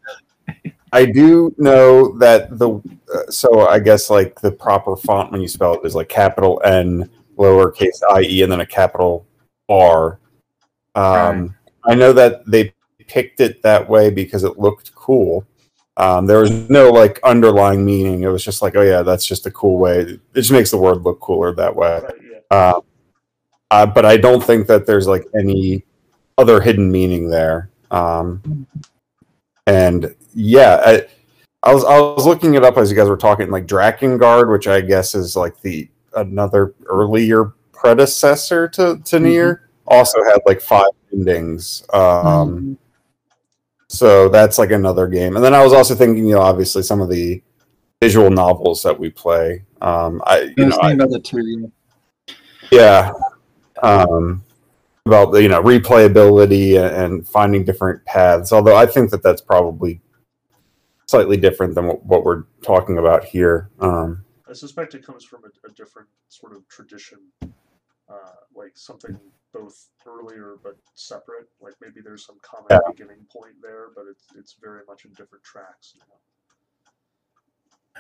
I 0.90 1.04
do 1.04 1.54
know 1.58 2.16
that 2.16 2.58
the 2.58 2.80
uh, 3.14 3.30
so 3.30 3.68
I 3.68 3.78
guess 3.78 4.08
like 4.08 4.40
the 4.40 4.50
proper 4.50 4.96
font 4.96 5.32
when 5.32 5.42
you 5.42 5.48
spell 5.48 5.74
it 5.74 5.84
is 5.84 5.94
like 5.94 6.08
capital 6.08 6.58
N, 6.64 7.10
lowercase 7.36 8.00
i 8.10 8.22
e, 8.22 8.40
and 8.42 8.50
then 8.50 8.60
a 8.60 8.66
capital 8.66 9.26
R. 9.68 10.18
Um, 10.94 11.54
I 11.84 11.94
know 11.94 12.14
that 12.14 12.46
they 12.46 12.72
picked 13.06 13.40
it 13.40 13.62
that 13.62 13.86
way 13.86 14.08
because 14.08 14.42
it 14.42 14.58
looked 14.58 14.94
cool. 14.94 15.44
Um, 15.98 16.24
there 16.24 16.40
was 16.40 16.70
no 16.70 16.90
like 16.90 17.20
underlying 17.22 17.84
meaning. 17.84 18.22
It 18.22 18.28
was 18.28 18.42
just 18.42 18.62
like, 18.62 18.76
oh 18.76 18.82
yeah, 18.82 19.02
that's 19.02 19.26
just 19.26 19.44
a 19.44 19.50
cool 19.50 19.78
way. 19.78 19.98
It 20.00 20.20
just 20.32 20.52
makes 20.52 20.70
the 20.70 20.78
word 20.78 21.02
look 21.02 21.20
cooler 21.20 21.54
that 21.54 21.76
way. 21.76 22.00
right, 22.02 22.14
yeah 22.22 22.38
Uh, 22.50 22.80
uh, 23.70 23.84
but 23.84 24.06
I 24.06 24.16
don't 24.16 24.42
think 24.42 24.66
that 24.68 24.86
there's 24.86 25.06
like 25.06 25.26
any 25.38 25.84
other 26.40 26.60
hidden 26.60 26.90
meaning 26.90 27.28
there. 27.28 27.70
Um, 27.90 28.66
and 29.66 30.14
yeah, 30.34 30.80
I, 30.84 31.06
I 31.62 31.74
was 31.74 31.84
I 31.84 32.00
was 32.00 32.26
looking 32.26 32.54
it 32.54 32.64
up 32.64 32.78
as 32.78 32.90
you 32.90 32.96
guys 32.96 33.08
were 33.08 33.16
talking, 33.16 33.50
like 33.50 33.66
Drakengard, 33.66 34.50
which 34.50 34.66
I 34.66 34.80
guess 34.80 35.14
is 35.14 35.36
like 35.36 35.60
the 35.60 35.88
another 36.14 36.74
earlier 36.86 37.52
predecessor 37.72 38.68
to 38.68 39.00
to 39.04 39.20
Nier, 39.20 39.68
also 39.86 40.22
had 40.24 40.38
like 40.46 40.60
five 40.60 40.88
endings. 41.12 41.84
Um, 41.92 42.78
so 43.88 44.28
that's 44.28 44.58
like 44.58 44.70
another 44.70 45.08
game. 45.08 45.36
And 45.36 45.44
then 45.44 45.54
I 45.54 45.62
was 45.62 45.72
also 45.72 45.94
thinking, 45.94 46.24
you 46.26 46.34
know, 46.34 46.40
obviously 46.40 46.82
some 46.82 47.00
of 47.00 47.10
the 47.10 47.42
visual 48.00 48.30
novels 48.30 48.82
that 48.82 48.98
we 48.98 49.10
play. 49.10 49.64
Um, 49.82 50.22
I 50.26 50.38
I 50.38 50.40
you 50.56 50.64
was 50.64 50.76
know 50.76 50.80
I, 50.80 50.92
about 50.92 51.10
the 51.10 51.20
two. 51.20 51.72
yeah 52.70 53.10
um 53.82 54.44
about 55.06 55.32
the 55.32 55.42
you 55.42 55.48
know 55.48 55.62
replayability 55.62 56.78
and 56.78 57.26
finding 57.26 57.64
different 57.64 58.04
paths 58.04 58.52
although 58.52 58.76
i 58.76 58.86
think 58.86 59.10
that 59.10 59.22
that's 59.22 59.40
probably 59.40 60.00
slightly 61.06 61.36
different 61.36 61.74
than 61.74 61.86
what, 61.86 62.04
what 62.04 62.24
we're 62.24 62.44
talking 62.62 62.98
about 62.98 63.24
here 63.24 63.70
um 63.80 64.24
I 64.50 64.52
suspect 64.52 64.96
it 64.96 65.06
comes 65.06 65.24
from 65.24 65.44
a, 65.44 65.68
a 65.68 65.70
different 65.74 66.08
sort 66.28 66.56
of 66.56 66.66
tradition, 66.66 67.18
uh, 67.40 68.32
like 68.52 68.72
something 68.74 69.16
both 69.54 69.90
earlier 70.04 70.56
but 70.60 70.76
separate. 70.94 71.46
Like 71.60 71.74
maybe 71.80 72.00
there's 72.02 72.26
some 72.26 72.36
common 72.42 72.66
Yeah. 72.68 72.78
beginning 72.90 73.24
point 73.32 73.54
there, 73.62 73.90
but 73.94 74.06
it's 74.10 74.24
it's 74.36 74.56
very 74.60 74.80
much 74.88 75.04
in 75.04 75.12
different 75.12 75.44
tracks. 75.44 75.92
You 75.94 76.00
know? 76.08 76.16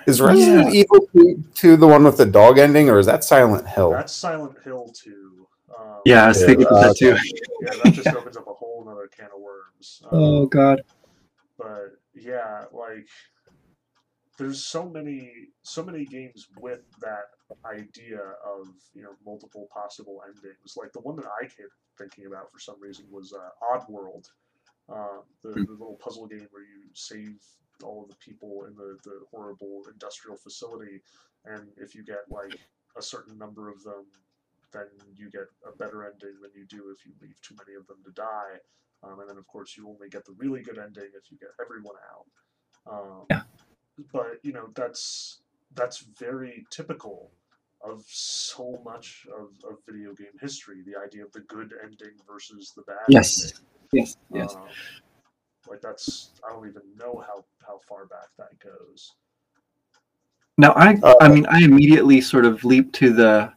is 0.06 0.20
resident 0.20 0.74
evil 0.74 1.06
2, 1.14 1.44
2 1.54 1.76
the 1.76 1.86
one 1.86 2.02
with 2.02 2.16
the 2.16 2.26
dog 2.26 2.58
ending 2.58 2.88
or 2.90 2.98
is 2.98 3.06
that 3.06 3.22
silent 3.22 3.68
hill 3.68 3.90
That's 3.90 4.12
Silent 4.12 4.56
Hill 4.64 4.90
2. 4.94 5.39
Um, 5.80 6.00
Yeah, 6.04 6.24
I 6.24 6.28
was 6.28 6.40
Yeah, 6.40 6.46
thinking 6.46 6.66
about 6.66 6.82
that 6.82 6.96
too. 6.96 7.16
yeah, 7.62 7.74
that 7.84 7.94
just 7.94 8.08
opens 8.14 8.36
up 8.36 8.46
a 8.48 8.54
whole 8.54 8.86
other 8.88 9.08
can 9.08 9.26
of 9.34 9.40
worms. 9.40 10.02
Um, 10.04 10.12
Oh 10.12 10.46
God. 10.46 10.82
but 11.58 11.92
yeah, 12.14 12.64
like 12.72 13.08
there's 14.38 14.64
so 14.64 14.88
many 14.88 15.30
so 15.62 15.84
many 15.84 16.04
games 16.04 16.48
with 16.58 16.80
that 17.00 17.26
idea 17.66 18.18
of 18.44 18.66
you 18.94 19.02
know 19.02 19.12
multiple 19.24 19.68
possible 19.72 20.22
endings. 20.26 20.74
Like 20.76 20.92
the 20.92 21.00
one 21.00 21.16
that 21.16 21.26
I 21.26 21.44
kept 21.44 21.72
thinking 21.98 22.26
about 22.26 22.50
for 22.50 22.58
some 22.58 22.80
reason 22.80 23.04
was 23.10 23.32
uh, 23.32 23.50
Oddworld, 23.74 24.26
uh, 24.88 25.20
the, 25.42 25.50
the 25.50 25.72
little 25.72 25.98
puzzle 26.02 26.26
game 26.26 26.46
where 26.50 26.62
you 26.62 26.88
save 26.94 27.36
all 27.82 28.02
of 28.02 28.08
the 28.08 28.16
people 28.16 28.64
in 28.68 28.74
the, 28.76 28.98
the 29.04 29.20
horrible 29.30 29.82
industrial 29.92 30.36
facility, 30.36 31.02
and 31.44 31.68
if 31.76 31.94
you 31.94 32.04
get 32.04 32.24
like 32.30 32.58
a 32.98 33.02
certain 33.02 33.36
number 33.38 33.68
of 33.70 33.82
them, 33.82 34.06
then 34.72 34.86
you 35.14 35.30
get 35.30 35.46
a 35.66 35.76
better 35.76 36.04
ending 36.04 36.40
than 36.40 36.50
you 36.54 36.66
do 36.66 36.90
if 36.90 37.04
you 37.04 37.12
leave 37.20 37.40
too 37.42 37.54
many 37.58 37.76
of 37.76 37.86
them 37.86 37.98
to 38.04 38.10
die. 38.12 38.58
Um, 39.02 39.20
and 39.20 39.28
then 39.28 39.38
of 39.38 39.46
course 39.46 39.76
you 39.76 39.88
only 39.88 40.08
get 40.08 40.24
the 40.24 40.34
really 40.36 40.62
good 40.62 40.78
ending 40.78 41.10
if 41.14 41.30
you 41.30 41.38
get 41.38 41.50
everyone 41.60 41.96
out. 42.12 42.92
Um, 42.92 43.26
Yeah. 43.30 43.42
But 44.12 44.38
you 44.42 44.52
know 44.52 44.68
that's 44.74 45.40
that's 45.74 45.98
very 46.18 46.66
typical 46.70 47.30
of 47.82 48.04
so 48.06 48.80
much 48.84 49.26
of, 49.38 49.48
of 49.70 49.78
video 49.86 50.14
game 50.14 50.36
history. 50.40 50.82
The 50.82 50.96
idea 50.98 51.24
of 51.24 51.32
the 51.32 51.40
good 51.40 51.72
ending 51.82 52.12
versus 52.26 52.72
the 52.76 52.82
bad. 52.82 52.98
Yes. 53.08 53.42
ending. 53.42 53.56
Yes. 53.92 54.16
Yes. 54.32 54.54
Um, 54.54 54.68
like 55.68 55.80
that's 55.82 56.32
I 56.46 56.52
don't 56.52 56.66
even 56.68 56.82
know 56.96 57.22
how 57.26 57.44
how 57.66 57.78
far 57.88 58.06
back 58.06 58.28
that 58.38 58.58
goes. 58.58 59.12
Now, 60.56 60.72
I 60.76 60.98
Uh, 61.02 61.14
I 61.20 61.28
mean, 61.28 61.46
I 61.46 61.62
immediately 61.62 62.20
sort 62.20 62.44
of 62.44 62.64
leap 62.64 62.92
to 62.94 63.12
the 63.12 63.52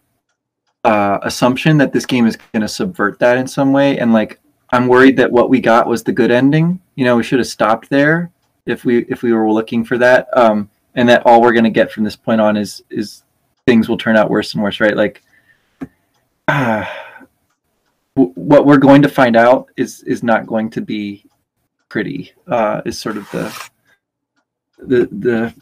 uh, 0.83 1.19
assumption 1.23 1.77
that 1.77 1.93
this 1.93 2.05
game 2.05 2.25
is 2.25 2.37
going 2.53 2.61
to 2.61 2.67
subvert 2.67 3.19
that 3.19 3.37
in 3.37 3.47
some 3.47 3.71
way, 3.71 3.97
and 3.97 4.13
like 4.13 4.39
I'm 4.71 4.87
worried 4.87 5.17
that 5.17 5.31
what 5.31 5.49
we 5.49 5.59
got 5.59 5.87
was 5.87 6.03
the 6.03 6.11
good 6.11 6.31
ending. 6.31 6.81
You 6.95 7.05
know, 7.05 7.15
we 7.15 7.23
should 7.23 7.39
have 7.39 7.47
stopped 7.47 7.89
there 7.89 8.31
if 8.65 8.85
we 8.85 9.05
if 9.05 9.21
we 9.21 9.31
were 9.33 9.51
looking 9.51 9.85
for 9.85 9.97
that, 9.99 10.27
um, 10.37 10.69
and 10.95 11.07
that 11.09 11.25
all 11.25 11.41
we're 11.41 11.53
going 11.53 11.63
to 11.63 11.69
get 11.69 11.91
from 11.91 12.03
this 12.03 12.15
point 12.15 12.41
on 12.41 12.57
is 12.57 12.83
is 12.89 13.23
things 13.65 13.87
will 13.87 13.97
turn 13.97 14.17
out 14.17 14.29
worse 14.29 14.53
and 14.53 14.63
worse, 14.63 14.79
right? 14.79 14.95
Like, 14.97 15.21
uh, 16.47 16.85
w- 18.15 18.33
what 18.35 18.65
we're 18.65 18.77
going 18.77 19.01
to 19.03 19.09
find 19.09 19.35
out 19.35 19.69
is 19.77 20.03
is 20.03 20.23
not 20.23 20.47
going 20.47 20.69
to 20.71 20.81
be 20.81 21.25
pretty. 21.87 22.31
Uh, 22.47 22.81
is 22.85 22.99
sort 22.99 23.17
of 23.17 23.29
the 23.31 23.69
the 24.79 25.07
the 25.11 25.53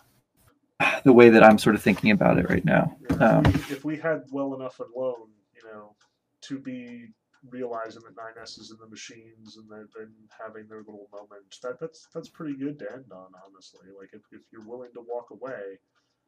the 1.04 1.14
way 1.14 1.30
that 1.30 1.44
I'm 1.44 1.58
sort 1.58 1.76
of 1.76 1.82
thinking 1.82 2.12
about 2.12 2.38
it 2.38 2.50
right 2.50 2.66
now. 2.66 2.96
Know, 3.10 3.18
Um, 3.20 3.46
if, 3.46 3.70
we, 3.70 3.76
if 3.76 3.86
we 3.86 3.98
had 3.98 4.24
well 4.32 4.56
enough 4.56 4.80
alone, 4.80 5.30
you 5.56 5.64
know, 5.72 5.96
to 6.42 6.60
be 6.60 7.08
realizing 7.50 8.02
that 8.04 8.16
9S 8.16 8.60
is 8.60 8.72
in 8.72 8.78
the 8.80 8.88
machines 8.88 9.58
and 9.58 9.68
then 9.70 9.88
then 9.98 10.12
having 10.30 10.68
their 10.68 10.80
little 10.80 11.10
moment, 11.12 11.44
that 11.64 11.80
that's 11.80 12.08
that's 12.14 12.30
pretty 12.30 12.56
good 12.56 12.78
to 12.80 12.92
end 12.92 13.06
on, 13.12 13.28
honestly. 13.46 13.88
Like 13.98 14.10
if, 14.14 14.22
if 14.32 14.42
you're 14.52 14.68
willing 14.68 14.92
to 14.94 15.04
walk 15.08 15.32
away, 15.32 15.80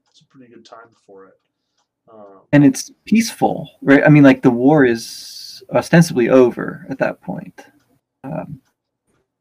it's 0.09 0.21
a 0.21 0.25
pretty 0.25 0.51
good 0.53 0.65
time 0.65 0.89
for 1.05 1.25
it. 1.25 1.33
Um, 2.11 2.41
and 2.51 2.65
it's 2.65 2.91
peaceful, 3.05 3.69
right? 3.81 4.03
I 4.03 4.09
mean, 4.09 4.23
like 4.23 4.41
the 4.41 4.51
war 4.51 4.85
is 4.85 5.63
ostensibly 5.73 6.29
over 6.29 6.85
at 6.89 6.99
that 6.99 7.21
point. 7.21 7.61
Um, 8.23 8.61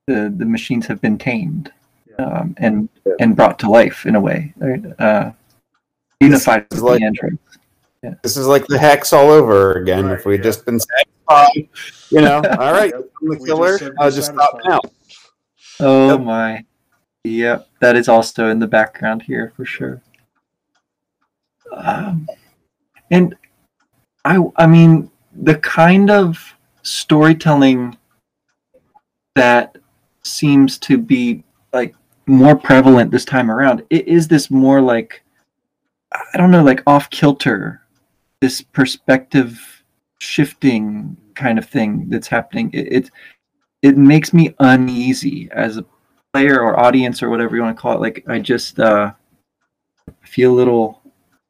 the 0.07 0.33
the 0.37 0.47
machines 0.47 0.87
have 0.87 1.01
been 1.01 1.19
tamed 1.19 1.67
yeah. 1.67 1.82
Um, 2.19 2.55
and 2.59 2.89
and 3.21 3.37
brought 3.37 3.59
to 3.61 3.71
life 3.71 4.07
in 4.07 4.15
a 4.17 4.21
way, 4.21 4.53
right? 4.59 4.83
Uh, 4.99 5.33
unified 6.21 6.67
is 6.71 6.81
with 6.81 6.93
like- 6.93 7.01
the 7.01 7.07
android. 7.07 7.39
This 8.25 8.37
is 8.37 8.49
like 8.49 8.67
the 8.67 8.79
hex 8.79 9.13
all 9.13 9.31
over 9.31 9.75
again. 9.75 10.07
Right, 10.07 10.19
if 10.19 10.27
we'd 10.27 10.39
yeah. 10.39 10.43
just 10.43 10.65
been 10.67 10.81
satisfied, 10.81 11.69
you 12.11 12.21
know, 12.21 12.37
all 12.59 12.73
right, 12.73 12.93
Yep, 12.93 13.11
I'm 13.23 13.29
the 13.29 13.29
we 13.29 13.37
just 13.37 13.47
killer. 13.47 13.79
I'll 14.01 14.07
we're 14.07 14.11
just 14.11 14.33
stop 14.33 14.59
now. 14.65 14.81
Oh 15.79 16.09
Yep. 16.11 16.21
my, 16.23 16.65
yep, 17.23 17.69
that 17.81 17.95
is 17.95 18.09
also 18.09 18.49
in 18.49 18.59
the 18.59 18.67
background 18.67 19.23
here 19.23 19.53
for 19.57 19.65
sure. 19.65 20.03
Um, 21.73 22.27
and 23.13 23.37
I, 24.25 24.45
I 24.57 24.67
mean, 24.67 25.09
the 25.33 25.57
kind 25.59 26.11
of 26.11 26.57
storytelling 26.83 27.97
that 29.37 29.79
seems 30.25 30.77
to 30.79 30.99
be 30.99 31.35
like 31.35 31.45
more 32.33 32.57
prevalent 32.57 33.11
this 33.11 33.25
time 33.25 33.51
around 33.51 33.83
i- 33.93 34.05
is 34.07 34.27
this 34.27 34.51
more 34.51 34.81
like 34.81 35.23
I 36.33 36.37
don't 36.37 36.51
know, 36.51 36.63
like 36.63 36.83
off 36.87 37.09
kilter, 37.11 37.81
this 38.41 38.61
perspective 38.61 39.59
shifting 40.19 41.17
kind 41.35 41.59
of 41.59 41.67
thing 41.67 42.09
that's 42.11 42.29
happening. 42.29 42.71
It, 42.73 42.93
it 42.93 43.11
it 43.83 43.97
makes 43.97 44.33
me 44.33 44.55
uneasy 44.61 45.49
as 45.53 45.79
a 45.79 45.85
player 46.33 46.61
or 46.61 46.79
audience 46.79 47.23
or 47.23 47.31
whatever 47.31 47.57
you 47.57 47.63
want 47.63 47.77
to 47.77 47.81
call 47.81 47.95
it. 47.95 48.01
Like 48.01 48.25
I 48.29 48.39
just 48.41 48.79
uh, 48.79 49.13
feel 50.23 50.53
a 50.53 50.55
little 50.61 51.01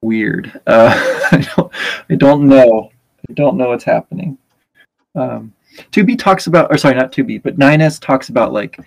weird. 0.02 0.60
Uh, 0.66 0.92
I 1.32 1.48
don't 1.56 1.72
I 2.10 2.14
don't 2.14 2.46
know. 2.48 2.90
I 3.28 3.32
don't 3.34 3.56
know 3.56 3.68
what's 3.68 3.84
happening. 3.84 4.38
Um, 5.14 5.52
2B 5.90 6.18
talks 6.18 6.46
about, 6.46 6.70
or 6.70 6.78
sorry, 6.78 6.94
not 6.94 7.12
2B, 7.12 7.42
but 7.42 7.58
9S 7.58 8.00
talks 8.00 8.28
about 8.28 8.52
like 8.52 8.78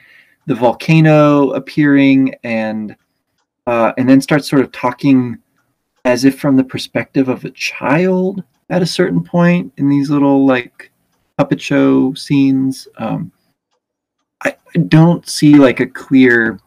the 0.46 0.56
volcano 0.56 1.52
appearing 1.52 2.36
and 2.44 2.96
uh, 3.68 3.94
and 3.98 4.08
then 4.08 4.22
starts 4.22 4.48
sort 4.48 4.62
of 4.62 4.72
talking 4.72 5.38
as 6.06 6.24
if 6.24 6.40
from 6.40 6.56
the 6.56 6.64
perspective 6.64 7.30
of 7.30 7.44
a 7.44 7.50
child 7.52 8.44
at 8.70 8.82
a 8.82 8.86
certain 8.86 9.24
point 9.24 9.74
in 9.78 9.90
these 9.90 10.10
little 10.10 10.46
like 10.46 10.92
puppet 11.38 11.60
show 11.60 12.14
scenes. 12.14 12.88
Um, 12.98 13.32
I, 14.44 14.56
I 14.76 14.80
don't 14.80 15.28
see 15.28 15.56
like 15.56 15.80
a 15.80 15.88
clear 15.88 16.60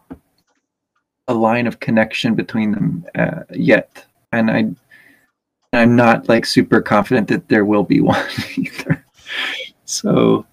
a 1.29 1.35
line 1.35 1.67
of 1.67 1.79
connection 1.79 2.35
between 2.35 2.73
them 2.73 3.07
uh, 3.15 3.43
yet, 3.53 4.05
and 4.33 4.51
I 4.51 4.71
I'm 5.73 5.95
not 5.95 6.29
like 6.29 6.47
super 6.47 6.81
confident 6.81 7.29
that 7.29 7.49
there 7.49 7.65
will 7.65 7.85
be 7.85 8.01
one 8.01 8.27
either. 8.57 9.05
So 9.85 10.47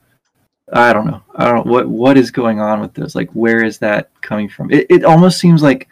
I 0.75 0.93
don't 0.93 1.07
know. 1.07 1.23
I 1.35 1.45
don't 1.45 1.65
what 1.65 1.87
what 1.87 2.17
is 2.17 2.29
going 2.31 2.59
on 2.59 2.81
with 2.81 2.93
this. 2.93 3.15
Like, 3.15 3.29
where 3.31 3.63
is 3.63 3.79
that 3.79 4.09
coming 4.21 4.49
from? 4.49 4.69
It 4.71 4.85
it 4.89 5.03
almost 5.03 5.39
seems 5.39 5.63
like 5.63 5.87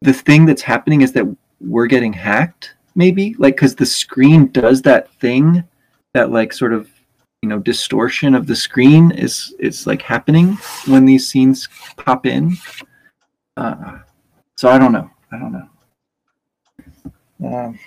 the 0.00 0.12
thing 0.12 0.46
that's 0.46 0.62
happening 0.62 1.02
is 1.02 1.12
that 1.12 1.26
we're 1.60 1.86
getting 1.86 2.12
hacked 2.12 2.74
maybe 2.94 3.34
like 3.38 3.56
because 3.56 3.74
the 3.74 3.86
screen 3.86 4.48
does 4.48 4.82
that 4.82 5.12
thing 5.14 5.64
that 6.12 6.30
like 6.30 6.52
sort 6.52 6.72
of 6.72 6.90
you 7.40 7.48
know 7.48 7.58
distortion 7.58 8.34
of 8.34 8.46
the 8.46 8.56
screen 8.56 9.10
is 9.12 9.54
is 9.58 9.86
like 9.86 10.02
happening 10.02 10.54
when 10.86 11.04
these 11.04 11.26
scenes 11.26 11.68
pop 11.96 12.26
in 12.26 12.56
uh, 13.56 13.98
so 14.56 14.68
i 14.68 14.78
don't 14.78 14.92
know 14.92 15.08
i 15.32 15.38
don't 15.38 15.52
know 15.52 15.68
um, 17.44 17.78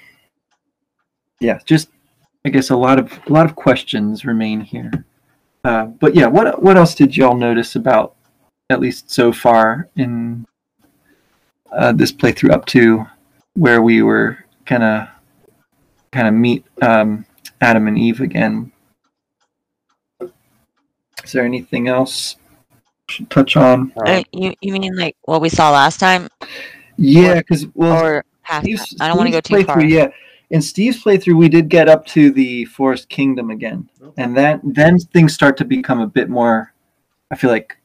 yeah 1.39 1.59
just 1.65 1.89
i 2.45 2.49
guess 2.49 2.69
a 2.69 2.75
lot 2.75 2.97
of 2.97 3.19
a 3.27 3.33
lot 3.33 3.45
of 3.45 3.55
questions 3.55 4.25
remain 4.25 4.61
here 4.61 4.91
uh, 5.65 5.85
but 5.85 6.15
yeah 6.15 6.27
what 6.27 6.61
what 6.61 6.77
else 6.77 6.95
did 6.95 7.17
y'all 7.17 7.35
notice 7.35 7.75
about 7.75 8.15
at 8.69 8.79
least 8.79 9.11
so 9.11 9.31
far 9.31 9.89
in 9.95 10.45
uh, 11.71 11.91
this 11.91 12.11
playthrough 12.11 12.51
up 12.51 12.65
to 12.65 13.05
where 13.53 13.81
we 13.81 14.01
were 14.01 14.37
kind 14.65 14.83
of 14.83 15.07
kind 16.11 16.27
of 16.27 16.33
meet 16.33 16.65
um, 16.81 17.25
Adam 17.61 17.87
and 17.87 17.97
Eve 17.97 18.21
again. 18.21 18.71
Is 21.23 21.31
there 21.31 21.43
anything 21.43 21.87
else 21.87 22.37
we 22.71 23.13
should 23.13 23.29
touch 23.29 23.57
on? 23.57 23.91
Uh, 24.05 24.23
you 24.31 24.53
you 24.61 24.73
mean 24.73 24.95
like 24.95 25.15
what 25.23 25.41
we 25.41 25.49
saw 25.49 25.71
last 25.71 25.99
time, 25.99 26.27
Yeah, 26.97 27.35
because 27.35 27.65
well, 27.73 28.03
or 28.03 28.25
past? 28.43 28.67
I 28.99 29.07
don't 29.07 29.17
want 29.17 29.27
to 29.27 29.31
go 29.31 29.41
too 29.41 29.63
far. 29.63 29.83
Yeah, 29.83 30.09
in 30.49 30.61
Steve's 30.61 31.03
playthrough, 31.03 31.37
we 31.37 31.49
did 31.49 31.69
get 31.69 31.89
up 31.89 32.05
to 32.07 32.31
the 32.31 32.65
Forest 32.65 33.09
Kingdom 33.09 33.49
again, 33.49 33.89
Okay. 34.01 34.21
and 34.23 34.35
that 34.37 34.59
then 34.63 34.99
things 34.99 35.33
start 35.33 35.57
to 35.57 35.65
become 35.65 35.99
a 36.01 36.07
bit 36.07 36.29
more. 36.29 36.73
I 37.31 37.35
feel 37.35 37.49
like 37.49 37.77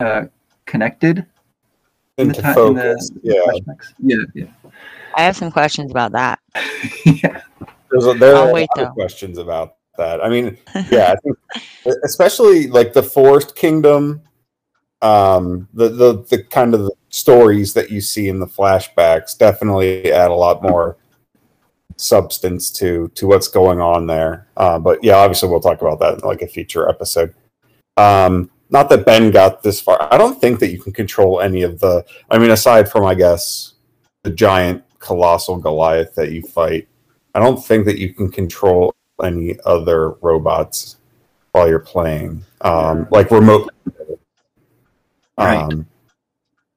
uh, 0.00 0.24
connected 0.66 1.26
in 2.18 2.28
the 2.28 2.36
Into 2.36 2.48
in 2.48 2.54
focus. 2.54 3.10
the 3.10 3.20
yeah. 3.22 3.74
Yeah, 3.98 4.24
yeah, 4.34 4.70
I 5.16 5.22
have 5.22 5.36
some 5.36 5.50
questions 5.50 5.90
about 5.90 6.12
that. 6.12 6.38
yeah. 7.04 7.40
There's 7.90 8.06
a, 8.06 8.14
there 8.14 8.36
I'll 8.36 8.44
are 8.44 8.50
a 8.50 8.52
wait, 8.52 8.68
lot 8.76 8.86
of 8.86 8.92
questions 8.94 9.38
about 9.38 9.76
that. 9.98 10.22
I 10.24 10.28
mean, 10.28 10.56
yeah, 10.90 11.12
I 11.12 11.16
think 11.16 11.36
especially 12.04 12.68
like 12.68 12.92
the 12.92 13.02
Forest 13.02 13.56
Kingdom, 13.56 14.22
um, 15.02 15.68
the 15.74 15.88
the 15.88 16.24
the 16.30 16.42
kind 16.44 16.74
of 16.74 16.80
the 16.84 16.92
stories 17.10 17.74
that 17.74 17.90
you 17.90 18.00
see 18.00 18.28
in 18.28 18.38
the 18.40 18.46
flashbacks 18.46 19.36
definitely 19.36 20.12
add 20.12 20.30
a 20.30 20.34
lot 20.34 20.62
more 20.62 20.96
substance 21.96 22.70
to 22.70 23.08
to 23.14 23.26
what's 23.26 23.48
going 23.48 23.80
on 23.80 24.06
there. 24.06 24.48
Uh, 24.56 24.78
but 24.78 25.02
yeah, 25.02 25.16
obviously 25.16 25.48
we'll 25.48 25.60
talk 25.60 25.80
about 25.80 26.00
that 26.00 26.14
in 26.14 26.20
like 26.20 26.42
a 26.42 26.46
future 26.46 26.88
episode. 26.88 27.34
Um, 27.96 28.50
not 28.70 28.88
that 28.88 29.06
Ben 29.06 29.30
got 29.30 29.62
this 29.62 29.80
far. 29.80 30.12
I 30.12 30.18
don't 30.18 30.40
think 30.40 30.58
that 30.60 30.70
you 30.70 30.80
can 30.80 30.92
control 30.92 31.40
any 31.40 31.62
of 31.62 31.80
the. 31.80 32.04
I 32.30 32.38
mean, 32.38 32.50
aside 32.50 32.90
from 32.90 33.04
I 33.04 33.14
guess 33.14 33.74
the 34.22 34.30
giant 34.30 34.82
colossal 34.98 35.58
Goliath 35.58 36.14
that 36.14 36.32
you 36.32 36.42
fight. 36.42 36.88
I 37.34 37.40
don't 37.40 37.64
think 37.64 37.84
that 37.86 37.98
you 37.98 38.14
can 38.14 38.30
control 38.30 38.94
any 39.22 39.56
other 39.64 40.10
robots 40.22 40.96
while 41.52 41.68
you're 41.68 41.78
playing, 41.78 42.44
um, 42.62 43.06
like 43.10 43.30
remote. 43.30 43.70
Right. 45.38 45.56
Um, 45.56 45.86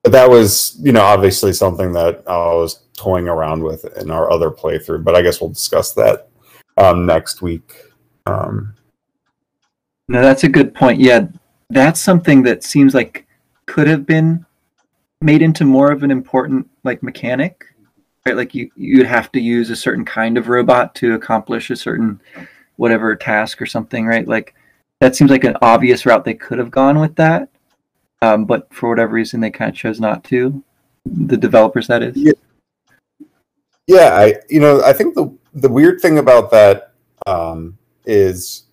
but 0.03 0.11
that 0.11 0.29
was 0.29 0.77
you 0.81 0.91
know 0.91 1.01
obviously 1.01 1.53
something 1.53 1.93
that 1.93 2.23
I 2.27 2.37
was 2.37 2.81
toying 2.97 3.29
around 3.29 3.63
with 3.63 3.85
in 3.97 4.11
our 4.11 4.29
other 4.29 4.51
playthrough. 4.51 5.05
But 5.05 5.15
I 5.15 5.21
guess 5.21 5.39
we'll 5.39 5.51
discuss 5.51 5.93
that 5.93 6.27
um, 6.75 7.05
next 7.05 7.41
week. 7.41 7.73
Um, 8.25 8.73
No, 10.09 10.21
that's 10.21 10.43
a 10.43 10.49
good 10.49 10.75
point. 10.75 10.99
Yeah, 10.99 11.27
that's 11.69 12.01
something 12.01 12.43
that 12.43 12.63
seems 12.63 12.93
like 12.93 13.25
could 13.65 13.87
have 13.87 14.05
been 14.05 14.45
made 15.21 15.41
into 15.41 15.65
more 15.65 15.91
of 15.91 16.03
an 16.03 16.11
important 16.11 16.69
like 16.83 17.01
mechanic. 17.01 17.63
Right? 18.25 18.35
Like 18.35 18.53
you 18.53 18.69
you'd 18.75 19.05
have 19.05 19.31
to 19.31 19.39
use 19.39 19.69
a 19.69 19.75
certain 19.75 20.03
kind 20.03 20.37
of 20.37 20.49
robot 20.49 20.93
to 20.95 21.13
accomplish 21.13 21.69
a 21.69 21.75
certain 21.75 22.19
whatever 22.75 23.15
task 23.15 23.61
or 23.61 23.65
something, 23.65 24.05
right? 24.05 24.27
Like 24.27 24.53
that 24.99 25.15
seems 25.15 25.31
like 25.31 25.43
an 25.43 25.55
obvious 25.61 26.05
route 26.05 26.25
they 26.25 26.33
could 26.33 26.57
have 26.57 26.71
gone 26.71 26.99
with 26.99 27.15
that. 27.15 27.49
Um, 28.21 28.45
but 28.45 28.73
for 28.73 28.89
whatever 28.89 29.13
reason 29.13 29.39
they 29.39 29.51
kind 29.51 29.69
of 29.69 29.75
chose 29.75 29.99
not 29.99 30.23
to. 30.25 30.63
The 31.05 31.37
developers 31.37 31.87
that 31.87 32.03
is. 32.03 32.17
Yeah. 32.17 32.33
Yeah, 33.87 34.09
I 34.13 34.35
you 34.49 34.59
know 34.59 34.83
I 34.83 34.93
think 34.93 35.15
the 35.15 35.35
the 35.53 35.69
weird 35.69 36.01
thing 36.01 36.19
about 36.19 36.51
that 36.51 36.93
um, 37.25 37.77
is 38.05 38.63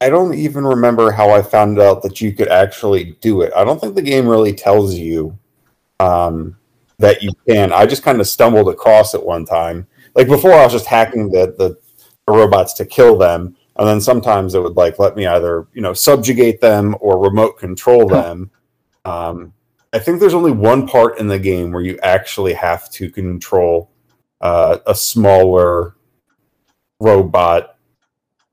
I 0.00 0.08
don't 0.08 0.34
even 0.34 0.64
remember 0.64 1.10
how 1.10 1.30
I 1.30 1.42
found 1.42 1.80
out 1.80 2.02
that 2.02 2.20
you 2.20 2.32
could 2.32 2.48
actually 2.48 3.16
do 3.20 3.42
it. 3.42 3.52
I 3.56 3.64
don't 3.64 3.80
think 3.80 3.94
the 3.94 4.02
game 4.02 4.26
really 4.26 4.54
tells 4.54 4.94
you 4.94 5.38
um, 5.98 6.56
that 6.98 7.22
you 7.22 7.30
can. 7.48 7.72
I 7.72 7.86
just 7.86 8.02
kind 8.02 8.20
of 8.20 8.28
stumbled 8.28 8.68
across 8.68 9.14
it 9.14 9.24
one 9.24 9.44
time. 9.44 9.86
Like 10.14 10.28
before, 10.28 10.52
I 10.52 10.64
was 10.64 10.72
just 10.72 10.86
hacking 10.86 11.30
the, 11.30 11.54
the 11.58 11.76
the 12.26 12.32
robots 12.32 12.72
to 12.74 12.86
kill 12.86 13.18
them, 13.18 13.56
and 13.76 13.86
then 13.86 14.00
sometimes 14.00 14.54
it 14.54 14.62
would 14.62 14.76
like 14.76 14.98
let 15.00 15.16
me 15.16 15.26
either 15.26 15.66
you 15.74 15.82
know 15.82 15.92
subjugate 15.92 16.60
them 16.60 16.96
or 17.00 17.18
remote 17.18 17.58
control 17.58 18.06
them. 18.06 18.50
Um, 19.04 19.52
I 19.92 19.98
think 19.98 20.18
there's 20.18 20.34
only 20.34 20.50
one 20.50 20.86
part 20.86 21.18
in 21.18 21.28
the 21.28 21.38
game 21.38 21.70
where 21.70 21.82
you 21.82 21.98
actually 22.02 22.54
have 22.54 22.90
to 22.92 23.10
control 23.10 23.90
uh, 24.44 24.78
a 24.86 24.94
smaller 24.94 25.96
robot. 27.00 27.76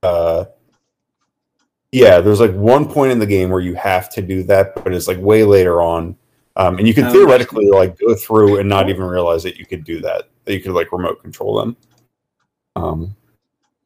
Uh, 0.01 0.45
yeah, 1.91 2.21
there's 2.21 2.39
like 2.39 2.53
one 2.53 2.87
point 2.89 3.11
in 3.11 3.19
the 3.19 3.27
game 3.27 3.49
where 3.49 3.59
you 3.59 3.75
have 3.75 4.09
to 4.11 4.21
do 4.21 4.41
that, 4.43 4.73
but 4.73 4.93
it's 4.93 5.09
like 5.09 5.19
way 5.19 5.43
later 5.43 5.81
on, 5.81 6.15
um, 6.55 6.77
and 6.77 6.87
you 6.87 6.93
can 6.93 7.05
Oh, 7.05 7.11
theoretically 7.11 7.69
like 7.69 7.99
go 7.99 8.15
through 8.15 8.59
and 8.59 8.69
not 8.69 8.89
even 8.89 9.03
realize 9.03 9.43
that 9.43 9.57
you 9.57 9.65
could 9.65 9.83
do 9.83 9.99
that. 9.99 10.29
That 10.45 10.53
you 10.53 10.61
could 10.61 10.71
like 10.71 10.91
remote 10.93 11.21
control 11.21 11.59
them. 11.59 11.77
Um, 12.77 13.15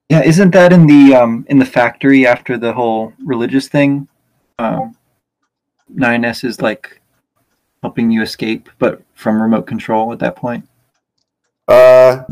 Yeah, 0.09 0.21
isn't 0.23 0.51
that 0.51 0.71
in 0.71 0.85
the 0.85 1.15
um 1.15 1.45
in 1.49 1.57
the 1.57 1.65
factory 1.65 2.27
after 2.27 2.57
the 2.59 2.71
whole 2.71 3.11
religious 3.25 3.67
thing? 3.67 4.07
Um 4.59 4.95
9S 5.93 6.43
is 6.43 6.61
like 6.61 7.01
helping 7.81 8.11
you 8.11 8.21
escape, 8.21 8.69
but 8.77 9.01
from 9.15 9.41
remote 9.41 9.65
control 9.65 10.13
at 10.13 10.19
that 10.19 10.35
point. 10.35 10.67
Uh, 11.67 12.23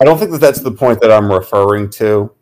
I 0.00 0.04
don't 0.04 0.18
think 0.18 0.30
that 0.32 0.40
that's 0.40 0.60
the 0.60 0.72
point 0.72 1.00
that 1.00 1.10
I'm 1.10 1.30
referring 1.30 1.90
to. 1.90 2.32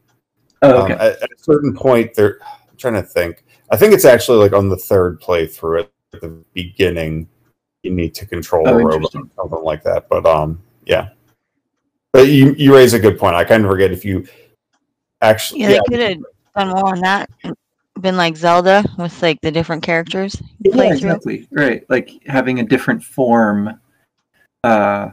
Oh, 0.62 0.76
Um, 0.76 0.82
okay. 0.82 0.94
at, 0.94 1.22
at 1.22 1.30
a 1.30 1.38
certain 1.38 1.74
point, 1.74 2.14
there. 2.14 2.38
I'm 2.42 2.76
trying 2.76 2.94
to 2.94 3.02
think. 3.02 3.44
I 3.70 3.76
think 3.76 3.92
it's 3.92 4.04
actually 4.04 4.38
like 4.38 4.52
on 4.52 4.68
the 4.68 4.76
third 4.76 5.20
playthrough 5.20 5.88
at 6.14 6.20
the 6.20 6.42
beginning. 6.54 7.28
You 7.82 7.92
need 7.92 8.14
to 8.14 8.26
control 8.26 8.66
Oh, 8.68 8.72
a 8.72 8.76
robot, 8.76 8.94
interesting. 8.94 9.30
something 9.36 9.62
like 9.62 9.82
that. 9.84 10.08
But 10.08 10.26
um, 10.26 10.60
yeah. 10.86 11.10
But 12.12 12.28
you 12.28 12.54
you 12.54 12.74
raise 12.74 12.94
a 12.94 12.98
good 12.98 13.18
point. 13.18 13.36
I 13.36 13.44
kind 13.44 13.64
of 13.64 13.70
forget 13.70 13.92
if 13.92 14.04
you 14.04 14.26
actually. 15.20 15.60
Yeah, 15.60 15.68
they 15.68 15.80
could 15.88 16.00
have 16.00 16.18
done 16.56 16.68
more 16.70 16.88
on 16.88 17.00
that. 17.00 17.30
Been 18.00 18.16
like 18.16 18.36
Zelda 18.36 18.84
with 18.96 19.20
like 19.22 19.40
the 19.42 19.50
different 19.50 19.82
characters 19.82 20.40
you 20.64 20.70
yeah, 20.70 20.74
play 20.74 20.88
through. 20.96 21.10
exactly. 21.10 21.48
Right, 21.50 21.84
like 21.88 22.10
having 22.26 22.60
a 22.60 22.64
different 22.64 23.02
form, 23.02 23.78
uh, 24.64 25.10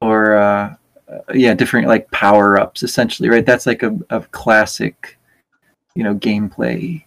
or 0.00 0.36
uh, 0.36 0.74
uh, 1.08 1.18
yeah, 1.34 1.54
different 1.54 1.88
like 1.88 2.10
power 2.10 2.58
ups. 2.60 2.82
Essentially, 2.82 3.28
right? 3.28 3.46
That's 3.46 3.66
like 3.66 3.82
a, 3.82 3.96
a 4.10 4.20
classic, 4.22 5.18
you 5.94 6.04
know, 6.04 6.14
gameplay 6.14 7.02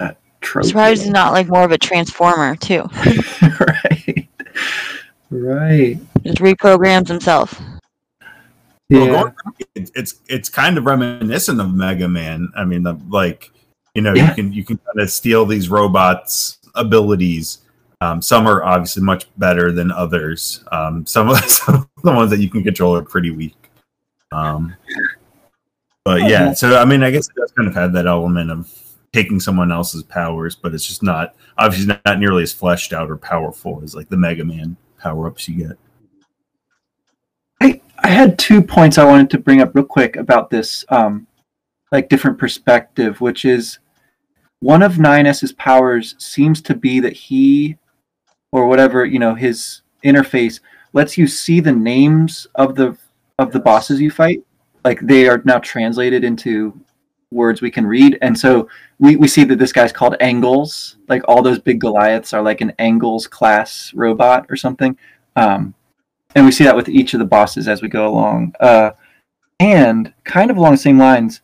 uh, 0.00 0.12
trope. 0.40 0.64
Surprised 0.66 1.02
it's 1.02 1.10
not 1.10 1.32
like 1.32 1.48
more 1.48 1.64
of 1.64 1.72
a 1.72 1.78
transformer 1.78 2.56
too. 2.56 2.84
right, 3.60 4.28
right. 5.30 5.98
Just 6.22 6.38
reprograms 6.38 7.08
himself. 7.08 7.60
Yeah. 8.88 9.06
going 9.06 9.24
back, 9.24 9.68
it- 9.74 9.90
it's 9.94 10.14
it's 10.28 10.48
kind 10.48 10.76
of 10.78 10.84
reminiscent 10.84 11.60
of 11.60 11.72
Mega 11.74 12.08
Man. 12.08 12.48
I 12.56 12.64
mean, 12.64 12.82
the, 12.82 12.98
like 13.08 13.50
you 13.94 14.02
know, 14.02 14.14
Yeah. 14.14 14.28
you 14.30 14.34
can 14.34 14.52
you 14.52 14.64
can 14.64 14.78
kind 14.78 15.00
of 15.00 15.10
steal 15.10 15.46
these 15.46 15.68
robots' 15.68 16.58
abilities. 16.74 17.58
Um, 18.02 18.20
some 18.20 18.48
are 18.48 18.64
obviously 18.64 19.00
much 19.04 19.26
better 19.38 19.70
than 19.70 19.92
others. 19.92 20.64
Um, 20.72 21.06
some 21.06 21.28
of 21.28 21.38
some 21.44 21.74
of 21.76 22.02
the 22.02 22.10
ones 22.10 22.30
that 22.30 22.40
you 22.40 22.50
can 22.50 22.64
control 22.64 22.96
are 22.96 23.02
pretty 23.02 23.30
weak. 23.30 23.70
Um, 24.32 24.74
but 26.04 26.22
yeah, 26.28 26.52
so 26.52 26.76
I 26.76 26.84
mean, 26.84 27.04
I 27.04 27.12
guess 27.12 27.28
it 27.28 27.36
does 27.36 27.52
kind 27.52 27.68
of 27.68 27.74
have 27.74 27.92
that 27.92 28.08
element 28.08 28.50
of 28.50 28.72
taking 29.12 29.38
someone 29.38 29.70
else's 29.70 30.02
powers, 30.02 30.56
but 30.56 30.74
it's 30.74 30.84
just 30.84 31.04
not 31.04 31.36
obviously 31.58 31.86
not, 31.86 32.00
not 32.04 32.18
nearly 32.18 32.42
as 32.42 32.52
fleshed 32.52 32.92
out 32.92 33.08
or 33.08 33.16
powerful 33.16 33.80
as 33.84 33.94
like 33.94 34.08
the 34.08 34.16
Mega 34.16 34.44
Man 34.44 34.76
power 34.98 35.28
ups 35.28 35.48
you 35.48 35.68
get. 35.68 35.78
I, 37.60 37.80
I 38.00 38.08
had 38.08 38.36
two 38.36 38.62
points 38.62 38.98
I 38.98 39.04
wanted 39.04 39.30
to 39.30 39.38
bring 39.38 39.60
up 39.60 39.76
real 39.76 39.84
quick 39.84 40.16
about 40.16 40.50
this, 40.50 40.84
um, 40.88 41.28
like 41.92 42.08
different 42.08 42.36
perspective, 42.36 43.20
which 43.20 43.44
is 43.44 43.78
one 44.58 44.82
of 44.82 44.94
9S's 44.94 45.52
powers 45.52 46.16
seems 46.18 46.60
to 46.62 46.74
be 46.74 46.98
that 46.98 47.12
he, 47.12 47.76
or 48.52 48.68
whatever 48.68 49.04
you 49.04 49.18
know, 49.18 49.34
his 49.34 49.82
interface 50.04 50.60
lets 50.92 51.18
you 51.18 51.26
see 51.26 51.60
the 51.60 51.72
names 51.72 52.46
of 52.54 52.74
the 52.74 52.96
of 53.38 53.52
the 53.52 53.60
bosses 53.60 54.00
you 54.00 54.10
fight. 54.10 54.44
Like 54.84 55.00
they 55.00 55.28
are 55.28 55.42
now 55.44 55.58
translated 55.58 56.22
into 56.22 56.78
words 57.30 57.62
we 57.62 57.70
can 57.70 57.86
read, 57.86 58.18
and 58.20 58.38
so 58.38 58.68
we 58.98 59.16
we 59.16 59.26
see 59.26 59.44
that 59.44 59.58
this 59.58 59.72
guy's 59.72 59.92
called 59.92 60.16
Engels. 60.20 60.96
Like 61.08 61.22
all 61.26 61.42
those 61.42 61.58
big 61.58 61.80
Goliaths 61.80 62.32
are 62.32 62.42
like 62.42 62.60
an 62.60 62.72
Engels 62.78 63.26
class 63.26 63.92
robot 63.94 64.46
or 64.48 64.56
something. 64.56 64.96
Um, 65.34 65.74
and 66.34 66.44
we 66.44 66.52
see 66.52 66.64
that 66.64 66.76
with 66.76 66.88
each 66.88 67.14
of 67.14 67.20
the 67.20 67.26
bosses 67.26 67.68
as 67.68 67.82
we 67.82 67.88
go 67.88 68.06
along. 68.06 68.54
Uh, 68.60 68.92
and 69.60 70.12
kind 70.24 70.50
of 70.50 70.56
along 70.56 70.72
the 70.72 70.78
same 70.78 70.98
lines, 70.98 71.40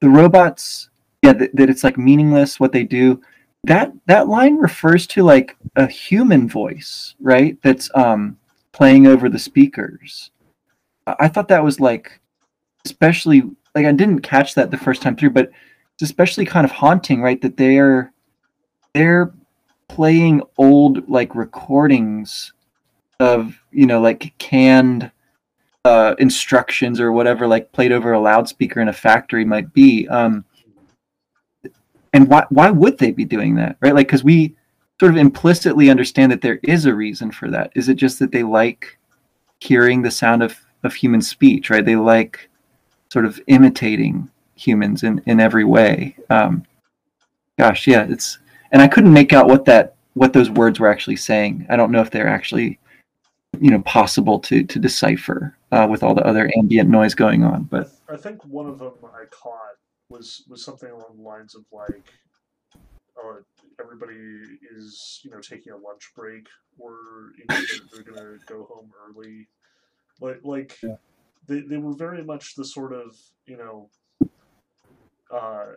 the 0.00 0.08
robots, 0.08 0.88
yeah, 1.22 1.32
th- 1.32 1.50
that 1.54 1.70
it's 1.70 1.84
like 1.84 1.96
meaningless 1.96 2.58
what 2.58 2.72
they 2.72 2.82
do. 2.82 3.22
That 3.64 3.92
that 4.06 4.28
line 4.28 4.56
refers 4.56 5.06
to 5.08 5.22
like 5.22 5.56
a 5.76 5.86
human 5.86 6.48
voice, 6.48 7.14
right? 7.20 7.56
That's 7.62 7.90
um, 7.94 8.38
playing 8.72 9.06
over 9.06 9.28
the 9.28 9.38
speakers. 9.38 10.30
I, 11.06 11.28
thought 11.28 11.48
that 11.48 11.64
was 11.64 11.80
like, 11.80 12.20
especially 12.84 13.42
like 13.74 13.86
I 13.86 13.92
didn't 13.92 14.20
catch 14.20 14.54
that 14.54 14.70
the 14.70 14.76
first 14.76 15.02
time 15.02 15.16
through, 15.16 15.30
but 15.30 15.50
it's 15.94 16.02
especially 16.02 16.44
kind 16.44 16.64
of 16.64 16.72
haunting, 16.72 17.22
right? 17.22 17.40
That 17.40 17.56
they're 17.56 18.12
they're 18.92 19.32
playing 19.88 20.42
old 20.58 21.08
like 21.08 21.34
recordings 21.34 22.52
of 23.20 23.58
you 23.70 23.86
know 23.86 24.00
like 24.00 24.34
canned 24.38 25.10
uh, 25.84 26.14
instructions 26.18 27.00
or 27.00 27.12
whatever 27.12 27.46
like 27.46 27.72
played 27.72 27.92
over 27.92 28.12
a 28.12 28.20
loudspeaker 28.20 28.80
in 28.80 28.88
a 28.88 28.92
factory 28.92 29.44
might 29.44 29.72
be 29.72 30.08
um, 30.08 30.44
and 32.14 32.28
why 32.28 32.46
why 32.48 32.70
would 32.70 32.96
they 32.96 33.10
be 33.10 33.26
doing 33.26 33.56
that 33.56 33.76
right? 33.80 33.94
Like 33.94 34.06
because 34.06 34.24
we 34.24 34.54
sort 34.98 35.12
of 35.12 35.18
implicitly 35.18 35.90
understand 35.90 36.32
that 36.32 36.40
there 36.40 36.60
is 36.62 36.86
a 36.86 36.94
reason 36.94 37.30
for 37.30 37.50
that. 37.50 37.72
Is 37.74 37.90
it 37.90 37.96
just 37.96 38.18
that 38.20 38.32
they 38.32 38.44
like 38.44 38.96
hearing 39.60 40.00
the 40.00 40.10
sound 40.10 40.42
of 40.42 40.56
of 40.84 40.94
human 40.94 41.20
speech 41.20 41.68
right? 41.68 41.84
They 41.84 41.96
like 41.96 42.48
sort 43.12 43.26
of 43.26 43.38
imitating 43.48 44.30
humans 44.54 45.02
in 45.02 45.20
in 45.26 45.40
every 45.40 45.64
way. 45.64 46.16
Um, 46.30 46.64
gosh 47.58 47.86
yeah 47.86 48.04
it's 48.08 48.38
and 48.72 48.82
i 48.82 48.88
couldn't 48.88 49.12
make 49.12 49.32
out 49.32 49.46
what 49.46 49.64
that 49.64 49.94
what 50.14 50.32
those 50.32 50.50
words 50.50 50.80
were 50.80 50.88
actually 50.88 51.16
saying. 51.16 51.66
I 51.68 51.76
don't 51.76 51.90
know 51.92 52.00
if 52.00 52.10
they're 52.10 52.28
actually 52.28 52.78
you 53.60 53.70
know 53.70 53.82
possible 53.82 54.38
to 54.40 54.64
to 54.64 54.78
decipher 54.78 55.56
uh, 55.72 55.86
with 55.90 56.02
all 56.02 56.14
the 56.14 56.26
other 56.26 56.50
ambient 56.56 56.88
noise 56.88 57.14
going 57.14 57.44
on 57.44 57.64
but 57.64 57.90
I 58.08 58.16
think 58.16 58.44
one 58.44 58.66
of 58.66 58.78
them 58.78 58.92
I 59.02 59.26
caught 59.30 59.74
was 60.08 60.44
was 60.48 60.64
something 60.64 60.90
along 60.90 61.16
the 61.16 61.22
lines 61.22 61.54
of 61.54 61.64
like, 61.72 62.06
uh, 63.22 63.38
everybody 63.80 64.16
is 64.76 65.20
you 65.24 65.30
know 65.30 65.40
taking 65.40 65.72
a 65.72 65.76
lunch 65.76 66.12
break 66.16 66.46
or 66.78 66.96
you 67.38 67.44
know, 67.48 67.64
they're, 67.68 67.80
they're 67.92 68.14
gonna 68.14 68.38
go 68.46 68.64
home 68.64 68.90
early, 69.08 69.48
but 70.20 70.44
like 70.44 70.76
Yeah. 70.82 70.96
they 71.46 71.60
they 71.62 71.78
were 71.78 71.94
very 71.94 72.24
much 72.24 72.54
the 72.56 72.64
sort 72.64 72.92
of 72.92 73.16
you 73.46 73.56
know, 73.56 73.90
uh, 75.30 75.72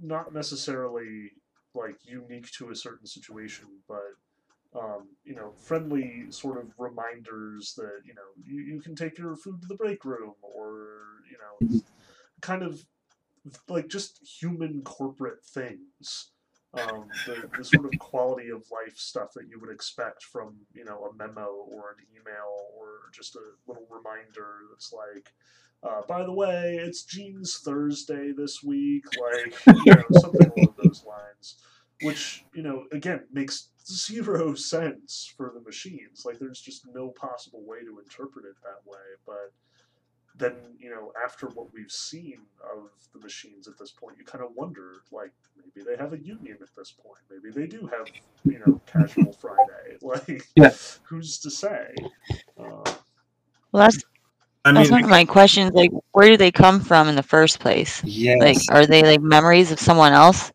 not 0.00 0.32
necessarily 0.32 1.30
like 1.74 1.96
unique 2.06 2.50
to 2.52 2.70
a 2.70 2.76
certain 2.76 3.06
situation, 3.06 3.66
but 3.88 4.14
um, 4.78 5.08
you 5.24 5.34
know, 5.34 5.52
friendly 5.52 6.26
sort 6.30 6.58
of 6.58 6.72
reminders 6.78 7.74
that 7.76 8.00
you 8.04 8.14
know 8.14 8.22
you, 8.42 8.60
you 8.62 8.80
can 8.80 8.94
take 8.96 9.18
your 9.18 9.36
food 9.36 9.62
to 9.62 9.68
the 9.68 9.76
break 9.76 10.04
room, 10.04 10.34
or 10.42 10.88
you 11.30 11.38
know, 11.38 11.60
kind 12.42 12.62
of 12.62 12.84
like 13.68 13.88
just 13.88 14.20
human 14.40 14.82
corporate 14.82 15.44
things 15.44 16.30
um, 16.74 17.06
the, 17.26 17.48
the 17.56 17.64
sort 17.64 17.84
of 17.84 17.98
quality 18.00 18.48
of 18.48 18.64
life 18.72 18.96
stuff 18.96 19.32
that 19.34 19.48
you 19.48 19.60
would 19.60 19.70
expect 19.70 20.22
from 20.24 20.56
you 20.72 20.84
know 20.84 21.10
a 21.10 21.16
memo 21.16 21.66
or 21.70 21.96
an 21.96 22.04
email 22.12 22.68
or 22.76 23.10
just 23.12 23.36
a 23.36 23.40
little 23.66 23.86
reminder 23.90 24.62
that's 24.70 24.92
like 24.92 25.32
uh, 25.82 26.00
by 26.08 26.24
the 26.24 26.32
way 26.32 26.78
it's 26.80 27.04
jeans 27.04 27.58
thursday 27.58 28.32
this 28.32 28.62
week 28.62 29.04
like 29.20 29.54
you 29.84 29.94
know 29.94 30.02
something 30.20 30.50
along 30.56 30.74
those 30.82 31.04
lines 31.04 31.56
which 32.02 32.44
you 32.54 32.62
know 32.62 32.84
again 32.92 33.20
makes 33.32 33.68
zero 33.86 34.54
sense 34.54 35.32
for 35.36 35.52
the 35.54 35.60
machines. 35.60 36.24
Like 36.24 36.38
there's 36.38 36.60
just 36.60 36.86
no 36.94 37.08
possible 37.08 37.62
way 37.64 37.80
to 37.80 37.98
interpret 37.98 38.44
it 38.44 38.56
that 38.62 38.90
way 38.90 38.98
but 39.26 39.52
then 40.36 40.54
you 40.78 40.90
know 40.90 41.12
after 41.24 41.46
what 41.48 41.72
we've 41.72 41.90
seen 41.90 42.38
of 42.74 42.90
the 43.12 43.20
machines 43.20 43.68
at 43.68 43.78
this 43.78 43.92
point 43.92 44.16
you 44.18 44.24
kind 44.24 44.44
of 44.44 44.50
wonder 44.54 45.02
like 45.12 45.32
maybe 45.56 45.84
they 45.88 45.96
have 45.96 46.12
a 46.12 46.18
union 46.18 46.56
at 46.60 46.74
this 46.76 46.92
point 46.92 47.18
maybe 47.30 47.52
they 47.52 47.66
do 47.66 47.86
have 47.86 48.08
you 48.48 48.58
know 48.58 48.80
casual 48.86 49.32
friday 49.40 49.96
like 50.02 50.48
Yeah. 50.56 50.70
who's 51.04 51.38
to 51.38 51.50
say 51.50 52.06
uh, 52.58 52.94
Well, 53.72 53.82
that's 53.84 53.98
I 54.64 54.72
that's 54.72 54.90
one 54.90 55.04
of 55.04 55.10
my 55.10 55.24
questions. 55.24 55.72
Like, 55.74 55.90
where 56.12 56.28
do 56.28 56.36
they 56.36 56.50
come 56.52 56.80
from 56.80 57.08
in 57.08 57.14
the 57.16 57.22
first 57.22 57.60
place? 57.60 58.02
Yes. 58.04 58.36
Like, 58.40 58.58
are 58.70 58.86
they 58.86 59.02
like 59.02 59.20
memories 59.20 59.70
of 59.72 59.78
someone 59.80 60.12
else, 60.12 60.52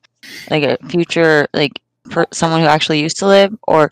like 0.50 0.64
a 0.64 0.78
future, 0.88 1.48
like 1.54 1.82
per- 2.10 2.28
someone 2.34 2.62
who 2.62 2.68
actually 2.68 3.02
used 3.02 3.18
to 3.20 3.28
live, 3.28 3.56
or 3.68 3.90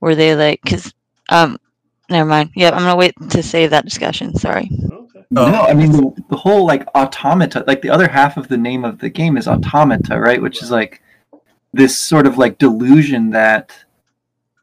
were 0.00 0.14
they 0.14 0.34
like? 0.34 0.60
Because, 0.62 0.92
um, 1.30 1.58
never 2.10 2.28
mind. 2.28 2.50
Yeah, 2.54 2.70
I'm 2.70 2.82
gonna 2.82 2.96
wait 2.96 3.14
to 3.30 3.42
save 3.42 3.70
that 3.70 3.84
discussion. 3.84 4.34
Sorry. 4.34 4.70
okay 4.92 5.24
No. 5.30 5.44
I 5.44 5.74
mean 5.74 5.92
the, 5.92 6.22
the 6.28 6.36
whole 6.36 6.66
like 6.66 6.86
automata, 6.94 7.64
like 7.66 7.82
the 7.82 7.90
other 7.90 8.08
half 8.08 8.36
of 8.36 8.48
the 8.48 8.58
name 8.58 8.84
of 8.84 8.98
the 8.98 9.08
game 9.08 9.36
is 9.36 9.48
automata, 9.48 10.18
right? 10.18 10.40
Which 10.40 10.62
is 10.62 10.70
like 10.70 11.02
this 11.72 11.96
sort 11.96 12.26
of 12.26 12.38
like 12.38 12.58
delusion 12.58 13.30
that 13.30 13.72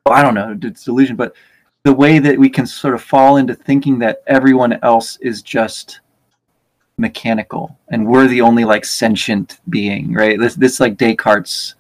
well, 0.06 0.16
I 0.16 0.24
don't 0.24 0.34
know, 0.34 0.58
it's 0.62 0.84
delusion, 0.84 1.16
but 1.16 1.36
the 1.84 1.94
way 1.94 2.20
that 2.20 2.38
we 2.38 2.50
can 2.50 2.66
sort 2.66 2.94
of 2.94 3.02
fall 3.02 3.38
into 3.38 3.56
thinking 3.56 4.00
that 4.00 4.24
everyone 4.28 4.80
else 4.84 5.18
is 5.22 5.42
just 5.42 6.00
mechanical 6.98 7.78
and 7.89 8.06
we're 8.06 8.28
the 8.28 8.42
only 8.42 8.64
like 8.64 8.86
sentient 8.86 9.60
being, 9.70 10.14
right? 10.14 10.39
This 10.39 10.56
this 10.56 10.80
like 10.80 10.98
Descartes 10.98 11.76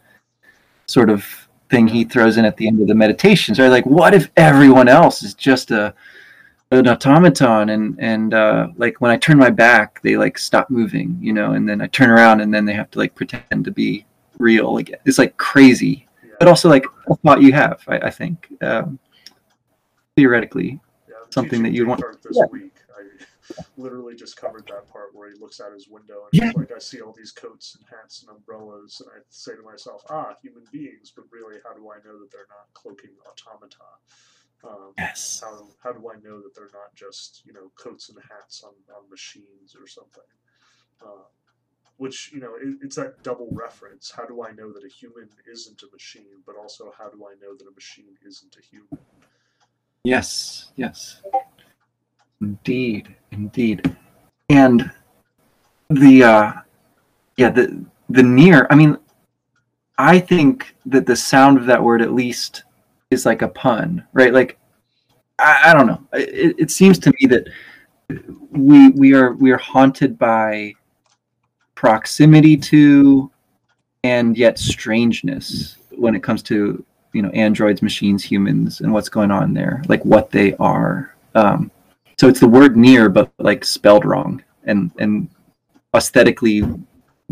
sort 0.87 1.09
of 1.09 1.40
thing 1.71 1.87
he 1.87 2.03
throws 2.03 2.37
in 2.37 2.45
at 2.45 2.57
the 2.57 2.67
end 2.67 2.81
of 2.81 2.87
the 2.87 2.93
meditations, 2.95 3.59
right? 3.59 3.69
Like 3.69 3.85
what 3.85 4.13
if 4.13 4.29
everyone 4.37 4.87
else 4.87 5.23
is 5.23 5.33
just 5.33 5.71
a 5.71 5.93
an 6.71 6.87
automaton? 6.87 7.69
And 7.69 7.95
and 7.99 8.33
uh 8.33 8.67
like 8.77 9.01
when 9.01 9.11
i 9.11 9.17
turn 9.17 9.37
my 9.37 9.49
back 9.49 10.01
they 10.03 10.15
like 10.17 10.37
stop 10.37 10.69
moving 10.69 11.17
you 11.27 11.33
know 11.33 11.51
and 11.53 11.67
then 11.67 11.81
i 11.81 11.87
turn 11.87 12.09
around 12.09 12.39
and 12.41 12.53
then 12.53 12.63
they 12.65 12.73
have 12.81 12.89
to 12.91 12.99
like 12.99 13.13
pretend 13.15 13.65
to 13.65 13.71
be 13.71 14.05
real 14.39 14.77
again 14.77 14.99
it's 15.05 15.17
like 15.17 15.35
crazy. 15.37 16.07
Yeah, 16.23 16.31
but 16.39 16.47
also 16.47 16.69
like 16.69 16.85
a 17.09 17.15
thought 17.23 17.41
you 17.41 17.51
have 17.53 17.77
i, 17.87 17.97
I 18.09 18.09
think 18.09 18.37
um 18.61 18.97
theoretically 20.15 20.79
yeah, 21.09 21.15
something 21.29 21.61
that 21.63 21.71
you'd 21.73 21.87
want- 21.87 22.01
Yeah. 22.31 22.45
week 22.51 22.70
literally 23.77 24.15
just 24.15 24.37
covered 24.37 24.65
that 24.67 24.87
part 24.89 25.13
where 25.13 25.29
he 25.29 25.39
looks 25.39 25.59
out 25.61 25.71
his 25.73 25.87
window 25.87 26.25
and 26.31 26.41
Yeah. 26.41 26.51
like 26.55 26.71
i 26.71 26.79
see 26.79 27.01
all 27.01 27.13
these 27.13 27.31
coats 27.31 27.75
and 27.75 27.85
hats 27.89 28.21
and 28.23 28.35
umbrellas 28.35 29.01
and 29.01 29.09
i 29.15 29.19
say 29.29 29.55
to 29.55 29.61
myself 29.61 30.03
ah 30.09 30.33
human 30.41 30.63
beings 30.71 31.11
but 31.15 31.25
really 31.31 31.57
how 31.63 31.73
do 31.73 31.89
i 31.91 31.97
know 32.05 32.19
that 32.19 32.31
they're 32.31 32.49
not 32.49 32.73
cloaking 32.73 33.11
automata 33.27 33.75
um, 34.63 34.93
yes 34.97 35.41
how, 35.43 35.67
how 35.83 35.91
do 35.91 36.07
I 36.09 36.15
know 36.23 36.39
that 36.41 36.53
they're 36.55 36.69
not 36.73 36.93
just 36.95 37.41
you 37.45 37.53
know 37.53 37.71
coats 37.75 38.09
and 38.09 38.17
hats 38.29 38.63
on, 38.63 38.73
on 38.95 39.09
machines 39.09 39.75
or 39.79 39.87
something? 39.87 40.23
Uh, 41.03 41.23
which 41.97 42.31
you 42.31 42.39
know 42.39 42.53
it, 42.55 42.77
it's 42.81 42.95
that 42.95 43.21
double 43.23 43.47
reference. 43.51 44.11
How 44.11 44.25
do 44.25 44.43
I 44.43 44.51
know 44.51 44.71
that 44.71 44.83
a 44.83 44.87
human 44.87 45.29
isn't 45.51 45.81
a 45.81 45.91
machine, 45.91 46.43
but 46.45 46.55
also 46.57 46.91
how 46.97 47.09
do 47.09 47.25
I 47.25 47.33
know 47.43 47.55
that 47.57 47.67
a 47.67 47.71
machine 47.73 48.15
isn't 48.23 48.55
a 48.55 48.61
human? 48.61 48.99
yes 50.03 50.71
yes 50.75 51.21
indeed 52.41 53.15
indeed. 53.31 53.95
And 54.49 54.91
the 55.89 56.23
uh 56.23 56.53
yeah 57.37 57.49
the 57.49 57.83
the 58.09 58.23
Nier 58.23 58.67
i 58.69 58.75
mean 58.75 58.97
i 59.97 60.19
think 60.19 60.75
that 60.85 61.05
the 61.05 61.15
sound 61.15 61.57
of 61.57 61.65
that 61.65 61.83
word 61.83 62.01
at 62.01 62.13
least 62.13 62.63
is 63.09 63.25
like 63.25 63.41
a 63.41 63.47
pun 63.47 64.05
right? 64.13 64.33
Like 64.33 64.57
i, 65.39 65.71
I 65.71 65.73
don't 65.73 65.87
know. 65.87 66.01
It, 66.13 66.55
it 66.57 66.71
seems 66.71 66.97
to 66.99 67.13
me 67.19 67.27
that 67.27 67.47
we 68.51 68.89
we 68.89 69.13
are 69.13 69.33
we 69.33 69.51
are 69.51 69.57
haunted 69.57 70.17
by 70.17 70.73
proximity 71.75 72.55
to 72.57 73.31
and 74.03 74.37
yet 74.37 74.59
strangeness 74.59 75.77
when 75.91 76.15
it 76.15 76.23
comes 76.23 76.43
to 76.43 76.83
you 77.13 77.21
know 77.21 77.29
androids 77.29 77.81
machines 77.81 78.23
humans 78.23 78.81
and 78.81 78.91
what's 78.91 79.09
going 79.09 79.31
on 79.31 79.53
there 79.53 79.83
like 79.87 80.03
what 80.05 80.31
they 80.31 80.53
are. 80.55 81.15
Um 81.35 81.71
so 82.21 82.27
it's 82.27 82.39
the 82.39 82.47
word 82.47 82.77
near 82.77 83.09
but 83.09 83.33
like 83.39 83.65
spelled 83.65 84.05
wrong 84.05 84.43
and 84.65 84.91
and 84.99 85.27
aesthetically 85.95 86.61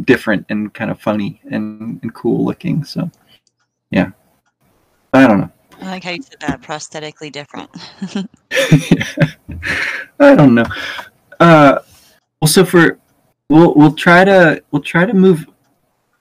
different 0.03 0.43
and 0.49 0.73
kind 0.73 0.89
of 0.89 0.99
funny 0.99 1.39
and, 1.51 1.99
and 2.01 2.15
cool 2.15 2.43
looking 2.43 2.83
so 2.83 3.07
yeah 3.91 4.09
i 5.13 5.27
don't 5.27 5.41
know 5.41 5.51
I 5.79 5.85
like 5.91 6.03
how 6.03 6.11
you 6.11 6.21
said 6.21 6.41
that. 6.41 6.61
Prosthetically 6.61 7.31
different. 7.31 7.69
I 10.19 10.35
don't 10.35 10.53
know. 10.53 10.65
Uh, 11.39 11.79
well, 12.41 12.49
so 12.49 12.65
for 12.65 12.99
we'll 13.47 13.73
we'll 13.75 13.93
try 13.93 14.25
to 14.25 14.61
we'll 14.71 14.81
try 14.81 15.05
to 15.05 15.13
move 15.13 15.47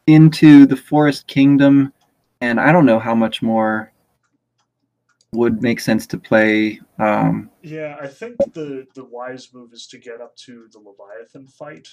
into 0.06 0.64
the 0.64 0.76
Forest 0.76 1.26
Kingdom, 1.26 1.92
and 2.40 2.60
I 2.60 2.70
don't 2.70 2.86
know 2.86 3.00
how 3.00 3.16
much 3.16 3.42
more 3.42 3.90
would 5.32 5.62
make 5.62 5.80
sense 5.80 6.06
to 6.08 6.18
play. 6.18 6.80
Um, 6.98 7.50
Yeah, 7.62 7.96
I 8.00 8.06
think 8.06 8.36
the 8.54 8.86
the 8.94 9.04
wise 9.04 9.52
move 9.52 9.72
is 9.72 9.86
to 9.88 9.98
get 9.98 10.20
up 10.20 10.34
to 10.46 10.68
the 10.72 10.78
Leviathan 10.78 11.46
fight. 11.46 11.88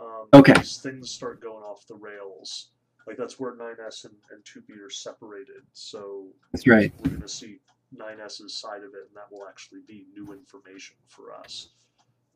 Um, 0.00 0.26
Okay. 0.32 0.54
Things 0.54 1.10
start 1.10 1.40
going 1.40 1.62
off 1.64 1.86
the 1.86 1.96
rails. 1.96 2.70
Like 3.06 3.16
that's 3.16 3.38
where 3.40 3.52
9S 3.54 4.04
and, 4.04 4.14
and 4.30 4.44
2B 4.44 4.78
are 4.84 4.90
separated. 4.90 5.62
So 5.72 6.28
that's 6.52 6.66
right. 6.66 6.92
we're 7.00 7.10
going 7.10 7.22
to 7.22 7.28
see 7.28 7.58
9S's 7.96 8.54
side 8.54 8.82
of 8.82 8.92
it, 8.94 9.08
and 9.08 9.16
that 9.16 9.30
will 9.32 9.46
actually 9.48 9.80
be 9.86 10.04
new 10.14 10.30
information 10.32 10.96
for 11.08 11.32
us. 11.34 11.70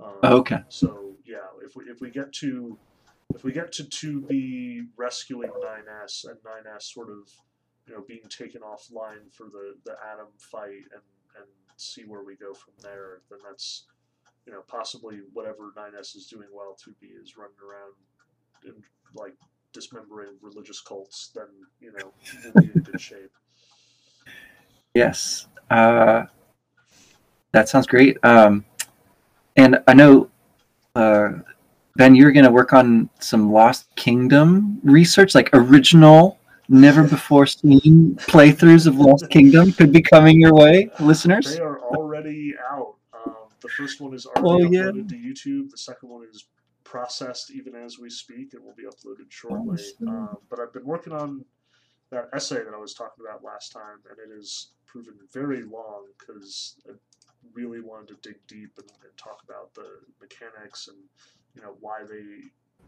Um, 0.01 0.17
Okay. 0.23 0.61
So 0.69 1.17
yeah, 1.25 1.47
if 1.65 1.77
we 1.77 1.85
if 1.85 2.01
we 2.01 2.11
get 2.11 2.33
to 2.35 2.79
if 3.35 3.45
we 3.45 3.53
get 3.53 3.73
to 3.73 3.85
2B 3.85 4.87
rescuing 4.97 5.51
9S 5.51 6.25
and 6.29 6.37
9S 6.39 6.83
sort 6.83 7.09
of 7.11 7.29
you 7.87 7.95
know 7.95 8.05
being 8.07 8.29
taken 8.29 8.61
offline 8.63 9.33
for 9.33 9.47
the 9.47 9.75
the 9.85 9.97
Adam 10.13 10.29
fight 10.39 10.85
and 10.93 11.03
and 11.37 11.47
see 11.77 12.03
where 12.03 12.23
we 12.23 12.37
go 12.37 12.55
from 12.55 12.75
there, 12.83 13.21
then 13.31 13.39
that's 13.49 13.85
you 14.47 14.53
know 14.53 14.63
possibly 14.69 15.21
whatever 15.33 15.73
9S 15.77 16.17
is 16.17 16.27
doing 16.27 16.49
while 16.53 16.77
2B 16.77 17.23
is 17.23 17.37
running 17.37 17.57
around 17.63 17.95
and 18.65 18.83
like 19.15 19.35
dismembering 19.73 20.37
religious 20.41 20.81
cults, 20.81 21.31
then 21.35 21.47
you 21.81 21.93
know 21.93 22.13
we'll 22.45 22.63
be 22.63 22.71
in 22.75 22.83
good 22.83 23.01
shape. 23.11 23.33
Yes. 24.95 25.47
Uh, 25.71 26.25
that 27.53 27.69
sounds 27.69 27.87
great. 27.87 28.19
Um, 28.23 28.65
and 29.57 29.83
I 29.87 29.95
know, 29.95 30.31
uh, 30.95 31.31
Ben, 31.97 32.15
you're 32.15 32.33
going 32.33 32.45
to 32.45 32.51
work 32.51 32.73
on 32.73 33.11
some 33.21 33.53
Lost 33.53 33.95
Kingdom 33.97 34.81
research, 34.83 35.35
like 35.35 35.51
original, 35.53 36.39
never 36.69 37.05
before 37.05 37.47
seen 37.47 38.15
playthroughs 38.17 38.87
of 38.87 38.97
Lost 38.97 39.29
Kingdom 39.31 39.73
could 39.73 39.93
be 39.93 40.03
coming 40.03 40.41
your 40.41 40.55
way, 40.55 40.91
listeners. 41.01 41.55
They 41.55 41.61
are 41.61 41.81
already 41.81 42.55
out. 42.71 42.97
Um, 43.27 43.35
the 43.61 43.69
first 43.69 44.01
one 44.01 44.15
is 44.15 44.27
Oh, 44.37 44.45
already 44.45 44.77
yeah. 44.77 44.83
uploaded 44.85 45.09
to 45.11 45.17
YouTube. 45.17 45.71
The 45.71 45.79
second 45.79 46.09
one 46.09 46.27
is 46.31 46.47
processed 46.85 47.51
even 47.51 47.75
as 47.75 47.99
we 47.99 48.11
speak. 48.11 48.55
It 48.55 48.63
will 48.63 48.75
be 48.75 48.85
uploaded 48.85 49.31
shortly. 49.31 49.83
Um, 50.07 50.37
but 50.51 50.61
I've 50.61 50.73
been 50.73 50.85
working 50.85 51.13
on 51.13 51.45
that 52.11 52.29
essay 52.35 52.63
that 52.63 52.75
I 52.75 52.79
was 52.79 52.93
talking 52.95 53.25
about 53.27 53.43
last 53.43 53.73
time, 53.73 53.99
and 54.11 54.19
it 54.19 54.35
has 54.37 54.69
proven 54.87 55.15
very 55.33 55.63
long 55.63 56.05
because 56.19 56.77
I 56.89 56.93
really 57.55 57.81
wanted 57.81 58.09
to 58.09 58.29
dig 58.29 58.39
deep 58.47 58.73
and, 58.79 58.89
and 59.03 59.17
talk 59.17 59.43
about 59.45 59.73
the 59.75 59.87
mechanics 60.21 60.89
and 60.89 60.99
you 61.55 61.63
know 61.63 61.77
why 61.81 62.03
they 62.09 62.25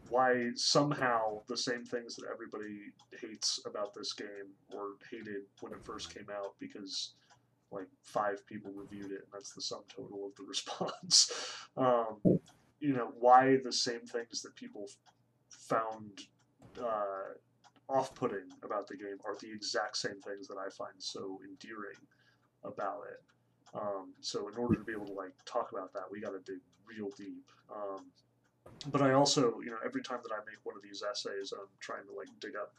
why 0.09 0.49
somehow 0.55 1.41
the 1.47 1.57
same 1.57 1.83
things 1.83 2.15
that 2.15 2.25
everybody 2.31 2.91
hates 3.19 3.59
about 3.65 3.93
this 3.93 4.13
game 4.13 4.53
or 4.73 4.95
hated 5.11 5.43
when 5.61 5.73
it 5.73 5.83
first 5.83 6.13
came 6.13 6.27
out 6.31 6.53
because 6.59 7.13
like 7.71 7.87
five 8.03 8.45
people 8.47 8.71
reviewed 8.75 9.11
it 9.11 9.21
and 9.23 9.31
that's 9.33 9.53
the 9.53 9.61
sum 9.61 9.81
total 9.93 10.27
of 10.27 10.35
the 10.35 10.43
response. 10.47 11.31
Um, 11.77 12.39
you 12.79 12.93
know 12.93 13.11
why 13.19 13.57
the 13.63 13.71
same 13.71 14.01
things 14.01 14.41
that 14.41 14.55
people 14.55 14.87
found 15.49 16.21
uh, 16.79 17.33
off-putting 17.89 18.49
about 18.63 18.87
the 18.87 18.95
game 18.95 19.17
are 19.25 19.35
the 19.41 19.51
exact 19.51 19.95
same 19.95 20.19
things 20.21 20.47
that 20.47 20.57
i 20.57 20.69
find 20.69 20.95
so 20.97 21.39
endearing 21.47 22.01
about 22.63 23.01
it. 23.11 23.21
Um, 23.79 24.13
so 24.21 24.47
in 24.47 24.55
order 24.55 24.75
to 24.75 24.83
be 24.83 24.93
able 24.93 25.05
to 25.07 25.13
like 25.13 25.33
talk 25.45 25.71
about 25.71 25.93
that 25.93 26.03
we 26.11 26.21
got 26.21 26.31
to 26.31 26.39
dig 26.39 26.61
real 26.87 27.09
deep. 27.17 27.43
Um, 27.73 28.05
but 28.87 29.01
I 29.01 29.13
also, 29.13 29.59
you 29.61 29.71
know, 29.71 29.77
every 29.85 30.01
time 30.01 30.19
that 30.23 30.33
I 30.33 30.39
make 30.39 30.59
one 30.63 30.75
of 30.75 30.83
these 30.83 31.03
essays, 31.09 31.53
I'm 31.53 31.67
trying 31.79 32.05
to 32.07 32.13
like 32.13 32.27
dig 32.39 32.55
up 32.55 32.73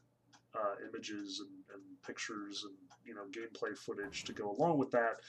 uh, 0.54 0.74
images 0.88 1.40
and, 1.40 1.50
and 1.74 1.82
pictures 2.06 2.64
and 2.64 2.74
you 3.04 3.14
know 3.14 3.24
gameplay 3.30 3.76
footage 3.76 4.24
to 4.24 4.32
go 4.32 4.50
along 4.50 4.78
with 4.78 4.90
that, 4.92 5.20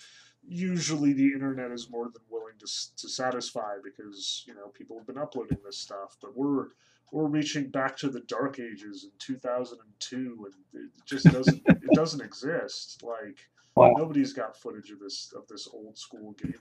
usually 0.47 1.13
the 1.13 1.33
internet 1.33 1.71
is 1.71 1.89
more 1.89 2.05
than 2.05 2.21
willing 2.29 2.53
to 2.59 2.67
to 2.97 3.09
satisfy 3.09 3.75
because 3.83 4.43
you 4.47 4.53
know 4.53 4.67
people 4.69 4.97
have 4.97 5.07
been 5.07 5.17
uploading 5.17 5.57
this 5.65 5.77
stuff. 5.77 6.17
But 6.21 6.35
we're 6.37 6.67
we're 7.11 7.27
reaching 7.27 7.69
back 7.69 7.97
to 7.97 8.09
the 8.09 8.21
dark 8.21 8.59
ages 8.59 9.03
in 9.05 9.11
2002, 9.19 10.47
and 10.73 10.83
it 10.83 10.91
just 11.05 11.31
doesn't 11.31 11.63
it 11.81 11.93
doesn't 11.93 12.21
exist. 12.21 13.03
Like 13.03 13.49
Wow. 13.75 13.93
nobody's 13.95 14.33
got 14.33 14.57
footage 14.57 14.89
of 14.89 14.99
this 14.99 15.31
of 15.35 15.47
this 15.47 15.67
old 15.71 15.97
school 15.97 16.31
game 16.31 16.53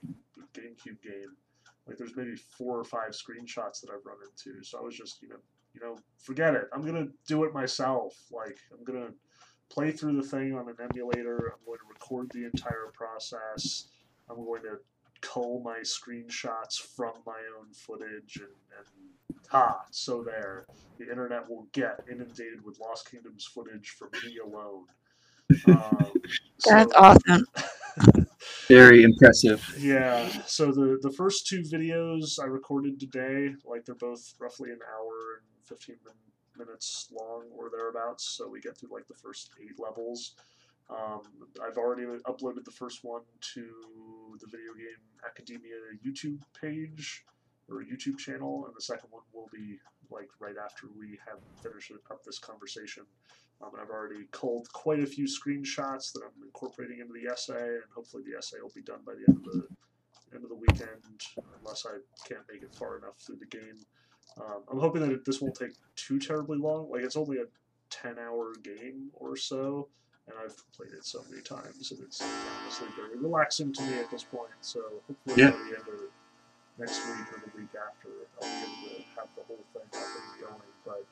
GameCube 0.53 1.01
game. 1.03 1.37
Like 1.87 1.97
there's 1.99 2.17
maybe 2.17 2.37
four 2.37 2.79
or 2.79 2.85
five 2.85 3.11
screenshots 3.11 3.81
that 3.81 3.91
I've 3.91 4.05
run 4.05 4.17
into. 4.29 4.63
So 4.65 4.79
I 4.79 4.83
was 4.83 4.97
just 4.97 5.23
you 5.23 5.29
know 5.29 5.37
you 5.75 5.81
know 5.81 5.97
forget 6.19 6.55
it. 6.55 6.69
I'm 6.73 6.83
gonna 6.83 7.09
do 7.27 7.45
it 7.45 7.53
myself. 7.55 8.15
Like 8.31 8.59
I'm 8.73 8.85
gonna 8.85 9.11
play 9.69 9.91
through 9.91 10.17
the 10.17 10.23
thing 10.23 10.55
on 10.55 10.69
an 10.69 10.77
emulator. 10.81 11.37
I'm 11.53 11.65
going 11.67 11.79
to 11.79 11.85
record 11.89 12.31
the 12.31 12.45
entire 12.45 12.87
process. 12.95 13.89
I'm 14.31 14.37
going 14.37 14.63
to 14.63 14.79
cull 15.23 15.61
my 15.65 15.79
screenshots 15.81 16.81
from 16.81 17.13
my 17.27 17.41
own 17.59 17.73
footage 17.73 18.37
and, 18.37 18.47
and 18.79 19.39
ha, 19.49 19.81
so 19.91 20.23
there. 20.23 20.67
The 20.99 21.11
internet 21.11 21.51
will 21.51 21.67
get 21.73 21.99
inundated 22.09 22.65
with 22.65 22.79
Lost 22.79 23.11
Kingdoms 23.11 23.45
footage 23.45 23.91
from 23.99 24.11
me 24.25 24.39
alone. 24.39 24.85
Um, 25.69 26.13
That's 26.65 26.93
so- 26.93 26.99
awesome. 26.99 27.47
Very 28.69 29.03
impressive. 29.03 29.63
yeah. 29.79 30.29
So 30.47 30.73
the 30.73 30.99
the 31.03 31.11
first 31.11 31.47
two 31.47 31.63
videos 31.63 32.41
I 32.43 32.47
recorded 32.47 32.99
today, 32.99 33.55
like 33.65 33.85
they're 33.85 33.95
both 33.95 34.35
roughly 34.39 34.71
an 34.71 34.81
hour 34.95 35.41
and 35.41 35.65
fifteen 35.65 35.97
min- 36.05 36.67
minutes 36.67 37.09
long 37.13 37.45
or 37.57 37.71
thereabouts. 37.71 38.25
So 38.37 38.49
we 38.49 38.61
get 38.61 38.77
through 38.77 38.93
like 38.93 39.07
the 39.09 39.15
first 39.15 39.51
eight 39.63 39.79
levels. 39.79 40.35
Um, 40.89 41.23
I've 41.65 41.79
already 41.79 42.03
uploaded 42.27 42.65
the 42.65 42.71
first 42.71 43.03
one 43.03 43.23
to 43.55 43.67
the 44.41 44.47
Video 44.47 44.73
Game 44.75 45.03
Academia 45.27 45.75
YouTube 46.05 46.39
page 46.61 47.25
or 47.69 47.83
YouTube 47.83 48.19
channel, 48.19 48.65
and 48.67 48.75
the 48.77 48.81
second 48.81 49.09
one 49.11 49.23
will 49.33 49.49
be 49.53 49.79
like 50.11 50.29
right 50.41 50.57
after 50.63 50.89
we 50.99 51.19
have 51.27 51.39
finished 51.63 51.93
up 52.11 52.23
this 52.25 52.39
conversation. 52.39 53.05
Um, 53.63 53.71
and 53.73 53.83
I've 53.83 53.91
already 53.91 54.27
culled 54.33 54.71
quite 54.73 55.01
a 55.01 55.07
few 55.07 55.25
screenshots 55.25 56.13
that 56.13 56.23
I'm 56.25 56.43
incorporating 56.45 57.01
into 57.01 57.15
the 57.15 57.31
essay, 57.31 57.77
and 57.77 57.85
hopefully 57.95 58.23
the 58.27 58.37
essay 58.37 58.59
will 58.61 58.73
be 58.75 58.83
done 58.83 59.01
by 59.07 59.15
the 59.15 59.27
end 59.27 59.39
of 59.39 59.45
the 59.45 59.69
end 60.35 60.45
of 60.45 60.51
the 60.51 60.57
weekend, 60.57 61.21
unless 61.59 61.85
I 61.87 61.99
can't 62.29 62.43
make 62.51 62.63
it 62.63 62.75
far 62.75 62.99
enough 62.99 63.17
through 63.19 63.37
the 63.39 63.47
game. 63.47 63.87
Um, 64.41 64.65
I'm 64.71 64.81
hoping 64.81 65.01
that 65.03 65.13
it, 65.13 65.25
this 65.25 65.41
won't 65.41 65.55
take 65.55 65.73
too 65.95 66.19
terribly 66.19 66.59
long. 66.59 66.91
Like 66.91 67.03
it's 67.03 67.17
only 67.17 67.39
a 67.39 67.47
10-hour 67.91 68.55
game 68.63 69.11
or 69.15 69.37
so, 69.37 69.89
and 70.27 70.37
I've 70.39 70.57
played 70.77 70.93
it 70.93 71.05
so 71.07 71.25
many 71.31 71.43
times, 71.43 71.93
and 71.93 72.01
it's 72.03 72.21
honestly 72.21 72.89
very 72.97 73.17
relaxing 73.19 73.73
to 73.73 73.83
me 73.83 73.99
at 73.99 74.11
this 74.11 74.25
point. 74.25 74.51
So 74.61 74.81
hopefully 75.07 75.43
Yeah. 75.43 75.51
by 75.53 75.57
the 75.59 75.77
end 75.79 75.89
of 75.89 76.11
next 76.79 77.07
week 77.07 77.33
or 77.33 77.41
the 77.41 77.61
week 77.61 77.71
after, 77.75 78.09
I'll 78.41 78.49
be 78.49 78.89
able 78.89 78.97
to 78.97 79.05
have 79.17 79.29
the 79.37 79.43
whole 79.47 79.65
thing 79.73 79.83
up 79.95 80.07
and 80.17 80.41
going. 80.41 80.61
But 80.85 81.05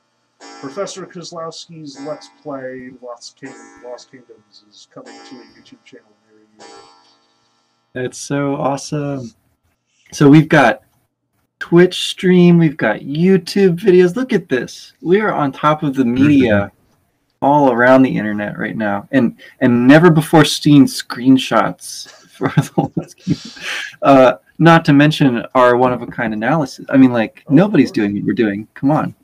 Professor 0.61 1.05
Kozlowski's 1.05 1.99
Let's 2.01 2.29
Play 2.41 2.91
Lost, 3.01 3.39
King, 3.39 3.53
Lost 3.83 4.11
Kingdoms 4.11 4.63
is 4.69 4.87
coming 4.93 5.13
to 5.13 5.35
a 5.35 5.43
YouTube 5.59 5.83
channel 5.83 6.07
near 6.29 6.41
you. 6.59 6.73
That's 7.93 8.17
so 8.17 8.55
awesome. 8.55 9.33
So 10.11 10.29
we've 10.29 10.49
got 10.49 10.81
Twitch 11.59 12.09
stream, 12.09 12.57
we've 12.57 12.77
got 12.77 12.99
YouTube 12.99 13.79
videos. 13.79 14.15
Look 14.15 14.33
at 14.33 14.49
this. 14.49 14.93
We 15.01 15.21
are 15.21 15.33
on 15.33 15.51
top 15.51 15.83
of 15.83 15.95
the 15.95 16.05
media 16.05 16.71
all 17.41 17.71
around 17.71 18.03
the 18.03 18.17
internet 18.17 18.57
right 18.57 18.75
now. 18.75 19.07
And 19.11 19.37
and 19.61 19.87
never 19.87 20.09
before 20.09 20.45
seen 20.45 20.85
screenshots 20.85 22.09
for 22.29 22.49
the 22.49 22.91
last. 22.95 23.59
Uh 24.01 24.37
not 24.57 24.85
to 24.85 24.93
mention 24.93 25.45
our 25.55 25.75
one 25.75 25.93
of 25.93 26.01
a 26.01 26.07
kind 26.07 26.33
analysis. 26.33 26.85
I 26.89 26.97
mean 26.97 27.11
like 27.11 27.43
nobody's 27.49 27.91
doing 27.91 28.13
what 28.15 28.23
we're 28.23 28.33
doing. 28.33 28.67
Come 28.73 28.91
on. 28.91 29.15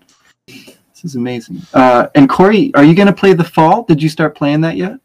This 0.48 1.04
is 1.04 1.16
amazing. 1.16 1.62
Uh 1.74 2.08
and 2.16 2.30
Corey, 2.30 2.74
are 2.76 2.84
you 2.84 2.96
gonna 2.96 3.14
play 3.14 3.34
the 3.34 3.44
fall? 3.44 3.84
Did 3.84 4.02
you 4.02 4.10
start 4.10 4.36
playing 4.36 4.62
that 4.62 4.78
yet? 4.78 5.00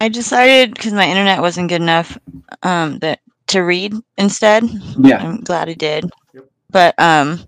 I 0.00 0.08
decided 0.08 0.74
because 0.74 0.92
my 0.92 1.08
internet 1.08 1.40
wasn't 1.40 1.70
good 1.70 1.80
enough 1.80 2.18
um, 2.62 2.98
that 2.98 3.20
to 3.48 3.60
read 3.60 3.94
instead. 4.18 4.64
Yeah. 4.98 5.24
I'm 5.24 5.40
glad 5.40 5.68
I 5.68 5.74
did. 5.74 6.10
Yep. 6.34 6.44
But 6.70 6.94
um, 6.98 7.40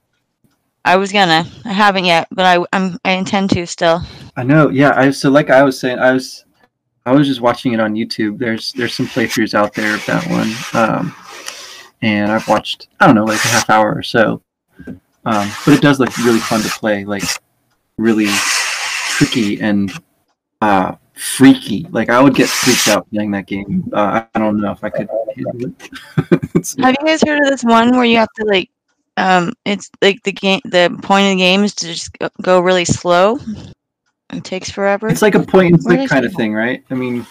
I 0.85 0.97
was 0.97 1.13
gonna. 1.13 1.47
I 1.65 1.73
haven't 1.73 2.07
yet, 2.07 2.29
but 2.31 2.47
I 2.47 2.65
I'm 2.73 2.99
I 3.05 3.13
intend 3.13 3.51
to 3.51 3.67
still. 3.67 4.01
I 4.37 4.45
know. 4.45 4.71
Yeah. 4.71 4.93
I 4.97 5.11
so 5.11 5.31
like 5.31 5.51
I 5.51 5.63
was 5.63 5.79
saying, 5.79 5.99
I 5.99 6.13
was 6.13 6.45
I 7.05 7.13
was 7.13 7.27
just 7.27 7.43
watching 7.43 7.75
it 7.75 7.81
on 7.81 7.95
YouTube. 7.95 8.39
There's 8.39 8.73
there's 8.73 8.95
some 8.95 9.07
playthroughs 9.07 9.55
out 9.55 9.75
there 9.75 9.95
of 9.95 10.07
that 10.07 10.27
one, 10.31 10.51
um, 10.83 11.15
and 12.03 12.31
I've 12.31 12.47
watched 12.49 12.89
I 13.01 13.07
don't 13.07 13.15
know 13.15 13.25
like 13.25 13.45
a 13.45 13.49
half 13.49 13.71
hour 13.71 13.93
or 13.95 14.03
so. 14.03 14.43
Um, 15.25 15.51
but 15.67 15.75
it 15.75 15.83
does 15.83 16.01
look 16.01 16.17
really 16.19 16.39
fun 16.39 16.63
to 16.63 16.69
play, 16.71 17.05
like 17.05 17.25
really 17.99 18.29
tricky 19.17 19.61
and 19.61 19.93
uh, 20.63 20.95
freaky. 21.15 21.87
Like 21.91 22.09
I 22.09 22.23
would 22.23 22.35
get 22.35 22.49
freaked 22.49 22.89
out 22.89 23.11
playing 23.11 23.33
that 23.33 23.47
game. 23.47 23.91
Uh, 23.93 24.25
I 24.35 24.39
don't 24.39 24.61
know 24.61 24.71
if 24.73 24.83
I 24.83 24.89
could 24.91 25.09
handle 25.37 25.71
it. 25.71 25.91
It's- 26.55 26.77
Have 26.83 26.97
you 27.01 27.07
guys 27.07 27.23
heard 27.23 27.43
of 27.43 27.49
this 27.51 27.65
one 27.65 27.91
where 27.91 28.05
you 28.05 28.17
have 28.19 28.33
to 28.37 28.45
like, 28.45 28.71
um, 29.19 29.53
it's 29.67 29.91
like 30.01 30.23
the 30.23 30.33
game. 30.33 30.61
The 30.65 30.97
point 31.03 31.27
of 31.27 31.31
the 31.33 31.37
game 31.39 31.65
is 31.65 31.75
to 31.77 31.87
just 31.89 32.17
go, 32.19 32.29
go 32.41 32.61
really 32.61 32.85
slow. 32.85 33.39
It 34.33 34.45
takes 34.45 34.71
forever. 34.71 35.09
it's 35.09 35.23
like 35.23 35.35
a 35.35 35.43
point 35.43 35.75
and 35.75 35.83
click 35.85 36.09
kind 36.09 36.25
of 36.25 36.33
thing, 36.35 36.55
right? 36.55 36.85
I 36.91 36.95
mean, 36.95 37.27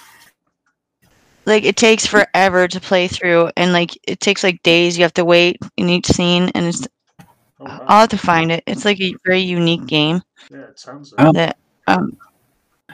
like 1.47 1.63
it 1.63 1.75
takes 1.77 2.05
forever 2.05 2.67
to 2.67 2.79
play 2.79 3.07
through, 3.07 3.49
and 3.57 3.73
like 3.73 3.97
it 4.03 4.19
takes 4.19 4.43
like 4.43 4.61
days. 4.63 4.97
You 4.97 5.03
have 5.03 5.13
to 5.15 5.25
wait 5.25 5.57
in 5.77 5.89
each 5.89 6.05
scene, 6.07 6.51
and 6.53 6.67
it's. 6.67 6.87
Oh, 7.59 7.65
wow. 7.65 7.85
I'll 7.87 7.99
have 8.01 8.09
to 8.09 8.17
find 8.19 8.51
it. 8.51 8.63
It's 8.67 8.85
like 8.85 9.01
a 9.01 9.15
very 9.25 9.39
unique 9.41 9.87
game 9.87 10.21
yeah, 10.51 10.59
it 10.59 10.77
sounds 10.77 11.11
Oh. 11.17 11.31
that 11.33 11.57
um 11.87 12.15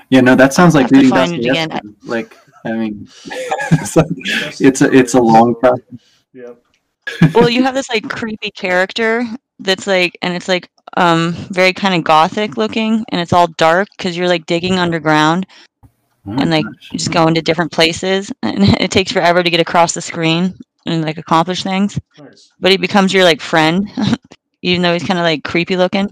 yeah, 0.09 0.21
no, 0.21 0.35
that 0.35 0.53
sounds 0.53 0.73
like 0.73 0.83
have 0.83 0.91
to 0.91 0.95
reading 0.95 1.09
find 1.09 1.33
it 1.33 1.43
Dostoevsky. 1.43 1.63
again. 1.75 1.95
Like, 2.03 2.37
I 2.65 2.71
mean, 2.71 3.09
it's 3.73 3.97
like- 3.97 4.05
it's 4.61 4.81
a 4.81 4.89
it's 4.93 5.15
a 5.15 5.21
long 5.21 5.55
process. 5.55 5.83
Yep. 6.31 6.63
well 7.33 7.49
you 7.49 7.61
have 7.63 7.73
this 7.75 7.89
like 7.89 8.09
creepy 8.09 8.51
character 8.51 9.25
that's 9.59 9.85
like 9.85 10.17
and 10.21 10.33
it's 10.33 10.47
like 10.47 10.69
um 10.95 11.33
very 11.51 11.73
kind 11.73 11.93
of 11.93 12.05
gothic 12.05 12.55
looking 12.55 13.03
and 13.09 13.19
it's 13.19 13.33
all 13.33 13.47
dark 13.57 13.89
because 13.97 14.15
you're 14.15 14.29
like 14.29 14.45
digging 14.45 14.79
underground 14.79 15.45
and 16.25 16.49
like 16.49 16.65
you 16.65 16.97
just 16.99 17.11
go 17.11 17.27
into 17.27 17.41
different 17.41 17.71
places 17.71 18.31
and 18.43 18.63
it 18.81 18.91
takes 18.91 19.11
forever 19.11 19.43
to 19.43 19.49
get 19.49 19.59
across 19.59 19.93
the 19.93 20.01
screen 20.01 20.53
and 20.85 21.01
like 21.01 21.17
accomplish 21.17 21.63
things 21.63 21.99
Nice. 22.17 22.51
but 22.59 22.71
he 22.71 22.77
becomes 22.77 23.13
your 23.13 23.23
like 23.23 23.41
friend 23.41 23.89
even 24.61 24.81
though 24.81 24.93
he's 24.93 25.03
kind 25.03 25.19
of 25.19 25.23
like 25.23 25.43
creepy 25.43 25.75
looking 25.75 26.09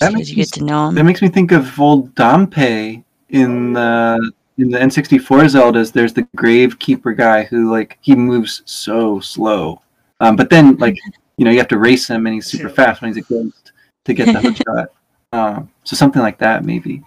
That 0.00 0.12
makes 0.12 0.30
you 0.30 0.36
me 0.36 0.42
get 0.42 0.52
to 0.54 0.64
know 0.64 0.88
him 0.88 0.94
That 0.94 1.04
makes 1.04 1.22
me 1.22 1.28
think 1.28 1.52
of 1.52 1.80
old 1.80 2.14
Dampé 2.14 3.04
in 3.28 3.72
the 3.72 4.32
in 4.58 4.70
the 4.70 4.78
N64 4.78 5.22
Zeldas. 5.22 5.92
There's 5.92 6.12
the 6.12 6.24
Gravekeeper 6.36 7.16
guy 7.16 7.44
who 7.44 7.70
like 7.70 7.96
he 8.02 8.14
moves 8.14 8.62
so 8.66 9.18
slow, 9.20 9.80
um, 10.20 10.36
but 10.36 10.50
then 10.50 10.76
like 10.76 10.98
you 11.38 11.44
know 11.44 11.50
you 11.50 11.58
have 11.58 11.68
to 11.68 11.78
race 11.78 12.08
him 12.08 12.26
and 12.26 12.34
he's 12.34 12.46
super 12.46 12.68
fast 12.68 13.00
when 13.00 13.12
he's 13.12 13.24
a 13.24 13.26
ghost 13.26 13.72
to 14.04 14.12
get 14.14 14.26
the 14.26 14.40
hook 14.40 14.56
shot. 14.56 14.88
Um, 15.32 15.70
so 15.84 15.96
something 15.96 16.20
like 16.20 16.38
that 16.38 16.64
maybe. 16.64 17.02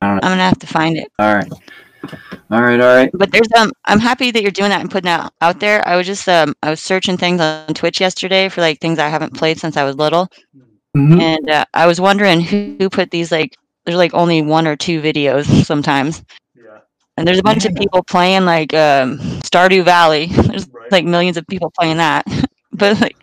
I 0.00 0.06
don't 0.06 0.16
know. 0.16 0.20
i'm 0.22 0.32
gonna 0.32 0.42
have 0.42 0.58
to 0.58 0.66
find 0.66 0.96
it 0.96 1.08
All 1.18 1.34
right, 1.34 1.50
all 2.50 2.62
right, 2.62 2.80
all 2.80 2.96
right. 2.96 3.10
but 3.14 3.30
there's 3.32 3.48
um 3.58 3.72
i'm 3.86 3.98
happy 3.98 4.30
that 4.30 4.42
you're 4.42 4.50
doing 4.50 4.70
that 4.70 4.80
and 4.80 4.90
putting 4.90 5.06
that 5.06 5.32
out 5.40 5.58
there 5.60 5.86
i 5.88 5.96
was 5.96 6.06
just 6.06 6.28
um 6.28 6.54
i 6.62 6.70
was 6.70 6.80
searching 6.80 7.16
things 7.16 7.40
on 7.40 7.74
twitch 7.74 8.00
yesterday 8.00 8.48
for 8.48 8.60
like 8.60 8.78
things 8.80 8.98
i 8.98 9.08
haven't 9.08 9.34
played 9.34 9.58
since 9.58 9.76
i 9.76 9.84
was 9.84 9.96
little 9.96 10.28
Mhm. 10.96 11.20
and 11.20 11.50
uh, 11.50 11.64
I 11.74 11.86
was 11.86 12.00
wondering 12.00 12.40
who, 12.40 12.76
who 12.78 12.88
put 12.88 13.10
these 13.10 13.30
like 13.30 13.54
there's 13.84 13.98
like 13.98 14.14
only 14.14 14.40
one 14.40 14.66
or 14.66 14.76
two 14.76 15.00
videos 15.02 15.44
sometimes, 15.66 16.22
Yeah. 16.56 16.78
and 17.18 17.28
there's 17.28 17.38
a 17.38 17.42
bunch 17.42 17.66
of 17.66 17.74
people 17.74 18.02
playing 18.02 18.46
like 18.46 18.72
um, 18.72 19.18
Stardew 19.42 19.84
Valley. 19.84 20.26
There's 20.48 20.66
Right. 20.72 20.90
like 20.90 21.04
millions 21.04 21.36
of 21.36 21.46
people 21.48 21.70
playing 21.78 21.98
that, 21.98 22.24
but 22.72 22.98
like 23.00 23.16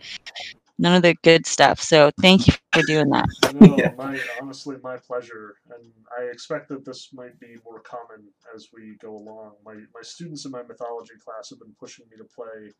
none 0.78 0.96
of 0.96 1.02
the 1.02 1.14
good 1.22 1.46
stuff. 1.46 1.80
So 1.80 2.10
thank 2.20 2.46
you 2.46 2.54
for 2.72 2.82
doing 2.82 3.08
that. 3.10 3.26
No, 3.52 3.76
Yeah. 3.76 3.92
my 3.96 4.18
honestly, 4.40 4.76
my 4.82 4.96
pleasure, 4.96 5.56
and 5.70 5.92
I 6.18 6.24
expect 6.24 6.68
that 6.70 6.84
this 6.84 7.12
might 7.12 7.38
be 7.40 7.56
more 7.64 7.80
common 7.80 8.28
as 8.54 8.68
we 8.72 8.96
go 9.00 9.16
along. 9.16 9.52
My 9.64 9.74
my 9.74 10.02
students 10.02 10.44
in 10.44 10.50
my 10.50 10.62
mythology 10.62 11.14
class 11.24 11.50
have 11.50 11.60
been 11.60 11.74
pushing 11.78 12.06
me 12.10 12.16
to 12.16 12.24
play 12.24 12.72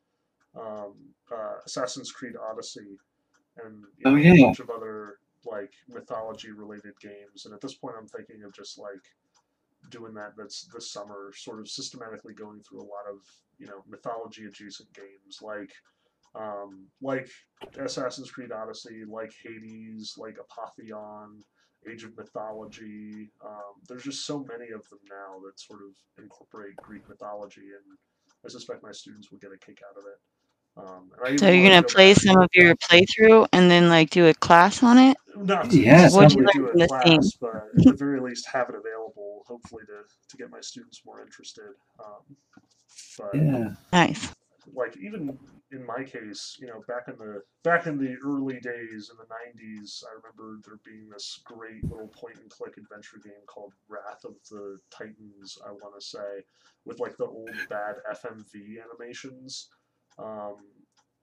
um, 0.61 0.95
uh, 1.33 1.57
Assassin's 1.67 2.13
Creed 2.13 2.35
Odyssey 2.37 2.99
and 3.65 3.85
you 3.99 4.05
Oh, 4.07 4.11
know, 4.11 4.17
a 4.17 4.39
bunch 4.47 4.61
of 4.61 4.71
other 4.71 5.19
like 5.45 5.73
mythology 5.89 6.51
related 6.51 6.99
games. 7.01 7.45
And 7.45 7.55
at 7.55 7.61
this 7.61 7.75
point, 7.75 7.97
I'm 7.99 8.09
thinking 8.09 8.43
of 8.45 8.53
just 8.55 8.79
like 8.79 9.05
doing 9.91 10.15
that. 10.15 10.33
That's 10.37 10.65
this 10.75 10.91
summer, 10.93 11.33
sort 11.37 11.61
of 11.61 11.69
systematically 11.69 12.35
going 12.35 12.61
through 12.63 12.81
a 12.81 12.91
lot 12.91 13.07
of 13.11 13.19
you 13.59 13.67
know 13.67 13.83
mythology 13.89 14.47
adjacent 14.47 14.93
games 14.95 15.41
like 15.43 15.71
um, 16.35 16.87
like 17.03 17.29
Assassin's 17.79 18.31
Creed 18.31 18.53
Odyssey, 18.53 19.05
like 19.09 19.33
Hades, 19.43 20.15
like 20.19 20.37
Apotheon, 20.39 21.41
Age 21.91 22.05
of 22.05 22.17
Mythology. 22.17 23.31
Um, 23.45 23.75
there's 23.89 24.05
just 24.05 24.27
so 24.27 24.45
many 24.49 24.71
of 24.73 24.89
them 24.91 24.99
now 25.09 25.39
that 25.47 25.59
sort 25.61 25.81
of 25.83 26.23
incorporate 26.23 26.77
Greek 26.77 27.09
mythology, 27.09 27.61
and 27.61 27.99
I 28.45 28.49
suspect 28.49 28.83
my 28.83 28.93
students 28.93 29.31
will 29.31 29.39
get 29.39 29.51
a 29.53 29.59
kick 29.65 29.81
out 29.89 29.99
of 29.99 30.05
it. 30.07 30.19
Um, 30.77 31.11
and 31.17 31.35
I 31.35 31.37
So 31.37 31.47
you're 31.51 31.63
wanna 31.63 31.71
gonna 31.71 31.83
go 31.83 31.89
play 31.95 32.15
back 32.15 32.23
some 32.23 32.41
of 32.41 32.49
your 32.53 32.75
playthrough 32.77 33.47
and 33.53 33.71
then 33.71 33.89
like 33.89 34.11
do 34.11 34.27
a 34.27 34.35
class 34.35 34.83
on 34.83 34.99
it? 34.99 35.17
not 35.37 35.71
to 35.71 35.81
Yeah, 35.81 36.09
What'd 36.11 36.33
you 36.33 36.43
necessarily 36.43 36.45
learn 36.45 36.53
do 36.53 36.67
from 36.73 36.81
a 36.81 36.87
this 36.87 37.05
game? 37.05 37.21
class, 37.21 37.33
but 37.41 37.55
at 37.79 37.85
the 37.85 37.93
very 37.97 38.21
least 38.21 38.49
have 38.49 38.69
it 38.71 38.75
available, 38.75 39.45
hopefully 39.47 39.85
to, 39.87 40.03
to 40.31 40.37
get 40.37 40.51
my 40.51 40.61
students 40.61 41.03
more 41.07 41.21
interested. 41.21 41.75
Um, 42.05 42.37
but 43.19 43.35
Yeah. 43.35 43.75
Nice. 43.93 44.33
like 44.75 44.97
even 44.97 45.39
in 45.75 45.85
my 45.85 46.05
case, 46.05 46.57
you 46.61 46.67
know, 46.67 46.83
back 46.87 47.09
in 47.09 47.19
the 47.19 47.43
back 47.63 47.87
in 47.87 47.99
the 47.99 48.17
early 48.25 48.61
days 48.61 49.11
in 49.11 49.17
the 49.17 49.25
'90s, 49.25 50.05
I 50.05 50.15
remember 50.15 50.61
there 50.65 50.79
being 50.85 51.09
this 51.09 51.41
great 51.45 51.83
little 51.85 52.09
point 52.09 52.39
and 52.39 52.51
click 52.51 52.77
adventure 52.77 53.19
game 53.23 53.45
called 53.47 53.73
Wrath 53.89 54.25
of 54.25 54.35
the 54.51 54.79
Titans. 54.91 55.59
I 55.67 55.73
want 55.73 55.99
to 55.99 56.05
say 56.05 56.45
with 56.85 57.01
like 57.01 57.17
the 57.17 57.27
old 57.27 57.51
bad 57.69 57.97
FMV 58.11 58.83
animations. 58.83 59.69
Um, 60.19 60.57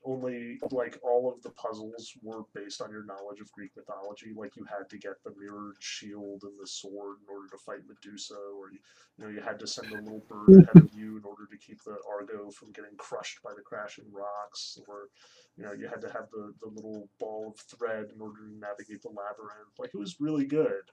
only 0.04 0.60
like 0.72 0.97
all 1.04 1.32
of 1.32 1.41
the 1.41 1.52
puzzles 1.52 2.14
were 2.24 2.43
based 2.54 2.82
on 2.82 2.91
your 2.91 3.06
knowledge 3.06 3.39
of 3.39 3.52
Greek 3.52 3.72
mythology. 3.76 4.34
Like 4.36 4.56
you 4.56 4.66
had 4.66 4.89
to 4.89 4.97
get 4.97 5.24
the 5.24 5.34
mirrored 5.38 5.78
shield 5.80 6.43
and 6.43 6.60
the 6.60 6.68
sword 6.68 7.18
in 7.22 7.34
order 7.34 7.47
to 7.52 7.58
fight 7.58 7.88
Medusa, 7.88 8.36
or 8.36 8.72
you, 8.72 8.80
you 9.18 9.26
know 9.26 9.32
you 9.32 9.41
had 9.41 9.60
to 9.60 9.68
send 9.68 9.91
a 9.91 10.02
little 10.02 10.26
bird 10.28 10.64
ahead 10.64 10.84
of 10.84 10.89
you 10.93 11.18
in 11.18 11.24
order 11.24 11.45
to 11.49 11.58
keep 11.58 11.84
the 11.84 11.97
Argo 12.10 12.49
from 12.52 12.72
getting 12.72 12.95
crushed 12.97 13.41
by 13.43 13.52
the 13.56 13.62
crashing 13.62 14.06
rocks, 14.12 14.78
or 14.88 15.10
you 15.58 15.64
know 15.64 15.74
you 15.74 15.88
had 15.88 16.02
to 16.02 16.12
have 16.12 16.30
the 16.32 16.54
the 16.62 16.70
little 16.70 17.10
ball 17.20 17.54
of 17.54 17.78
thread 17.78 18.08
in 18.14 18.22
order 18.22 18.39
to 18.47 18.60
navigate 18.60 19.02
the 19.02 19.10
labyrinth. 19.10 19.78
Like 19.78 19.91
it 19.93 19.99
was 19.99 20.20
really 20.20 20.45
good. 20.45 20.84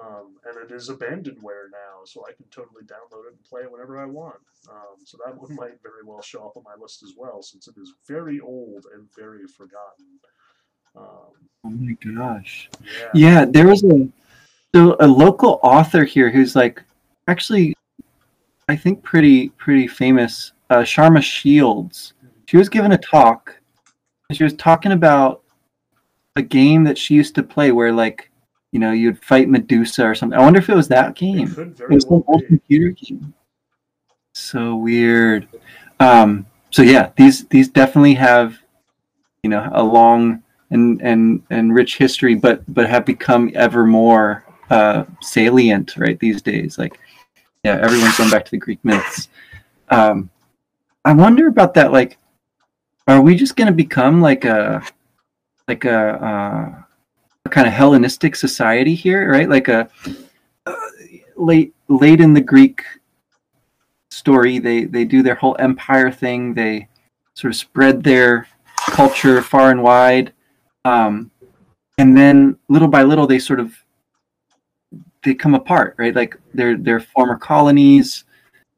Um, 0.00 0.36
and 0.44 0.56
it 0.62 0.74
is 0.74 0.90
abandonware 0.90 1.70
now, 1.72 2.04
so 2.04 2.24
I 2.28 2.32
can 2.32 2.44
totally 2.50 2.82
download 2.84 3.26
it 3.28 3.32
and 3.32 3.44
play 3.48 3.62
it 3.62 3.72
whenever 3.72 3.98
I 3.98 4.04
want. 4.04 4.36
Um, 4.68 5.04
so 5.04 5.18
that 5.24 5.36
one 5.36 5.54
might 5.56 5.82
very 5.82 6.04
well 6.04 6.20
show 6.20 6.44
up 6.44 6.56
on 6.56 6.64
my 6.64 6.74
list 6.80 7.02
as 7.02 7.14
well, 7.16 7.42
since 7.42 7.66
it 7.66 7.74
is 7.80 7.94
very 8.06 8.40
old 8.40 8.86
and 8.94 9.08
very 9.16 9.46
forgotten. 9.46 10.06
Um, 10.96 11.46
Oh 11.64 11.70
my 11.70 11.94
gosh. 11.94 12.70
yeah. 12.84 13.08
Yeah, 13.12 13.44
there 13.44 13.66
was 13.66 13.82
a 13.82 14.08
so 14.74 14.96
a 15.00 15.06
local 15.06 15.58
author 15.62 16.04
here 16.04 16.30
who's 16.30 16.54
like 16.54 16.82
actually 17.26 17.74
I 18.68 18.76
think 18.76 19.02
pretty 19.02 19.48
pretty 19.50 19.88
famous, 19.88 20.52
uh 20.70 20.82
Sharma 20.82 21.22
Shields. 21.22 22.14
She 22.46 22.56
was 22.56 22.68
given 22.68 22.92
a 22.92 22.98
talk 22.98 23.56
and 24.28 24.36
she 24.36 24.44
was 24.44 24.54
talking 24.54 24.92
about 24.92 25.42
a 26.36 26.42
game 26.42 26.84
that 26.84 26.98
she 26.98 27.14
used 27.14 27.34
to 27.34 27.42
play 27.42 27.72
where 27.72 27.92
like, 27.92 28.30
you 28.72 28.78
know, 28.78 28.92
you'd 28.92 29.22
fight 29.24 29.48
Medusa 29.48 30.04
or 30.04 30.14
something. 30.14 30.38
I 30.38 30.42
wonder 30.42 30.58
if 30.58 30.68
it 30.68 30.74
was 30.74 30.88
that 30.88 31.14
game. 31.14 31.54
could 31.54 31.80
It 31.80 31.90
was 31.90 32.06
well 32.06 32.24
old 32.26 32.42
be. 32.42 32.46
computer 32.48 32.90
game. 32.90 33.34
So 34.34 34.76
weird. 34.76 35.48
Um, 36.00 36.46
so 36.70 36.82
yeah, 36.82 37.10
these 37.16 37.46
these 37.46 37.68
definitely 37.68 38.14
have, 38.14 38.58
you 39.42 39.50
know, 39.50 39.68
a 39.72 39.82
long 39.82 40.42
and 40.70 41.00
and 41.00 41.42
and 41.50 41.74
rich 41.74 41.96
history, 41.96 42.34
but 42.34 42.62
but 42.72 42.88
have 42.88 43.04
become 43.06 43.50
ever 43.54 43.86
more 43.86 44.44
uh, 44.70 45.04
salient 45.22 45.96
right 45.96 46.18
these 46.18 46.42
days. 46.42 46.78
Like, 46.78 46.98
yeah, 47.64 47.78
everyone's 47.80 48.18
going 48.18 48.30
back 48.30 48.44
to 48.44 48.50
the 48.50 48.58
Greek 48.58 48.84
myths. 48.84 49.28
Um, 49.88 50.28
I 51.04 51.12
wonder 51.12 51.46
about 51.46 51.74
that. 51.74 51.92
Like, 51.92 52.18
are 53.06 53.20
we 53.20 53.36
just 53.36 53.56
going 53.56 53.68
to 53.68 53.72
become 53.72 54.20
like 54.20 54.44
a 54.44 54.82
like 55.68 55.84
a, 55.84 55.98
uh, 55.98 56.82
a 56.82 56.85
kind 57.48 57.66
of 57.66 57.72
Hellenistic 57.72 58.36
society 58.36 58.94
here, 58.94 59.30
right? 59.30 59.48
Like 59.48 59.68
a 59.68 59.88
uh, 60.66 60.74
late 61.36 61.74
late 61.88 62.20
in 62.20 62.34
the 62.34 62.40
Greek 62.40 62.82
story, 64.10 64.58
they 64.58 64.84
they 64.84 65.04
do 65.04 65.22
their 65.22 65.34
whole 65.34 65.56
empire 65.58 66.10
thing. 66.10 66.54
They 66.54 66.88
sort 67.34 67.52
of 67.52 67.56
spread 67.56 68.02
their 68.02 68.46
culture 68.90 69.42
far 69.42 69.70
and 69.70 69.82
wide, 69.82 70.32
um, 70.84 71.30
and 71.98 72.16
then 72.16 72.58
little 72.68 72.88
by 72.88 73.02
little, 73.02 73.26
they 73.26 73.38
sort 73.38 73.60
of 73.60 73.76
they 75.22 75.34
come 75.34 75.54
apart, 75.54 75.94
right? 75.98 76.14
Like 76.14 76.36
their 76.54 76.76
their 76.76 77.00
former 77.00 77.36
colonies, 77.36 78.24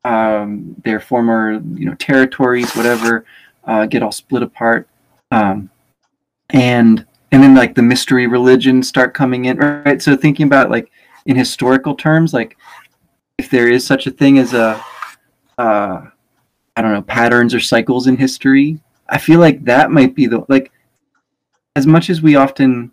um, 0.05 0.75
their 0.85 1.01
former 1.01 1.61
you 1.75 1.87
know 1.87 1.95
territories, 1.95 2.75
whatever, 2.75 3.25
uh, 3.64 3.87
get 3.87 4.03
all 4.03 4.12
split 4.12 4.43
apart, 4.43 4.89
um, 5.31 5.71
and 6.51 7.07
and 7.33 7.43
then 7.43 7.55
like 7.55 7.74
the 7.74 7.83
mystery 7.83 8.26
religions 8.26 8.89
start 8.89 9.14
coming 9.14 9.47
in, 9.47 9.59
right? 9.59 10.01
So 10.01 10.16
thinking 10.16 10.47
about 10.47 10.70
like 10.70 10.91
in 11.26 11.37
historical 11.37 11.95
terms, 11.95 12.33
like 12.33 12.57
if 13.37 13.51
there 13.51 13.68
is 13.68 13.87
such 13.87 14.07
a 14.07 14.11
thing 14.11 14.39
as 14.39 14.55
a 14.55 14.83
uh, 15.59 16.03
I 16.76 16.83
don't 16.83 16.93
know 16.93 17.03
patterns 17.03 17.55
or 17.55 17.61
cycles 17.61 18.07
in 18.07 18.16
history, 18.16 18.79
I 19.09 19.18
feel 19.18 19.41
like 19.41 19.64
that 19.64 19.91
might 19.91 20.14
be 20.14 20.26
the 20.26 20.45
like 20.49 20.72
as 21.76 21.87
much 21.87 22.11
as 22.11 22.22
we 22.22 22.35
often, 22.35 22.93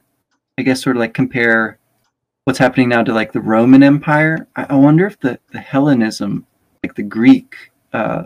I 0.58 0.64
guess, 0.64 0.82
sort 0.82 0.96
of 0.96 1.00
like 1.00 1.14
compare 1.14 1.80
what's 2.44 2.60
happening 2.60 2.90
now 2.90 3.04
to 3.04 3.14
like 3.14 3.32
the 3.32 3.42
Roman 3.42 3.84
Empire. 3.84 4.48
I, 4.56 4.68
I 4.70 4.76
wonder 4.76 5.06
if 5.06 5.20
the 5.20 5.40
the 5.52 5.60
Hellenism, 5.60 6.46
like 6.84 6.96
the 6.96 7.04
Greek, 7.04 7.56
uh, 7.94 8.24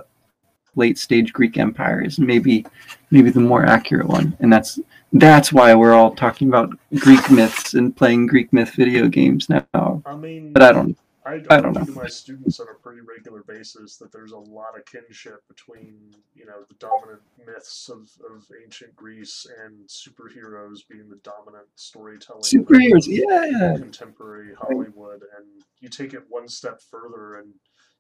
late 0.76 0.97
stage 0.97 1.34
Greek 1.34 1.57
Empire, 1.57 2.01
is 2.01 2.20
maybe 2.20 2.66
maybe 3.12 3.30
the 3.30 3.39
more 3.39 3.66
accurate 3.66 4.07
one, 4.07 4.36
and 4.39 4.51
that's 4.51 4.80
that's 5.14 5.51
why 5.51 5.74
we're 5.76 5.93
all 5.93 6.16
talking 6.16 6.47
about 6.47 6.72
Greek 6.97 7.30
myths 7.32 7.74
and 7.74 7.95
playing 7.95 8.28
Greek 8.28 8.53
myth 8.53 8.74
video 8.76 9.07
games 9.07 9.49
now. 9.49 10.01
I 10.05 10.16
mean, 10.16 10.53
But 10.53 10.64
I 10.64 10.72
don't. 10.72 10.97
I, 11.26 11.41
I 11.49 11.57
I 11.57 11.62
don't 11.62 11.74
know. 11.74 11.93
my 11.93 12.07
students 12.07 12.60
on 12.60 12.68
a 12.70 12.74
pretty 12.82 13.01
regular 13.01 13.43
basis 13.43 13.97
that 13.97 14.12
there's 14.12 14.32
a 14.32 14.38
lot 14.38 14.78
of 14.78 14.86
kinship 14.86 15.43
between, 15.47 16.16
you 16.34 16.45
know, 16.45 16.64
the 16.68 16.76
dominant 16.76 17.22
myths 17.45 17.89
of, 17.89 18.10
of 18.34 18.45
ancient 18.64 18.95
Greece 18.95 19.45
and 19.64 19.88
superheroes 19.88 20.80
being 20.89 21.10
the 21.10 21.18
dominant 21.18 21.68
storytelling. 21.76 22.41
Superheroes, 22.41 23.05
yeah. 23.05 23.76
Contemporary 23.78 24.55
Hollywood, 24.60 25.22
and 25.38 25.64
you 25.82 25.89
take 25.89 26.14
it 26.14 26.24
one 26.30 26.47
step 26.47 26.82
further, 26.82 27.36
and 27.36 27.53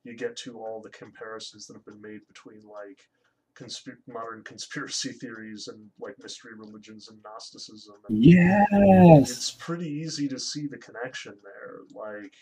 you 0.03 0.15
get 0.15 0.35
to 0.37 0.57
all 0.57 0.81
the 0.81 0.89
comparisons 0.89 1.67
that 1.67 1.73
have 1.73 1.85
been 1.85 2.01
made 2.01 2.21
between 2.27 2.61
like 2.61 2.99
modern 4.07 4.43
conspiracy 4.43 5.11
theories 5.11 5.67
and 5.67 5.89
like 5.99 6.15
mystery 6.21 6.53
religions 6.57 7.09
and 7.09 7.19
Gnosticism. 7.23 7.95
And 8.07 8.23
Yes. 8.23 9.31
It's 9.31 9.51
pretty 9.51 9.89
easy 9.89 10.27
to 10.29 10.39
see 10.39 10.67
the 10.67 10.77
connection 10.77 11.35
there, 11.43 11.79
like 11.93 12.33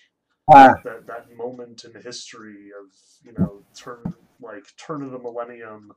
Ah, 0.49 0.75
that 0.85 1.05
that 1.07 1.35
moment 1.35 1.83
in 1.83 2.01
history 2.01 2.69
of 2.79 2.87
you 3.21 3.33
know 3.37 3.63
turn 3.75 4.01
like 4.39 4.63
turn 4.77 5.03
of 5.03 5.11
the 5.11 5.19
millennium 5.19 5.91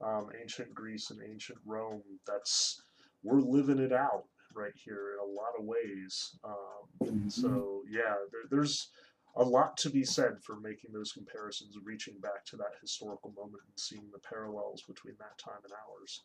um, 0.00 0.28
ancient 0.40 0.72
greece 0.72 1.10
and 1.10 1.20
ancient 1.28 1.58
rome 1.66 2.02
that's 2.24 2.80
we're 3.24 3.40
living 3.40 3.80
it 3.80 3.92
out 3.92 4.24
right 4.54 4.72
here 4.76 5.14
in 5.14 5.28
a 5.28 5.32
lot 5.32 5.50
of 5.58 5.64
ways 5.64 6.36
um, 6.44 7.28
so 7.28 7.82
yeah 7.90 8.14
there, 8.30 8.42
there's 8.50 8.88
a 9.36 9.42
lot 9.42 9.76
to 9.76 9.90
be 9.90 10.04
said 10.04 10.42
for 10.42 10.58
making 10.60 10.92
those 10.92 11.12
comparisons 11.12 11.76
reaching 11.84 12.14
back 12.20 12.44
to 12.46 12.56
that 12.56 12.72
historical 12.80 13.32
moment 13.36 13.62
and 13.66 13.78
seeing 13.78 14.08
the 14.12 14.18
parallels 14.18 14.82
between 14.82 15.14
that 15.18 15.38
time 15.38 15.60
and 15.64 15.72
ours 15.88 16.22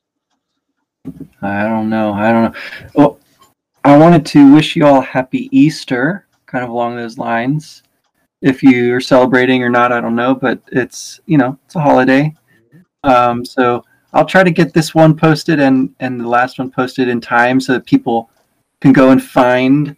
I 1.41 1.63
don't 1.63 1.89
know. 1.89 2.13
I 2.13 2.31
don't 2.31 2.43
know. 2.53 2.59
Well, 2.95 3.19
I 3.83 3.97
wanted 3.97 4.25
to 4.27 4.53
wish 4.53 4.75
you 4.75 4.85
all 4.85 5.01
happy 5.01 5.49
Easter, 5.51 6.25
kind 6.45 6.63
of 6.63 6.69
along 6.69 6.95
those 6.95 7.17
lines. 7.17 7.83
If 8.41 8.63
you're 8.63 9.01
celebrating 9.01 9.63
or 9.63 9.69
not, 9.69 9.91
I 9.91 10.01
don't 10.01 10.15
know, 10.15 10.33
but 10.35 10.61
it's 10.71 11.19
you 11.25 11.37
know 11.37 11.57
it's 11.65 11.75
a 11.75 11.81
holiday. 11.81 12.33
Um, 13.03 13.43
so 13.43 13.83
I'll 14.13 14.25
try 14.25 14.43
to 14.43 14.51
get 14.51 14.73
this 14.73 14.95
one 14.95 15.15
posted 15.15 15.59
and 15.59 15.93
and 15.99 16.19
the 16.19 16.27
last 16.27 16.59
one 16.59 16.71
posted 16.71 17.09
in 17.09 17.19
time 17.19 17.59
so 17.59 17.73
that 17.73 17.85
people 17.85 18.29
can 18.79 18.93
go 18.93 19.09
and 19.09 19.21
find 19.21 19.95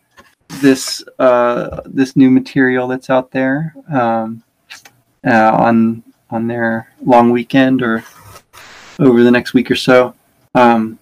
this 0.47 1.03
uh, 1.19 1.81
this 1.85 2.15
new 2.15 2.29
material 2.29 2.87
that's 2.87 3.09
out 3.09 3.31
there 3.31 3.75
um, 3.91 4.43
uh, 5.25 5.51
on 5.51 6.03
on 6.29 6.47
their 6.47 6.91
long 7.03 7.31
weekend 7.31 7.81
or 7.81 8.03
over 8.99 9.23
the 9.23 9.31
next 9.31 9.53
week 9.53 9.69
or 9.69 9.75
so. 9.75 10.15
Um, 10.53 10.99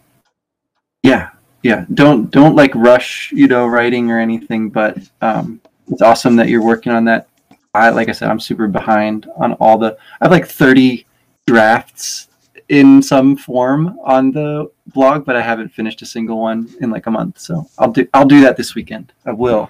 yeah, 1.04 1.30
yeah. 1.62 1.86
Don't 1.94 2.32
don't 2.32 2.56
like 2.56 2.74
rush, 2.76 3.32
you 3.32 3.48
know, 3.48 3.68
writing 3.68 4.12
or 4.12 4.20
anything. 4.20 4.70
But 4.70 4.98
um, 5.22 5.62
it's 5.88 6.02
awesome 6.02 6.36
that 6.38 6.50
you're 6.50 6.64
working 6.64 6.92
on 6.92 7.06
that. 7.06 7.28
I 7.74 7.90
like 7.90 8.10
I 8.10 8.14
said, 8.14 8.30
I'm 8.30 8.40
super 8.40 8.68
behind 8.68 9.28
on 9.36 9.54
all 9.54 9.78
the. 9.78 9.98
I 10.22 10.26
have 10.26 10.32
like 10.32 10.48
30 10.48 11.06
drafts 11.46 12.30
in 12.70 13.02
some 13.02 13.36
form 13.36 13.98
on 14.04 14.32
the 14.32 14.72
blog, 14.88 15.26
but 15.26 15.36
I 15.36 15.42
haven't 15.42 15.70
finished 15.70 16.02
a 16.02 16.06
single 16.06 16.40
one 16.40 16.70
in 16.82 16.90
like 16.90 17.08
a 17.08 17.12
month. 17.12 17.40
So 17.40 17.68
I'll 17.78 17.92
do 17.92 18.08
I'll 18.14 18.26
do 18.26 18.42
that 18.42 18.58
this 18.58 18.76
weekend. 18.76 19.14
I 19.26 19.32
will. 19.32 19.70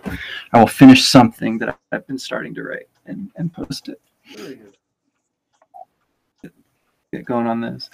I 0.53 0.59
will 0.59 0.67
finish 0.67 1.05
something 1.05 1.57
that 1.59 1.77
I've 1.91 2.05
been 2.07 2.19
starting 2.19 2.53
to 2.55 2.63
write 2.63 2.87
and 3.05 3.31
and 3.35 3.51
post 3.53 3.89
it. 3.89 3.99
very 4.35 4.55
good 4.55 4.73
Get 7.11 7.25
going 7.25 7.45
on 7.47 7.61
this. 7.61 7.89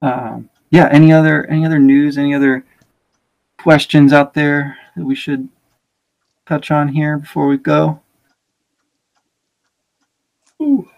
Um, 0.00 0.48
yeah. 0.70 0.88
Any 0.90 1.12
other 1.12 1.46
any 1.46 1.66
other 1.66 1.78
news? 1.78 2.16
Any 2.18 2.34
other 2.34 2.64
questions 3.58 4.12
out 4.12 4.32
there 4.34 4.76
that 4.96 5.04
we 5.04 5.14
should 5.14 5.48
touch 6.46 6.70
on 6.70 6.88
here 6.88 7.18
before 7.18 7.46
we 7.48 7.56
go? 7.58 8.00
Ooh, 10.60 10.88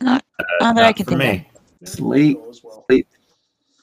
Not 0.00 0.24
Uh, 0.60 0.72
that 0.72 0.82
I 0.84 0.88
not 0.88 0.96
can 0.96 1.04
for 1.06 1.10
think 1.12 1.22
of. 1.22 1.28
me. 1.28 1.48
Yeah, 1.53 1.53
It's 1.84 2.00
late. 2.00 2.38
As 2.48 2.64
well. 2.64 2.86
Late. 2.88 3.06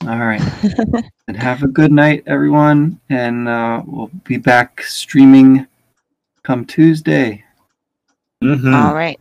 all 0.08 0.18
right. 0.18 0.41
and 1.28 1.38
have 1.38 1.62
a 1.62 1.68
good 1.68 1.91
night, 1.91 2.24
everyone. 2.26 2.99
And 3.12 3.47
uh, 3.47 3.84
we'll 3.86 4.10
be 4.24 4.38
back 4.38 4.82
streaming 4.82 5.68
come 6.41 6.66
Tuesday. 6.66 7.43
Mhm. 8.43 8.74
All 8.74 8.95
right. 8.95 9.20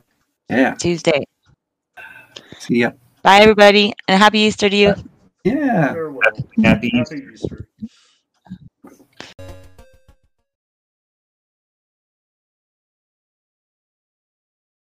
Yeah. 0.49 0.75
Tuesday. 0.77 1.27
See 2.59 2.79
ya. 2.79 2.93
Bye, 3.23 3.41
everybody, 3.41 3.93
and 4.09 4.19
happy 4.19 4.39
Easter 4.39 4.71
to 4.71 4.77
you. 4.77 4.95
Yeah. 5.45 5.93
Farewell. 5.93 6.23
Happy 6.65 6.91
Happy 6.95 7.23
Easter. 7.35 7.69